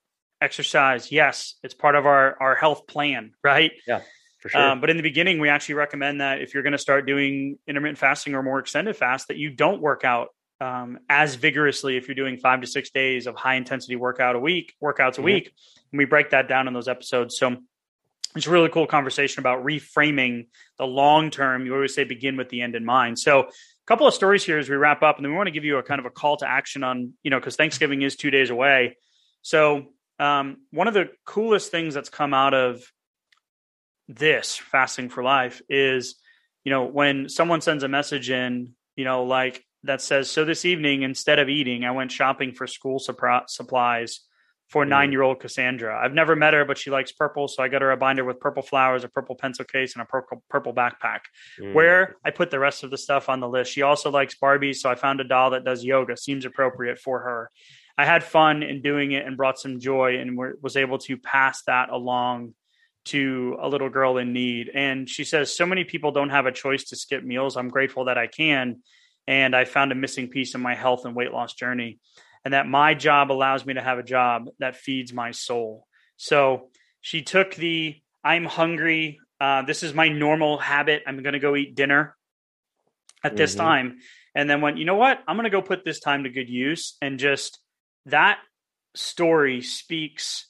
exercise 0.43 1.11
yes 1.11 1.55
it's 1.63 1.73
part 1.73 1.95
of 1.95 2.05
our 2.05 2.37
our 2.39 2.55
health 2.55 2.87
plan 2.87 3.33
right? 3.43 3.73
Yeah 3.87 4.01
sure. 4.51 4.61
Um, 4.61 4.81
but 4.81 4.91
in 4.91 4.97
the 4.97 5.03
beginning 5.03 5.39
we 5.39 5.49
actually 5.49 5.77
recommend 5.77 6.21
that 6.21 6.41
if 6.41 6.55
you're 6.55 6.63
going 6.63 6.73
to 6.73 6.79
start 6.79 7.07
doing 7.07 7.59
intermittent 7.67 7.99
fasting 7.99 8.35
or 8.35 8.43
more 8.43 8.59
extended 8.59 8.97
fast 8.97 9.29
that 9.29 9.37
you 9.37 9.51
don't 9.51 9.81
work 9.81 10.05
out 10.05 10.29
um, 10.61 10.99
as 11.09 11.35
vigorously 11.35 11.97
if 11.97 12.09
you're 12.09 12.15
doing 12.15 12.39
five 12.39 12.61
to 12.61 12.67
six 12.67 12.91
days 12.91 13.27
of 13.27 13.37
high 13.37 13.55
intensity 13.55 13.97
workout 13.97 14.37
a 14.37 14.41
week 14.41 14.75
workouts 14.83 15.09
a 15.09 15.13
mm-hmm. 15.13 15.25
week 15.25 15.53
and 15.93 15.99
we 15.99 16.05
break 16.05 16.31
that 16.31 16.49
down 16.49 16.67
in 16.67 16.75
those 16.75 16.89
episodes. 16.89 17.39
So 17.39 17.57
it's 18.35 18.49
a 18.49 18.51
really 18.51 18.69
cool 18.69 18.87
conversation 18.87 19.41
about 19.41 19.65
reframing 19.65 20.49
the 20.77 20.87
long 20.87 21.31
term. 21.31 21.67
You 21.67 21.75
always 21.75 21.95
say 21.95 22.03
begin 22.03 22.37
with 22.37 22.49
the 22.49 22.63
end 22.63 22.75
in 22.75 22.85
mind. 22.85 23.19
So 23.19 23.43
a 23.43 23.47
couple 23.87 24.09
of 24.09 24.15
stories 24.15 24.45
here 24.45 24.59
as 24.59 24.69
we 24.69 24.77
wrap 24.77 25.03
up, 25.03 25.17
and 25.17 25.25
then 25.25 25.31
we 25.31 25.37
want 25.37 25.47
to 25.47 25.53
give 25.53 25.65
you 25.65 25.79
a 25.79 25.83
kind 25.83 26.01
of 26.01 26.05
a 26.05 26.11
call 26.11 26.37
to 26.39 26.49
action 26.49 26.83
on, 26.83 27.13
you 27.23 27.31
know, 27.31 27.39
because 27.39 27.55
Thanksgiving 27.55 28.03
is 28.03 28.17
two 28.17 28.31
days 28.31 28.51
away. 28.51 28.97
So 29.43 29.93
um, 30.19 30.57
one 30.73 30.89
of 30.89 30.95
the 30.95 31.11
coolest 31.25 31.71
things 31.71 31.95
that's 31.95 32.09
come 32.09 32.35
out 32.35 32.55
of 32.55 32.83
this 34.09 34.57
fasting 34.57 35.09
for 35.09 35.23
life 35.23 35.63
is, 35.69 36.17
you 36.65 36.71
know, 36.71 36.85
when 36.85 37.29
someone 37.29 37.61
sends 37.61 37.83
a 37.83 37.89
message 37.89 38.31
in, 38.31 38.75
you 38.97 39.05
know, 39.05 39.25
like 39.25 39.65
that 39.85 40.01
says, 40.01 40.31
so 40.31 40.45
this 40.45 40.65
evening, 40.65 41.03
instead 41.03 41.39
of 41.39 41.49
eating, 41.49 41.85
I 41.85 41.91
went 41.91 42.13
shopping 42.13 42.53
for 42.53 42.67
school 42.67 42.99
supplies 42.99 44.21
for 44.69 44.85
mm. 44.85 44.89
nine 44.89 45.13
year 45.13 45.23
old 45.23 45.41
Cassandra. 45.41 45.99
I've 46.03 46.15
never 46.15 46.35
met 46.35 46.55
her, 46.55 46.65
but 46.65 46.79
she 46.79 46.91
likes 46.91 47.13
purple. 47.13 47.49
So 47.49 47.63
I 47.63 47.69
got 47.69 47.83
her 47.83 47.91
a 47.91 47.97
binder 47.97 48.25
with 48.25 48.41
purple 48.41 48.63
flowers, 48.63 49.05
a 49.05 49.09
purple 49.09 49.37
pencil 49.37 49.65
case, 49.65 49.95
and 49.95 50.03
a 50.03 50.07
purple, 50.07 50.43
purple 50.49 50.75
backpack. 50.75 51.21
Mm. 51.61 51.75
Where 51.75 52.17
I 52.25 52.31
put 52.31 52.51
the 52.51 52.59
rest 52.59 52.83
of 52.83 52.91
the 52.91 52.99
stuff 52.99 53.29
on 53.29 53.41
the 53.41 53.49
list. 53.49 53.73
She 53.73 53.83
also 53.83 54.11
likes 54.11 54.37
Barbies. 54.37 54.77
So 54.77 54.91
I 54.91 54.95
found 54.95 55.21
a 55.21 55.25
doll 55.25 55.51
that 55.51 55.65
does 55.65 55.85
yoga, 55.85 56.17
seems 56.17 56.45
appropriate 56.45 56.99
for 56.99 57.21
her. 57.21 57.51
I 57.97 58.05
had 58.05 58.25
fun 58.25 58.63
in 58.63 58.83
doing 58.83 59.13
it 59.13 59.25
and 59.25 59.37
brought 59.37 59.59
some 59.59 59.79
joy 59.79 60.19
and 60.19 60.37
was 60.61 60.77
able 60.77 60.99
to 60.99 61.17
pass 61.17 61.63
that 61.67 61.91
along 61.91 62.55
to 63.07 63.57
a 63.61 63.69
little 63.69 63.89
girl 63.89 64.19
in 64.19 64.33
need. 64.33 64.71
And 64.75 65.09
she 65.09 65.25
says, 65.25 65.55
So 65.55 65.67
many 65.67 65.85
people 65.85 66.13
don't 66.13 66.31
have 66.31 66.47
a 66.47 66.53
choice 66.53 66.85
to 66.85 66.97
skip 66.97 67.23
meals. 67.23 67.57
I'm 67.57 67.69
grateful 67.69 68.07
that 68.07 68.19
I 68.19 68.27
can. 68.27 68.83
And 69.27 69.57
I 69.57 69.65
found 69.65 69.93
a 69.93 69.95
missing 69.95 70.29
piece 70.29 70.55
in 70.55 70.61
my 70.61 70.75
health 70.75 71.05
and 71.05 71.15
weight 71.15 71.33
loss 71.33 71.55
journey 71.55 71.99
and 72.45 72.53
that 72.53 72.67
my 72.67 72.95
job 72.95 73.33
allows 73.33 73.65
me 73.65 73.75
to 73.75 73.81
have 73.81 73.99
a 73.99 74.03
job 74.03 74.49
that 74.59 74.77
feeds 74.77 75.13
my 75.13 75.31
soul. 75.31 75.87
So 76.17 76.69
she 77.01 77.23
took 77.23 77.55
the 77.55 77.97
I'm 78.23 78.45
hungry. 78.45 79.19
Uh, 79.41 79.63
this 79.63 79.83
is 79.83 79.95
my 79.95 80.09
normal 80.09 80.59
habit. 80.59 81.03
I'm 81.07 81.23
going 81.23 81.33
to 81.35 81.39
go 81.39 81.57
eat 81.57 81.75
dinner 81.75 82.17
at 83.23 83.37
this 83.37 83.53
mm-hmm. 83.53 83.61
time. 83.61 83.99
And 84.35 84.49
then 84.49 84.61
went, 84.61 84.79
you 84.79 84.85
know 84.85 84.97
what? 84.97 85.21
I'm 85.29 85.37
going 85.37 85.45
to 85.45 85.51
go 85.51 85.63
put 85.63 85.85
this 85.85 86.01
time 86.01 86.25
to 86.25 86.31
good 86.31 86.49
use. 86.49 86.97
And 87.01 87.19
just 87.19 87.59
that 88.07 88.39
story 88.95 89.63
speaks 89.63 90.47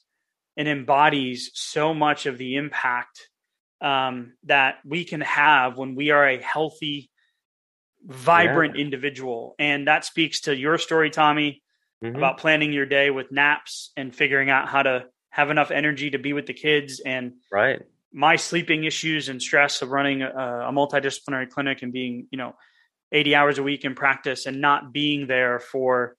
and 0.56 0.68
embodies 0.68 1.50
so 1.54 1.94
much 1.94 2.26
of 2.26 2.38
the 2.38 2.56
impact 2.56 3.28
um, 3.80 4.34
that 4.44 4.76
we 4.84 5.04
can 5.04 5.20
have 5.20 5.76
when 5.76 5.94
we 5.94 6.10
are 6.10 6.26
a 6.26 6.40
healthy, 6.40 7.10
vibrant 8.04 8.76
yeah. 8.76 8.82
individual. 8.82 9.54
And 9.58 9.88
that 9.88 10.04
speaks 10.04 10.42
to 10.42 10.56
your 10.56 10.78
story, 10.78 11.10
Tommy 11.10 11.62
mm-hmm. 12.04 12.16
about 12.16 12.38
planning 12.38 12.72
your 12.72 12.86
day 12.86 13.10
with 13.10 13.32
naps 13.32 13.90
and 13.96 14.14
figuring 14.14 14.50
out 14.50 14.68
how 14.68 14.82
to 14.82 15.04
have 15.30 15.50
enough 15.50 15.70
energy 15.70 16.10
to 16.10 16.18
be 16.18 16.32
with 16.32 16.46
the 16.46 16.54
kids 16.54 17.00
and 17.04 17.32
right 17.50 17.82
my 18.12 18.36
sleeping 18.36 18.84
issues 18.84 19.28
and 19.28 19.42
stress 19.42 19.82
of 19.82 19.90
running 19.90 20.22
a, 20.22 20.28
a 20.28 20.72
multidisciplinary 20.72 21.48
clinic 21.48 21.82
and 21.82 21.92
being 21.92 22.28
you 22.30 22.38
know 22.38 22.54
80 23.12 23.34
hours 23.34 23.58
a 23.58 23.62
week 23.62 23.84
in 23.84 23.94
practice 23.94 24.46
and 24.46 24.60
not 24.60 24.92
being 24.92 25.26
there 25.26 25.58
for 25.58 26.16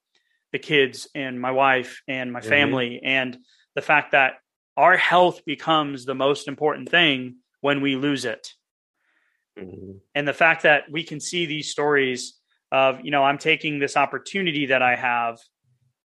the 0.52 0.60
kids 0.60 1.08
and 1.16 1.40
my 1.40 1.52
wife 1.52 2.02
and 2.08 2.32
my 2.32 2.40
mm-hmm. 2.40 2.50
family 2.50 2.90
mm-hmm. 2.92 3.08
and 3.08 3.38
the 3.76 3.82
fact 3.82 4.12
that 4.12 4.34
our 4.78 4.98
health 4.98 5.46
becomes 5.46 6.06
the 6.06 6.16
most 6.16 6.48
important 6.48 6.90
thing 6.90 7.38
when 7.62 7.82
we 7.82 7.96
lose 7.96 8.26
it 8.26 8.50
mm-hmm. 9.58 9.98
and 10.14 10.28
the 10.28 10.34
fact 10.34 10.64
that 10.64 10.84
we 10.92 11.04
can 11.04 11.20
see 11.20 11.46
these 11.46 11.70
stories 11.70 12.40
of 12.72 13.00
you 13.04 13.12
know 13.12 13.24
i'm 13.24 13.38
taking 13.38 13.80
this 13.80 13.96
opportunity 13.96 14.68
that 14.68 14.82
i 14.82 14.96
have 14.96 15.38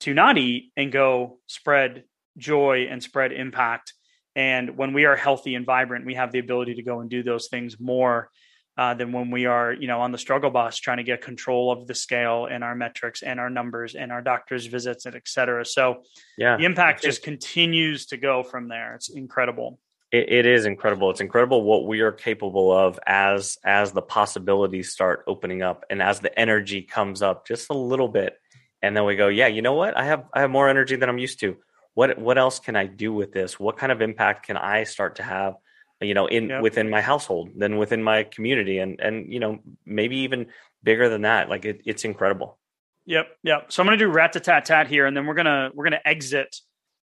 to 0.00 0.14
not 0.14 0.38
eat 0.38 0.72
and 0.76 0.92
go 0.92 1.38
spread 1.46 2.04
joy 2.36 2.86
and 2.90 3.02
spread 3.02 3.32
impact. 3.32 3.94
And 4.34 4.76
when 4.76 4.92
we 4.92 5.06
are 5.06 5.16
healthy 5.16 5.54
and 5.54 5.64
vibrant, 5.64 6.04
we 6.04 6.14
have 6.14 6.32
the 6.32 6.38
ability 6.38 6.74
to 6.74 6.82
go 6.82 7.00
and 7.00 7.08
do 7.08 7.22
those 7.22 7.48
things 7.48 7.80
more 7.80 8.30
uh, 8.76 8.94
than 8.94 9.12
when 9.12 9.30
we 9.30 9.46
are, 9.46 9.72
you 9.72 9.86
know, 9.86 10.00
on 10.00 10.12
the 10.12 10.18
struggle 10.18 10.50
bus 10.50 10.78
trying 10.78 10.98
to 10.98 11.02
get 11.02 11.22
control 11.22 11.72
of 11.72 11.86
the 11.86 11.94
scale 11.94 12.46
and 12.46 12.62
our 12.62 12.74
metrics 12.74 13.22
and 13.22 13.40
our 13.40 13.50
numbers 13.50 13.94
and 13.94 14.12
our 14.12 14.22
doctor's 14.22 14.66
visits 14.66 15.06
and 15.06 15.14
et 15.14 15.26
cetera. 15.26 15.64
So 15.64 16.02
yeah, 16.36 16.56
the 16.56 16.64
impact 16.64 17.02
just 17.02 17.22
continues 17.22 18.06
to 18.06 18.16
go 18.16 18.42
from 18.42 18.68
there. 18.68 18.94
It's 18.94 19.08
incredible. 19.08 19.78
It, 20.12 20.30
it 20.30 20.46
is 20.46 20.66
incredible. 20.66 21.10
It's 21.10 21.20
incredible 21.20 21.62
what 21.62 21.86
we 21.86 22.00
are 22.00 22.12
capable 22.12 22.70
of 22.70 22.98
as 23.06 23.58
as 23.64 23.92
the 23.92 24.02
possibilities 24.02 24.92
start 24.92 25.24
opening 25.26 25.62
up 25.62 25.84
and 25.90 26.02
as 26.02 26.20
the 26.20 26.38
energy 26.38 26.82
comes 26.82 27.22
up 27.22 27.46
just 27.46 27.70
a 27.70 27.74
little 27.74 28.08
bit, 28.08 28.38
and 28.82 28.96
then 28.96 29.04
we 29.04 29.16
go, 29.16 29.28
yeah, 29.28 29.48
you 29.48 29.62
know 29.62 29.74
what? 29.74 29.96
I 29.96 30.04
have 30.04 30.26
I 30.32 30.42
have 30.42 30.50
more 30.50 30.68
energy 30.68 30.96
than 30.96 31.08
I'm 31.08 31.18
used 31.18 31.40
to. 31.40 31.56
What 31.94 32.18
what 32.18 32.36
else 32.36 32.60
can 32.60 32.76
I 32.76 32.86
do 32.86 33.12
with 33.12 33.32
this? 33.32 33.58
What 33.58 33.78
kind 33.78 33.90
of 33.90 34.02
impact 34.02 34.46
can 34.46 34.56
I 34.56 34.84
start 34.84 35.16
to 35.16 35.22
have? 35.22 35.54
You 36.00 36.14
know 36.14 36.26
in 36.26 36.48
yep. 36.48 36.62
within 36.62 36.90
my 36.90 37.00
household 37.00 37.50
than 37.56 37.78
within 37.78 38.02
my 38.02 38.24
community 38.24 38.78
and 38.78 39.00
and 39.00 39.32
you 39.32 39.40
know 39.40 39.58
maybe 39.84 40.18
even 40.18 40.46
bigger 40.82 41.08
than 41.08 41.22
that 41.22 41.48
like 41.48 41.64
it, 41.64 41.80
it's 41.84 42.04
incredible. 42.04 42.58
Yep 43.06 43.28
yep. 43.42 43.72
So 43.72 43.82
i'm 43.82 43.86
gonna 43.86 43.96
do 43.96 44.08
rat-a-tat-tat 44.08 44.88
here 44.88 45.06
and 45.06 45.16
then 45.16 45.26
we're 45.26 45.34
gonna 45.34 45.70
we're 45.74 45.84
gonna 45.84 46.00
exit 46.04 46.56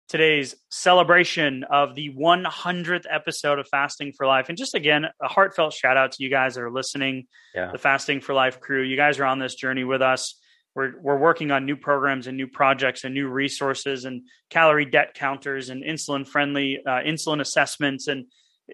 today's 0.08 0.54
celebration 0.70 1.64
of 1.70 1.94
the 1.94 2.10
100th 2.10 3.04
episode 3.10 3.58
of 3.58 3.66
fasting 3.68 4.12
for 4.12 4.26
life. 4.26 4.48
And 4.48 4.58
just 4.58 4.74
again 4.74 5.06
a 5.20 5.28
heartfelt 5.28 5.72
shout 5.72 5.96
out 5.96 6.12
to 6.12 6.22
you 6.22 6.30
guys 6.30 6.54
that 6.54 6.62
are 6.62 6.70
listening 6.70 7.26
yeah. 7.54 7.70
the 7.72 7.78
fasting 7.78 8.20
for 8.20 8.34
life 8.34 8.60
crew. 8.60 8.82
You 8.82 8.96
guys 8.96 9.18
are 9.18 9.24
on 9.24 9.38
this 9.38 9.54
journey 9.54 9.84
with 9.84 10.02
us. 10.02 10.38
We're, 10.74 11.00
we're 11.00 11.18
working 11.18 11.52
on 11.52 11.66
new 11.66 11.76
programs 11.76 12.26
and 12.26 12.36
new 12.36 12.48
projects 12.48 13.04
and 13.04 13.14
new 13.14 13.28
resources 13.28 14.04
and 14.04 14.22
calorie 14.50 14.84
debt 14.84 15.14
counters 15.14 15.70
and 15.70 15.84
insulin 15.84 16.26
friendly 16.26 16.80
uh, 16.84 17.00
insulin 17.00 17.40
assessments 17.40 18.08
and 18.08 18.26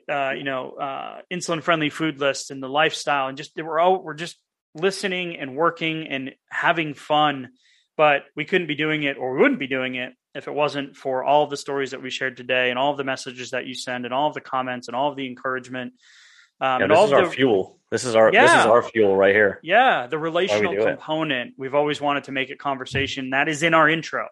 uh, 0.08 0.32
you 0.36 0.44
know, 0.44 0.72
uh, 0.72 1.20
insulin 1.32 1.62
friendly 1.62 1.90
food 1.90 2.20
lists 2.20 2.50
and 2.50 2.62
the 2.62 2.68
lifestyle, 2.68 3.28
and 3.28 3.36
just 3.36 3.52
we're 3.56 3.78
all 3.78 4.02
we're 4.02 4.14
just 4.14 4.38
listening 4.74 5.36
and 5.36 5.56
working 5.56 6.06
and 6.08 6.32
having 6.48 6.94
fun. 6.94 7.50
But 7.96 8.22
we 8.34 8.44
couldn't 8.44 8.68
be 8.68 8.76
doing 8.76 9.02
it, 9.02 9.18
or 9.18 9.34
we 9.34 9.42
wouldn't 9.42 9.60
be 9.60 9.66
doing 9.66 9.94
it, 9.94 10.14
if 10.34 10.48
it 10.48 10.54
wasn't 10.54 10.96
for 10.96 11.22
all 11.22 11.44
of 11.44 11.50
the 11.50 11.56
stories 11.56 11.90
that 11.90 12.02
we 12.02 12.10
shared 12.10 12.36
today, 12.36 12.70
and 12.70 12.78
all 12.78 12.92
of 12.92 12.96
the 12.96 13.04
messages 13.04 13.50
that 13.50 13.66
you 13.66 13.74
send, 13.74 14.04
and 14.04 14.14
all 14.14 14.28
of 14.28 14.34
the 14.34 14.40
comments, 14.40 14.88
and 14.88 14.96
all 14.96 15.10
of 15.10 15.16
the 15.16 15.26
encouragement. 15.26 15.92
Um, 16.60 16.82
yeah, 16.82 16.86
this 16.88 17.04
is 17.04 17.12
our 17.12 17.24
the, 17.24 17.30
fuel. 17.30 17.80
This 17.90 18.04
is 18.04 18.14
our 18.14 18.32
yeah, 18.32 18.42
this 18.42 18.60
is 18.60 18.66
our 18.66 18.82
fuel 18.82 19.16
right 19.16 19.34
here. 19.34 19.60
Yeah, 19.62 20.06
the 20.06 20.18
relational 20.18 20.76
component. 20.76 21.50
It. 21.50 21.54
We've 21.58 21.74
always 21.74 22.00
wanted 22.00 22.24
to 22.24 22.32
make 22.32 22.50
it 22.50 22.58
conversation. 22.58 23.30
That 23.30 23.48
is 23.48 23.62
in 23.62 23.74
our 23.74 23.88
intro. 23.88 24.28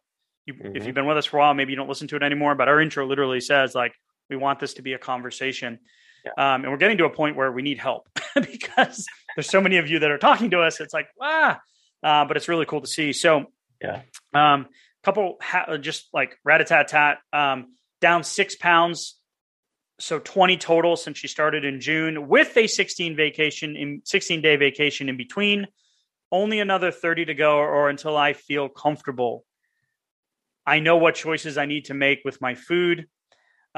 You, 0.47 0.55
mm-hmm. 0.55 0.77
If 0.77 0.87
you've 0.87 0.95
been 0.95 1.07
with 1.07 1.19
us 1.19 1.27
for 1.27 1.39
a 1.39 1.41
while, 1.41 1.55
maybe 1.55 1.73
you 1.73 1.77
don't 1.77 1.89
listen 1.89 2.09
to 2.09 2.17
it 2.17 2.23
anymore. 2.23 2.55
But 2.55 2.69
our 2.69 2.81
intro 2.81 3.07
literally 3.07 3.41
says 3.41 3.75
like 3.75 3.95
we 4.29 4.37
want 4.37 4.61
this 4.61 4.75
to 4.75 4.83
be 4.83 4.93
a 4.93 4.99
conversation. 4.99 5.79
Yeah. 6.25 6.55
Um, 6.55 6.63
and 6.63 6.73
we're 6.73 6.79
getting 6.79 6.99
to 6.99 7.05
a 7.05 7.11
point 7.11 7.37
where 7.37 7.51
we 7.53 7.63
need 7.63 7.79
help 7.79 8.09
because 8.35 9.07
there's 9.37 9.49
so 9.49 9.61
many 9.61 9.79
of 9.79 9.89
you 9.89 10.01
that 10.01 10.11
are 10.11 10.19
talking 10.19 10.51
to 10.51 10.61
us. 10.61 10.81
It's 10.81 10.95
like, 10.95 11.09
ah, 11.21 11.61
uh, 12.03 12.25
but 12.25 12.37
it's 12.37 12.49
really 12.49 12.67
cool 12.67 12.81
to 12.81 12.87
see. 12.87 13.13
So, 13.13 13.47
yeah, 13.81 14.03
um, 14.35 14.67
couple 15.05 15.37
ha- 15.41 15.77
just 15.79 16.09
like 16.13 16.37
rat 16.45 16.61
a 16.61 16.65
tat 16.65 16.89
tat, 16.89 17.19
um, 17.33 17.75
down 18.01 18.25
six 18.25 18.57
pounds. 18.57 19.15
So 20.01 20.21
20 20.21 20.59
total 20.59 20.97
since 20.97 21.19
she 21.19 21.27
started 21.27 21.65
in 21.65 21.81
June 21.81 22.29
with 22.29 22.57
a 22.57 22.69
16 22.69 23.17
vacation 23.17 23.75
in 23.75 24.03
16 24.05 24.43
day 24.43 24.57
vacation 24.57 25.09
in 25.09 25.17
between. 25.17 25.67
Only 26.31 26.61
another 26.61 26.93
30 26.93 27.27
to 27.27 27.35
go 27.35 27.57
or 27.57 27.89
until 27.89 28.17
I 28.17 28.35
feel 28.35 28.69
comfortable. 28.69 29.45
I 30.67 30.81
know 30.81 30.99
what 30.99 31.15
choices 31.15 31.57
I 31.57 31.67
need 31.67 31.87
to 31.87 31.95
make 31.95 32.21
with 32.25 32.41
my 32.41 32.55
food. 32.55 33.09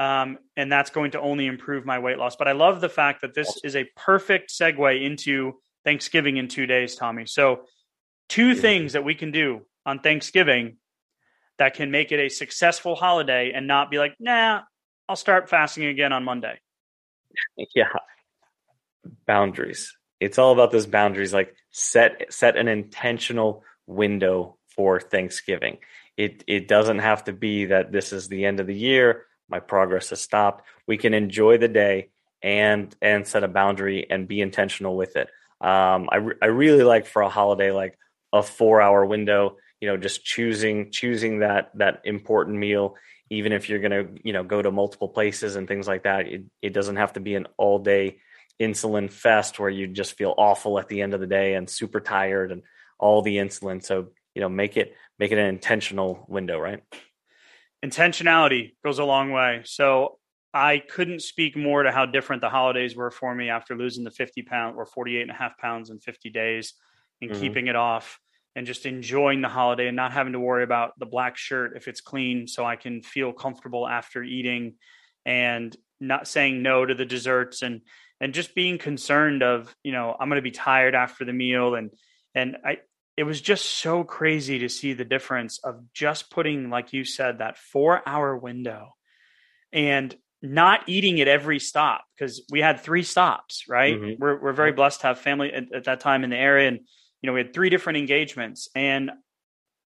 Um, 0.01 0.39
and 0.57 0.71
that's 0.71 0.89
going 0.89 1.11
to 1.11 1.19
only 1.19 1.45
improve 1.45 1.85
my 1.85 1.99
weight 1.99 2.17
loss. 2.17 2.35
But 2.35 2.47
I 2.47 2.53
love 2.53 2.81
the 2.81 2.89
fact 2.89 3.21
that 3.21 3.35
this 3.35 3.59
is 3.63 3.75
a 3.75 3.83
perfect 3.95 4.49
segue 4.49 5.05
into 5.05 5.59
Thanksgiving 5.85 6.37
in 6.37 6.47
two 6.47 6.65
days, 6.65 6.95
Tommy. 6.95 7.27
So, 7.27 7.65
two 8.27 8.55
things 8.55 8.93
that 8.93 9.03
we 9.03 9.13
can 9.13 9.29
do 9.29 9.61
on 9.85 9.99
Thanksgiving 9.99 10.77
that 11.59 11.75
can 11.75 11.91
make 11.91 12.11
it 12.11 12.19
a 12.19 12.29
successful 12.29 12.95
holiday 12.95 13.51
and 13.53 13.67
not 13.67 13.91
be 13.91 13.99
like, 13.99 14.15
nah, 14.19 14.61
I'll 15.07 15.15
start 15.15 15.49
fasting 15.49 15.85
again 15.85 16.13
on 16.13 16.23
Monday. 16.23 16.59
Yeah. 17.75 17.93
Boundaries. 19.27 19.95
It's 20.19 20.39
all 20.39 20.51
about 20.51 20.71
those 20.71 20.87
boundaries. 20.87 21.33
Like 21.33 21.55
set 21.69 22.33
set 22.33 22.57
an 22.57 22.67
intentional 22.67 23.63
window 23.85 24.57
for 24.75 24.99
Thanksgiving. 24.99 25.77
It 26.17 26.43
it 26.47 26.67
doesn't 26.67 26.99
have 26.99 27.23
to 27.25 27.33
be 27.33 27.65
that 27.65 27.91
this 27.91 28.13
is 28.13 28.27
the 28.27 28.45
end 28.45 28.59
of 28.59 28.67
the 28.67 28.75
year 28.75 29.25
my 29.51 29.59
progress 29.59 30.09
has 30.09 30.21
stopped. 30.21 30.65
We 30.87 30.97
can 30.97 31.13
enjoy 31.13 31.57
the 31.57 31.67
day 31.67 32.09
and 32.41 32.95
and 33.01 33.27
set 33.27 33.43
a 33.43 33.47
boundary 33.47 34.07
and 34.09 34.27
be 34.27 34.41
intentional 34.41 34.95
with 34.95 35.15
it. 35.15 35.27
Um, 35.59 36.09
I 36.11 36.15
re- 36.17 36.35
I 36.41 36.47
really 36.47 36.83
like 36.83 37.05
for 37.05 37.21
a 37.21 37.29
holiday 37.29 37.71
like 37.71 37.97
a 38.33 38.41
four 38.41 38.81
hour 38.81 39.05
window. 39.05 39.57
You 39.79 39.89
know, 39.89 39.97
just 39.97 40.23
choosing 40.23 40.91
choosing 40.91 41.39
that 41.39 41.71
that 41.75 42.01
important 42.05 42.57
meal, 42.57 42.95
even 43.29 43.51
if 43.51 43.69
you're 43.69 43.79
gonna 43.79 44.05
you 44.23 44.33
know 44.33 44.43
go 44.43 44.61
to 44.61 44.71
multiple 44.71 45.09
places 45.09 45.55
and 45.55 45.67
things 45.67 45.87
like 45.87 46.03
that. 46.03 46.27
It 46.27 46.43
it 46.61 46.73
doesn't 46.73 46.95
have 46.95 47.13
to 47.13 47.19
be 47.19 47.35
an 47.35 47.47
all 47.57 47.79
day 47.79 48.17
insulin 48.59 49.11
fest 49.11 49.59
where 49.59 49.69
you 49.69 49.87
just 49.87 50.17
feel 50.17 50.35
awful 50.37 50.79
at 50.79 50.87
the 50.87 51.01
end 51.01 51.13
of 51.13 51.19
the 51.19 51.27
day 51.27 51.55
and 51.55 51.69
super 51.69 51.99
tired 51.99 52.51
and 52.51 52.61
all 52.99 53.21
the 53.21 53.37
insulin. 53.37 53.83
So 53.83 54.09
you 54.33 54.41
know, 54.41 54.49
make 54.49 54.77
it 54.77 54.95
make 55.19 55.31
it 55.31 55.37
an 55.37 55.47
intentional 55.47 56.25
window, 56.27 56.59
right? 56.59 56.81
Intentionality 57.83 58.73
goes 58.83 58.99
a 58.99 59.03
long 59.03 59.31
way. 59.31 59.61
So 59.65 60.19
I 60.53 60.79
couldn't 60.79 61.21
speak 61.21 61.55
more 61.55 61.83
to 61.83 61.91
how 61.91 62.05
different 62.05 62.41
the 62.41 62.49
holidays 62.49 62.95
were 62.95 63.11
for 63.11 63.33
me 63.33 63.49
after 63.49 63.75
losing 63.75 64.03
the 64.03 64.11
50 64.11 64.43
pound 64.43 64.77
or 64.77 64.85
48 64.85 65.21
and 65.21 65.31
a 65.31 65.33
half 65.33 65.57
pounds 65.57 65.89
in 65.89 65.99
50 65.99 66.29
days 66.29 66.73
and 67.21 67.31
mm-hmm. 67.31 67.39
keeping 67.39 67.67
it 67.67 67.75
off 67.75 68.19
and 68.55 68.67
just 68.67 68.85
enjoying 68.85 69.41
the 69.41 69.47
holiday 69.47 69.87
and 69.87 69.95
not 69.95 70.11
having 70.11 70.33
to 70.33 70.39
worry 70.39 70.63
about 70.63 70.97
the 70.99 71.05
black 71.05 71.37
shirt 71.37 71.77
if 71.77 71.87
it's 71.87 72.01
clean 72.01 72.47
so 72.47 72.65
I 72.65 72.75
can 72.75 73.01
feel 73.01 73.31
comfortable 73.31 73.87
after 73.87 74.23
eating 74.23 74.75
and 75.25 75.75
not 76.01 76.27
saying 76.27 76.61
no 76.61 76.85
to 76.85 76.93
the 76.93 77.05
desserts 77.05 77.61
and 77.61 77.81
and 78.19 78.35
just 78.35 78.53
being 78.53 78.77
concerned 78.77 79.41
of, 79.41 79.75
you 79.83 79.91
know, 79.91 80.15
I'm 80.19 80.29
going 80.29 80.37
to 80.37 80.43
be 80.43 80.51
tired 80.51 80.93
after 80.93 81.25
the 81.25 81.33
meal 81.33 81.75
and 81.75 81.91
and 82.35 82.57
I 82.65 82.77
it 83.21 83.25
was 83.25 83.39
just 83.39 83.65
so 83.65 84.03
crazy 84.03 84.57
to 84.57 84.67
see 84.67 84.93
the 84.93 85.05
difference 85.05 85.59
of 85.63 85.93
just 85.93 86.31
putting, 86.31 86.71
like 86.71 86.91
you 86.91 87.05
said, 87.05 87.37
that 87.37 87.55
four 87.55 88.01
hour 88.03 88.35
window 88.35 88.95
and 89.71 90.15
not 90.41 90.89
eating 90.89 91.21
at 91.21 91.27
every 91.27 91.59
stop 91.59 92.03
because 92.17 92.41
we 92.49 92.61
had 92.61 92.79
three 92.79 93.03
stops, 93.03 93.65
right? 93.69 93.95
Mm-hmm. 93.95 94.19
We're, 94.19 94.41
we're 94.41 94.53
very 94.53 94.71
blessed 94.71 95.01
to 95.01 95.07
have 95.07 95.19
family 95.19 95.53
at, 95.53 95.71
at, 95.71 95.83
that 95.83 95.99
time 95.99 96.23
in 96.23 96.31
the 96.31 96.35
area. 96.35 96.69
And, 96.69 96.79
you 97.21 97.27
know, 97.27 97.33
we 97.33 97.41
had 97.41 97.53
three 97.53 97.69
different 97.69 97.99
engagements 97.99 98.69
and 98.73 99.11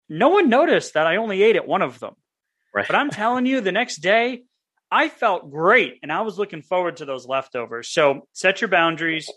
no 0.08 0.28
one 0.28 0.48
noticed 0.48 0.94
that 0.94 1.08
I 1.08 1.16
only 1.16 1.42
ate 1.42 1.56
at 1.56 1.66
one 1.66 1.82
of 1.82 1.98
them. 1.98 2.14
Right. 2.72 2.86
But 2.86 2.94
I'm 2.94 3.10
telling 3.10 3.46
you, 3.46 3.60
the 3.60 3.72
next 3.72 3.96
day, 3.96 4.44
I 4.92 5.08
felt 5.08 5.50
great 5.50 5.98
and 6.04 6.12
I 6.12 6.20
was 6.20 6.38
looking 6.38 6.62
forward 6.62 6.98
to 6.98 7.04
those 7.04 7.26
leftovers. 7.26 7.88
So 7.88 8.28
set 8.32 8.60
your 8.60 8.68
boundaries, 8.68 9.28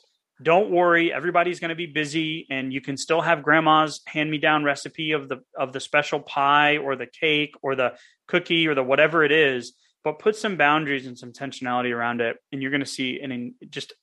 don't 0.42 0.70
worry 0.70 1.12
everybody's 1.12 1.60
going 1.60 1.70
to 1.70 1.76
be 1.76 1.88
busy 1.88 2.46
and 2.50 2.72
you 2.72 2.82
can 2.82 2.96
still 2.96 3.22
have 3.22 3.42
grandma's 3.42 4.02
hand 4.06 4.30
me 4.30 4.38
down 4.38 4.64
recipe 4.64 5.12
of 5.12 5.28
the 5.30 5.38
of 5.58 5.74
the 5.74 5.80
special 5.80 6.20
pie 6.20 6.78
or 6.78 6.96
the 6.96 7.08
cake 7.08 7.56
or 7.62 7.76
the 7.76 7.94
cookie 8.28 8.68
or 8.68 8.76
the 8.76 8.84
whatever 8.84 9.24
it 9.24 9.32
is 9.32 9.74
but 10.04 10.20
put 10.20 10.36
some 10.36 10.56
boundaries 10.56 11.06
and 11.08 11.18
some 11.18 11.32
intentionality 11.32 11.94
around 11.94 12.22
it 12.22 12.38
and 12.52 12.62
you're 12.62 12.72
going 12.72 12.82
to 12.82 12.86
see 12.86 13.20
and 13.22 13.54
just 13.70 13.94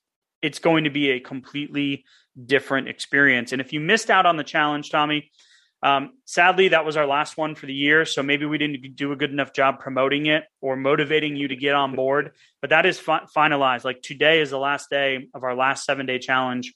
it's 0.41 0.59
going 0.59 0.83
to 0.83 0.91
be 0.91 1.09
a 1.09 1.19
completely 1.19 2.05
different 2.45 2.87
experience. 2.87 3.51
And 3.51 3.61
if 3.61 3.73
you 3.73 3.79
missed 3.79 4.11
out 4.11 4.27
on 4.27 4.37
the 4.37 4.43
challenge 4.43 4.91
tommy 4.91 5.31
um, 5.83 6.13
sadly, 6.25 6.69
that 6.69 6.85
was 6.85 6.97
our 6.97 7.05
last 7.05 7.37
one 7.37 7.55
for 7.55 7.65
the 7.65 7.73
year, 7.73 8.05
so 8.05 8.23
maybe 8.23 8.45
we 8.45 8.57
didn't 8.57 8.95
do 8.95 9.11
a 9.11 9.15
good 9.15 9.31
enough 9.31 9.53
job 9.53 9.79
promoting 9.79 10.25
it 10.25 10.45
or 10.61 10.75
motivating 10.75 11.35
you 11.35 11.47
to 11.47 11.55
get 11.55 11.75
on 11.75 11.95
board. 11.95 12.31
But 12.61 12.71
that 12.71 12.85
is 12.85 12.99
fi- 12.99 13.25
finalized. 13.35 13.83
Like 13.83 14.01
today 14.01 14.41
is 14.41 14.49
the 14.49 14.57
last 14.57 14.89
day 14.89 15.27
of 15.33 15.43
our 15.43 15.55
last 15.55 15.85
seven 15.85 16.05
day 16.05 16.19
challenge, 16.19 16.73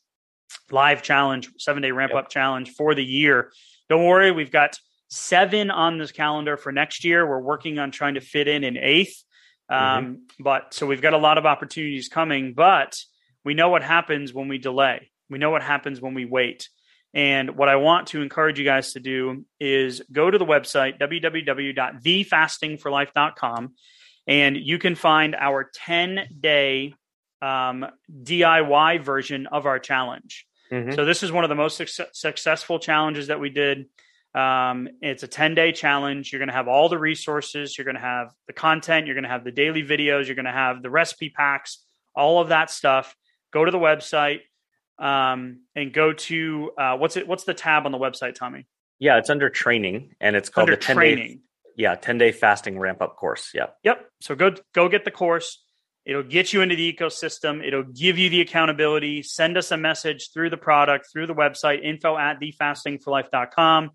live 0.69 1.01
challenge, 1.01 1.49
seven 1.57 1.81
day 1.81 1.91
ramp 1.91 2.11
yep. 2.13 2.25
up 2.25 2.29
challenge 2.29 2.71
for 2.71 2.93
the 2.93 3.03
year. 3.03 3.51
Don't 3.89 4.05
worry, 4.05 4.31
we've 4.31 4.51
got 4.51 4.77
seven 5.09 5.71
on 5.71 5.97
this 5.97 6.11
calendar 6.11 6.57
for 6.57 6.71
next 6.71 7.03
year. 7.03 7.27
We're 7.27 7.41
working 7.41 7.79
on 7.79 7.91
trying 7.91 8.13
to 8.13 8.21
fit 8.21 8.47
in 8.47 8.63
an 8.63 8.77
eighth. 8.77 9.23
Um, 9.69 9.79
mm-hmm. 9.79 10.43
But 10.43 10.73
so 10.73 10.85
we've 10.85 11.01
got 11.01 11.13
a 11.13 11.17
lot 11.17 11.37
of 11.37 11.45
opportunities 11.45 12.09
coming, 12.09 12.53
but 12.53 12.99
we 13.43 13.53
know 13.53 13.69
what 13.69 13.83
happens 13.83 14.33
when 14.33 14.47
we 14.47 14.57
delay. 14.57 15.09
We 15.29 15.37
know 15.37 15.49
what 15.49 15.63
happens 15.63 16.01
when 16.01 16.13
we 16.13 16.25
wait. 16.25 16.69
And 17.13 17.57
what 17.57 17.69
I 17.69 17.75
want 17.77 18.07
to 18.07 18.21
encourage 18.21 18.59
you 18.59 18.65
guys 18.65 18.91
to 18.93 18.99
do 18.99 19.45
is 19.59 20.03
go 20.11 20.29
to 20.29 20.37
the 20.37 20.45
website, 20.45 20.99
www.thefastingforlife.com, 20.99 23.73
and 24.27 24.57
you 24.57 24.77
can 24.77 24.95
find 24.95 25.35
our 25.35 25.71
10 25.73 26.27
day 26.39 26.93
um, 27.41 27.87
DIY 28.23 29.03
version 29.03 29.47
of 29.47 29.65
our 29.65 29.79
challenge. 29.79 30.45
Mm-hmm. 30.71 30.91
So, 30.91 31.03
this 31.03 31.23
is 31.23 31.31
one 31.31 31.43
of 31.43 31.49
the 31.49 31.55
most 31.55 31.77
su- 31.77 32.03
successful 32.13 32.77
challenges 32.77 33.25
that 33.27 33.39
we 33.39 33.49
did. 33.49 33.87
Um, 34.35 34.87
it's 35.01 35.23
a 35.23 35.27
10 35.27 35.55
day 35.55 35.71
challenge. 35.71 36.31
You're 36.31 36.39
going 36.39 36.49
to 36.49 36.53
have 36.53 36.67
all 36.67 36.89
the 36.89 36.99
resources, 36.99 37.75
you're 37.77 37.85
going 37.85 37.95
to 37.95 38.01
have 38.01 38.31
the 38.45 38.53
content, 38.53 39.07
you're 39.07 39.15
going 39.15 39.23
to 39.23 39.29
have 39.29 39.43
the 39.43 39.51
daily 39.51 39.81
videos, 39.81 40.27
you're 40.27 40.35
going 40.35 40.45
to 40.45 40.51
have 40.51 40.83
the 40.83 40.91
recipe 40.91 41.29
packs, 41.29 41.83
all 42.15 42.39
of 42.39 42.49
that 42.49 42.69
stuff. 42.69 43.15
Go 43.51 43.65
to 43.65 43.71
the 43.71 43.79
website, 43.79 44.41
um, 44.99 45.61
and 45.75 45.93
go 45.93 46.13
to 46.13 46.71
uh, 46.77 46.97
what's 46.97 47.17
it? 47.17 47.27
What's 47.27 47.43
the 47.45 47.53
tab 47.53 47.85
on 47.85 47.91
the 47.91 47.97
website, 47.97 48.35
Tommy? 48.35 48.65
Yeah, 48.99 49.17
it's 49.17 49.29
under 49.29 49.49
training, 49.49 50.15
and 50.19 50.35
it's 50.35 50.49
called 50.49 50.69
Under 50.69 50.75
the 50.75 50.81
10 50.81 50.95
training. 50.95 51.27
day. 51.27 51.39
Yeah, 51.77 51.95
ten 51.95 52.17
day 52.17 52.31
fasting 52.33 52.77
ramp 52.77 53.01
up 53.01 53.15
course. 53.15 53.51
Yeah, 53.53 53.67
Yep. 53.83 54.05
So 54.21 54.35
go 54.35 54.51
go 54.73 54.89
get 54.89 55.05
the 55.05 55.11
course. 55.11 55.63
It'll 56.05 56.23
get 56.23 56.51
you 56.53 56.61
into 56.61 56.75
the 56.75 56.91
ecosystem. 56.93 57.65
It'll 57.65 57.83
give 57.83 58.17
you 58.17 58.29
the 58.29 58.41
accountability. 58.41 59.23
Send 59.23 59.57
us 59.57 59.71
a 59.71 59.77
message 59.77 60.31
through 60.33 60.49
the 60.49 60.57
product, 60.57 61.07
through 61.11 61.27
the 61.27 61.35
website, 61.35 61.83
info 61.83 62.17
at 62.17 62.39
thefastingforlife.com. 62.41 63.91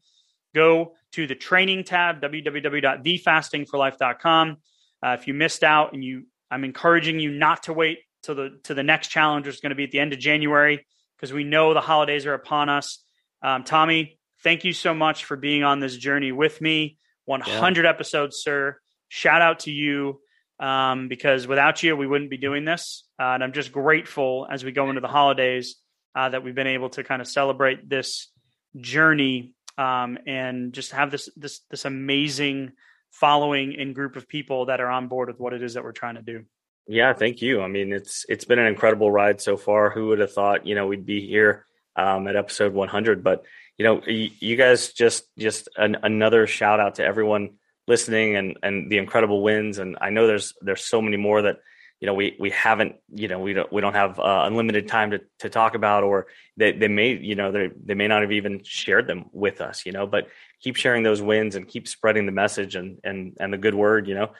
Go 0.54 0.94
to 1.12 1.26
the 1.26 1.34
training 1.34 1.84
tab, 1.84 2.20
www.thefastingforlife.com. 2.22 4.56
Uh, 5.04 5.16
if 5.18 5.26
you 5.26 5.34
missed 5.34 5.64
out 5.64 5.92
and 5.92 6.04
you, 6.04 6.26
I'm 6.50 6.64
encouraging 6.64 7.18
you 7.20 7.30
not 7.32 7.64
to 7.64 7.72
wait 7.72 7.98
till 8.22 8.34
the 8.34 8.58
to 8.64 8.74
the 8.74 8.82
next 8.82 9.08
challenge, 9.08 9.46
which 9.46 9.56
is 9.56 9.60
going 9.60 9.70
to 9.70 9.76
be 9.76 9.84
at 9.84 9.90
the 9.90 10.00
end 10.00 10.12
of 10.12 10.18
January, 10.18 10.86
because 11.24 11.32
we 11.32 11.44
know 11.44 11.72
the 11.72 11.80
holidays 11.80 12.26
are 12.26 12.34
upon 12.34 12.68
us. 12.68 13.02
Um, 13.40 13.64
Tommy, 13.64 14.18
thank 14.42 14.62
you 14.62 14.74
so 14.74 14.92
much 14.92 15.24
for 15.24 15.38
being 15.38 15.64
on 15.64 15.80
this 15.80 15.96
journey 15.96 16.32
with 16.32 16.60
me. 16.60 16.98
100 17.24 17.86
episodes, 17.86 18.42
sir. 18.42 18.76
Shout 19.08 19.40
out 19.40 19.60
to 19.60 19.70
you 19.70 20.20
um, 20.60 21.08
because 21.08 21.46
without 21.46 21.82
you, 21.82 21.96
we 21.96 22.06
wouldn't 22.06 22.28
be 22.28 22.36
doing 22.36 22.66
this. 22.66 23.08
Uh, 23.18 23.32
and 23.32 23.42
I'm 23.42 23.54
just 23.54 23.72
grateful 23.72 24.46
as 24.50 24.66
we 24.66 24.72
go 24.72 24.90
into 24.90 25.00
the 25.00 25.08
holidays 25.08 25.76
uh, 26.14 26.28
that 26.28 26.44
we've 26.44 26.54
been 26.54 26.66
able 26.66 26.90
to 26.90 27.02
kind 27.02 27.22
of 27.22 27.26
celebrate 27.26 27.88
this 27.88 28.30
journey 28.78 29.54
um, 29.78 30.18
and 30.26 30.74
just 30.74 30.92
have 30.92 31.10
this 31.10 31.30
this 31.36 31.60
this 31.70 31.86
amazing 31.86 32.72
following 33.12 33.76
and 33.80 33.94
group 33.94 34.16
of 34.16 34.28
people 34.28 34.66
that 34.66 34.82
are 34.82 34.90
on 34.90 35.08
board 35.08 35.28
with 35.28 35.40
what 35.40 35.54
it 35.54 35.62
is 35.62 35.72
that 35.72 35.84
we're 35.84 35.92
trying 35.92 36.16
to 36.16 36.22
do. 36.22 36.44
Yeah. 36.86 37.12
Thank 37.12 37.42
you. 37.42 37.62
I 37.62 37.68
mean, 37.68 37.92
it's 37.92 38.26
it's 38.28 38.44
been 38.44 38.58
an 38.58 38.66
incredible 38.66 39.10
ride 39.10 39.40
so 39.40 39.56
far. 39.56 39.90
Who 39.90 40.08
would 40.08 40.18
have 40.18 40.32
thought? 40.32 40.66
You 40.66 40.74
know, 40.74 40.86
we'd 40.86 41.06
be 41.06 41.26
here 41.26 41.66
um, 41.96 42.26
at 42.28 42.36
episode 42.36 42.72
100. 42.72 43.24
But 43.24 43.44
you 43.78 43.84
know, 43.84 44.02
you, 44.06 44.30
you 44.40 44.56
guys 44.56 44.92
just 44.92 45.24
just 45.38 45.68
an, 45.76 45.96
another 46.02 46.46
shout 46.46 46.80
out 46.80 46.96
to 46.96 47.04
everyone 47.04 47.54
listening 47.86 48.36
and 48.36 48.56
and 48.62 48.90
the 48.90 48.98
incredible 48.98 49.42
wins. 49.42 49.78
And 49.78 49.96
I 50.00 50.10
know 50.10 50.26
there's 50.26 50.54
there's 50.60 50.84
so 50.84 51.00
many 51.00 51.16
more 51.16 51.42
that 51.42 51.58
you 52.00 52.06
know 52.06 52.14
we 52.14 52.36
we 52.38 52.50
haven't 52.50 52.96
you 53.14 53.28
know 53.28 53.38
we 53.38 53.54
don't 53.54 53.72
we 53.72 53.80
don't 53.80 53.94
have 53.94 54.18
uh, 54.18 54.42
unlimited 54.44 54.88
time 54.88 55.12
to 55.12 55.20
to 55.38 55.48
talk 55.48 55.74
about 55.74 56.02
or 56.02 56.26
they 56.56 56.72
they 56.72 56.88
may 56.88 57.12
you 57.16 57.34
know 57.34 57.50
they 57.50 57.70
they 57.82 57.94
may 57.94 58.08
not 58.08 58.20
have 58.20 58.32
even 58.32 58.62
shared 58.62 59.06
them 59.06 59.24
with 59.32 59.62
us 59.62 59.86
you 59.86 59.92
know 59.92 60.06
but 60.06 60.28
keep 60.60 60.76
sharing 60.76 61.02
those 61.02 61.22
wins 61.22 61.56
and 61.56 61.66
keep 61.66 61.88
spreading 61.88 62.26
the 62.26 62.32
message 62.32 62.74
and 62.74 62.98
and 63.04 63.38
and 63.40 63.52
the 63.54 63.56
good 63.56 63.74
word 63.74 64.06
you 64.06 64.14
know 64.14 64.30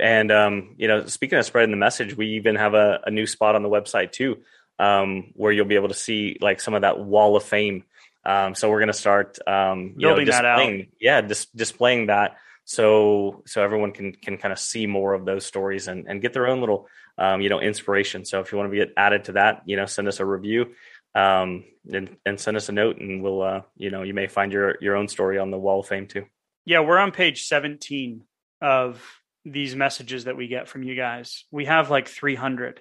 and 0.00 0.32
um 0.32 0.74
you 0.78 0.88
know 0.88 1.06
speaking 1.06 1.38
of 1.38 1.44
spreading 1.44 1.70
the 1.70 1.76
message 1.76 2.16
we 2.16 2.28
even 2.36 2.56
have 2.56 2.74
a, 2.74 3.00
a 3.06 3.10
new 3.10 3.26
spot 3.26 3.54
on 3.54 3.62
the 3.62 3.68
website 3.68 4.12
too 4.12 4.38
um 4.78 5.32
where 5.34 5.52
you'll 5.52 5.66
be 5.66 5.74
able 5.74 5.88
to 5.88 5.94
see 5.94 6.38
like 6.40 6.60
some 6.60 6.74
of 6.74 6.82
that 6.82 6.98
wall 6.98 7.36
of 7.36 7.42
fame. 7.44 7.84
Um 8.24 8.54
so 8.54 8.70
we're 8.70 8.80
going 8.80 8.86
to 8.88 8.92
start 8.94 9.38
um 9.46 9.94
you 9.96 10.06
Building 10.08 10.26
know 10.26 10.32
that 10.32 10.44
out. 10.44 10.56
displaying 10.56 10.88
yeah 11.00 11.20
dis- 11.20 11.46
displaying 11.46 12.06
that 12.06 12.36
so 12.64 13.42
so 13.46 13.62
everyone 13.62 13.92
can 13.92 14.12
can 14.12 14.38
kind 14.38 14.52
of 14.52 14.58
see 14.58 14.86
more 14.86 15.14
of 15.14 15.24
those 15.24 15.44
stories 15.44 15.88
and 15.88 16.06
and 16.08 16.22
get 16.22 16.32
their 16.32 16.46
own 16.46 16.60
little 16.60 16.88
um, 17.18 17.40
you 17.40 17.48
know 17.48 17.60
inspiration. 17.60 18.24
So 18.24 18.40
if 18.40 18.52
you 18.52 18.58
want 18.58 18.70
to 18.70 18.76
get 18.76 18.92
added 18.96 19.24
to 19.24 19.32
that 19.32 19.62
you 19.66 19.76
know 19.76 19.86
send 19.86 20.08
us 20.08 20.20
a 20.20 20.24
review 20.24 20.74
um, 21.14 21.64
and 21.92 22.16
and 22.24 22.40
send 22.40 22.56
us 22.56 22.68
a 22.68 22.72
note 22.72 22.98
and 22.98 23.22
we'll 23.22 23.42
uh, 23.42 23.62
you 23.76 23.90
know 23.90 24.02
you 24.02 24.14
may 24.14 24.28
find 24.28 24.52
your 24.52 24.76
your 24.80 24.96
own 24.96 25.08
story 25.08 25.38
on 25.38 25.50
the 25.50 25.58
wall 25.58 25.80
of 25.80 25.86
fame 25.86 26.06
too. 26.06 26.26
Yeah, 26.64 26.80
we're 26.80 26.98
on 26.98 27.10
page 27.10 27.44
17 27.44 28.22
of 28.60 29.02
these 29.44 29.74
messages 29.74 30.24
that 30.24 30.36
we 30.36 30.46
get 30.48 30.68
from 30.68 30.82
you 30.82 30.94
guys. 30.94 31.44
We 31.50 31.64
have 31.66 31.90
like 31.90 32.08
300. 32.08 32.80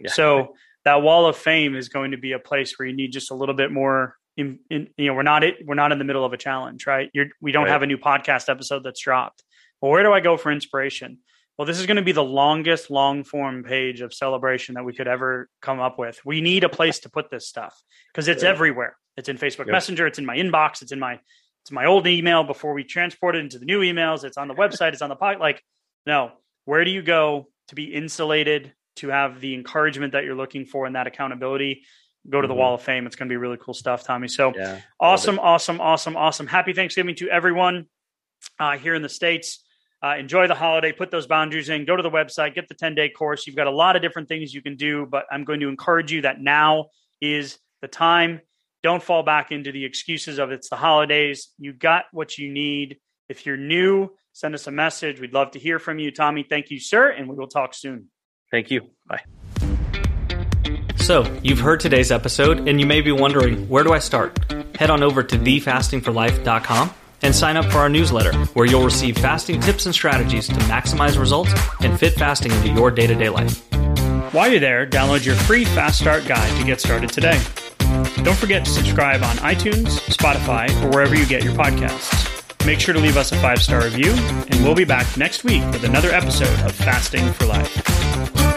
Yeah. 0.00 0.10
So 0.10 0.54
that 0.84 1.02
wall 1.02 1.26
of 1.26 1.36
fame 1.36 1.76
is 1.76 1.88
going 1.88 2.12
to 2.12 2.16
be 2.18 2.32
a 2.32 2.38
place 2.38 2.78
where 2.78 2.88
you 2.88 2.96
need 2.96 3.12
just 3.12 3.30
a 3.30 3.34
little 3.34 3.54
bit 3.54 3.70
more. 3.70 4.16
In, 4.36 4.60
in, 4.70 4.88
you 4.96 5.06
know, 5.08 5.14
we're 5.14 5.22
not 5.22 5.44
it. 5.44 5.56
We're 5.66 5.74
not 5.74 5.92
in 5.92 5.98
the 5.98 6.04
middle 6.04 6.24
of 6.24 6.32
a 6.32 6.36
challenge, 6.38 6.86
right? 6.86 7.10
You're, 7.12 7.26
we 7.40 7.52
don't 7.52 7.64
Right. 7.64 7.72
have 7.72 7.82
a 7.82 7.86
new 7.86 7.98
podcast 7.98 8.48
episode 8.48 8.82
that's 8.84 9.00
dropped. 9.00 9.42
Well, 9.80 9.90
where 9.90 10.02
do 10.02 10.12
I 10.12 10.20
go 10.20 10.36
for 10.36 10.50
inspiration? 10.50 11.18
Well, 11.58 11.66
this 11.66 11.78
is 11.78 11.84
going 11.86 11.96
to 11.98 12.02
be 12.02 12.12
the 12.12 12.24
longest 12.24 12.90
long 12.90 13.22
form 13.22 13.62
page 13.64 14.00
of 14.00 14.14
celebration 14.14 14.76
that 14.76 14.84
we 14.84 14.94
could 14.94 15.08
ever 15.08 15.48
come 15.60 15.78
up 15.78 15.98
with. 15.98 16.18
We 16.24 16.40
need 16.40 16.64
a 16.64 16.70
place 16.70 17.00
to 17.00 17.10
put 17.10 17.30
this 17.30 17.46
stuff 17.46 17.78
because 18.12 18.28
it's 18.28 18.42
everywhere. 18.42 18.96
It's 19.18 19.28
in 19.28 19.36
Facebook 19.36 19.66
Yep. 19.66 19.72
Messenger. 19.72 20.06
It's 20.06 20.18
in 20.18 20.24
my 20.24 20.36
inbox. 20.36 20.80
It's 20.80 20.92
in 20.92 20.98
my 21.00 21.18
it's 21.62 21.70
my 21.70 21.84
old 21.84 22.06
email 22.06 22.42
before 22.44 22.72
we 22.72 22.84
transport 22.84 23.36
it 23.36 23.40
into 23.40 23.58
the 23.58 23.66
new 23.66 23.80
emails. 23.80 24.24
It's 24.24 24.38
on 24.38 24.48
the 24.48 24.54
website. 24.62 24.94
It's 24.94 25.02
on 25.02 25.10
the 25.10 25.16
pod. 25.16 25.38
Like, 25.40 25.62
no, 26.06 26.32
where 26.64 26.84
do 26.84 26.90
you 26.90 27.02
go 27.02 27.48
to 27.68 27.74
be 27.74 27.84
insulated, 27.94 28.72
to 28.96 29.08
have 29.08 29.40
the 29.40 29.54
encouragement 29.54 30.12
that 30.12 30.24
you're 30.24 30.34
looking 30.34 30.64
for 30.64 30.86
and 30.86 30.94
that 30.96 31.06
accountability? 31.06 31.82
Go 32.28 32.40
to 32.40 32.46
the 32.48 32.54
Mhm. 32.54 32.58
wall 32.58 32.74
of 32.74 32.82
fame. 32.82 33.06
It's 33.06 33.16
going 33.16 33.28
to 33.28 33.32
be 33.32 33.36
really 33.38 33.56
cool 33.56 33.72
stuff, 33.74 34.04
Tommy. 34.04 34.28
So 34.28 34.52
yeah 34.54 34.80
awesome, 35.00 35.38
awesome, 35.38 35.80
awesome, 35.80 36.16
awesome. 36.16 36.46
Happy 36.46 36.72
Thanksgiving 36.74 37.14
to 37.16 37.28
everyone 37.30 37.86
uh, 38.58 38.76
here 38.76 38.94
in 38.94 39.02
the 39.02 39.08
States. 39.08 39.64
Uh, 40.02 40.16
enjoy 40.18 40.46
the 40.46 40.54
holiday, 40.54 40.92
put 40.92 41.10
those 41.10 41.26
boundaries 41.26 41.68
in, 41.68 41.84
go 41.84 41.94
to 41.96 42.02
the 42.02 42.10
website, 42.10 42.54
get 42.54 42.68
the 42.68 42.74
10 42.74 42.94
day 42.94 43.08
course. 43.10 43.46
You've 43.46 43.56
got 43.56 43.66
a 43.66 43.70
lot 43.70 43.96
of 43.96 44.02
different 44.02 44.28
things 44.28 44.52
you 44.54 44.62
can 44.62 44.76
do, 44.76 45.06
but 45.06 45.26
I'm 45.30 45.44
going 45.44 45.60
to 45.60 45.68
encourage 45.68 46.10
you 46.12 46.22
that 46.22 46.40
now 46.40 46.86
is 47.20 47.58
the 47.82 47.88
time. 47.88 48.40
Don't 48.82 49.02
fall 49.02 49.22
back 49.22 49.52
into 49.52 49.72
the 49.72 49.84
excuses 49.84 50.38
of 50.38 50.50
it's 50.52 50.70
the 50.70 50.76
holidays. 50.76 51.50
You 51.58 51.72
got 51.74 52.04
what 52.12 52.38
you 52.38 52.50
need. 52.50 52.98
If 53.28 53.44
you're 53.44 53.58
new, 53.58 54.10
send 54.32 54.54
us 54.54 54.66
a 54.66 54.70
message. 54.70 55.20
We'd 55.20 55.32
love 55.32 55.52
to 55.52 55.58
hear 55.58 55.78
from 55.78 55.98
you. 55.98 56.10
Tommy, 56.10 56.44
thank 56.48 56.70
you, 56.70 56.80
sir, 56.80 57.08
and 57.10 57.28
we 57.28 57.36
will 57.36 57.48
talk 57.48 57.74
soon. 57.74 58.08
thank 58.50 58.70
you 58.70 58.90
bye 59.06 59.20
So, 60.96 61.24
you've 61.42 61.60
heard 61.60 61.80
today's 61.80 62.12
episode, 62.12 62.68
and 62.68 62.80
you 62.80 62.86
may 62.86 63.00
be 63.00 63.12
wondering, 63.12 63.68
where 63.68 63.84
do 63.84 63.92
I 63.92 63.98
start? 63.98 64.38
Head 64.76 64.90
on 64.90 65.02
over 65.02 65.22
to 65.22 65.38
thefastingforlife.com 65.38 66.90
and 67.22 67.34
sign 67.34 67.56
up 67.56 67.66
for 67.66 67.78
our 67.78 67.88
newsletter, 67.88 68.32
where 68.54 68.66
you'll 68.66 68.84
receive 68.84 69.18
fasting 69.18 69.60
tips 69.60 69.86
and 69.86 69.94
strategies 69.94 70.46
to 70.48 70.54
maximize 70.54 71.18
results 71.18 71.52
and 71.80 71.98
fit 71.98 72.14
fasting 72.14 72.52
into 72.52 72.68
your 72.68 72.90
day 72.90 73.06
to 73.06 73.14
day 73.14 73.28
life. 73.28 73.66
While 74.32 74.48
you're 74.48 74.60
there, 74.60 74.86
download 74.86 75.24
your 75.24 75.34
free 75.34 75.64
Fast 75.64 75.98
Start 75.98 76.24
guide 76.26 76.56
to 76.58 76.64
get 76.64 76.80
started 76.80 77.10
today. 77.10 77.40
Don't 78.22 78.36
forget 78.36 78.64
to 78.64 78.70
subscribe 78.70 79.22
on 79.22 79.36
iTunes, 79.38 79.98
Spotify, 80.08 80.70
or 80.84 80.90
wherever 80.90 81.14
you 81.14 81.26
get 81.26 81.42
your 81.42 81.54
podcasts. 81.54 82.39
Make 82.66 82.78
sure 82.78 82.94
to 82.94 83.00
leave 83.00 83.16
us 83.16 83.32
a 83.32 83.36
five 83.36 83.62
star 83.62 83.82
review, 83.84 84.12
and 84.12 84.64
we'll 84.64 84.74
be 84.74 84.84
back 84.84 85.16
next 85.16 85.44
week 85.44 85.64
with 85.72 85.84
another 85.84 86.10
episode 86.10 86.58
of 86.60 86.72
Fasting 86.72 87.32
for 87.32 87.46
Life. 87.46 88.49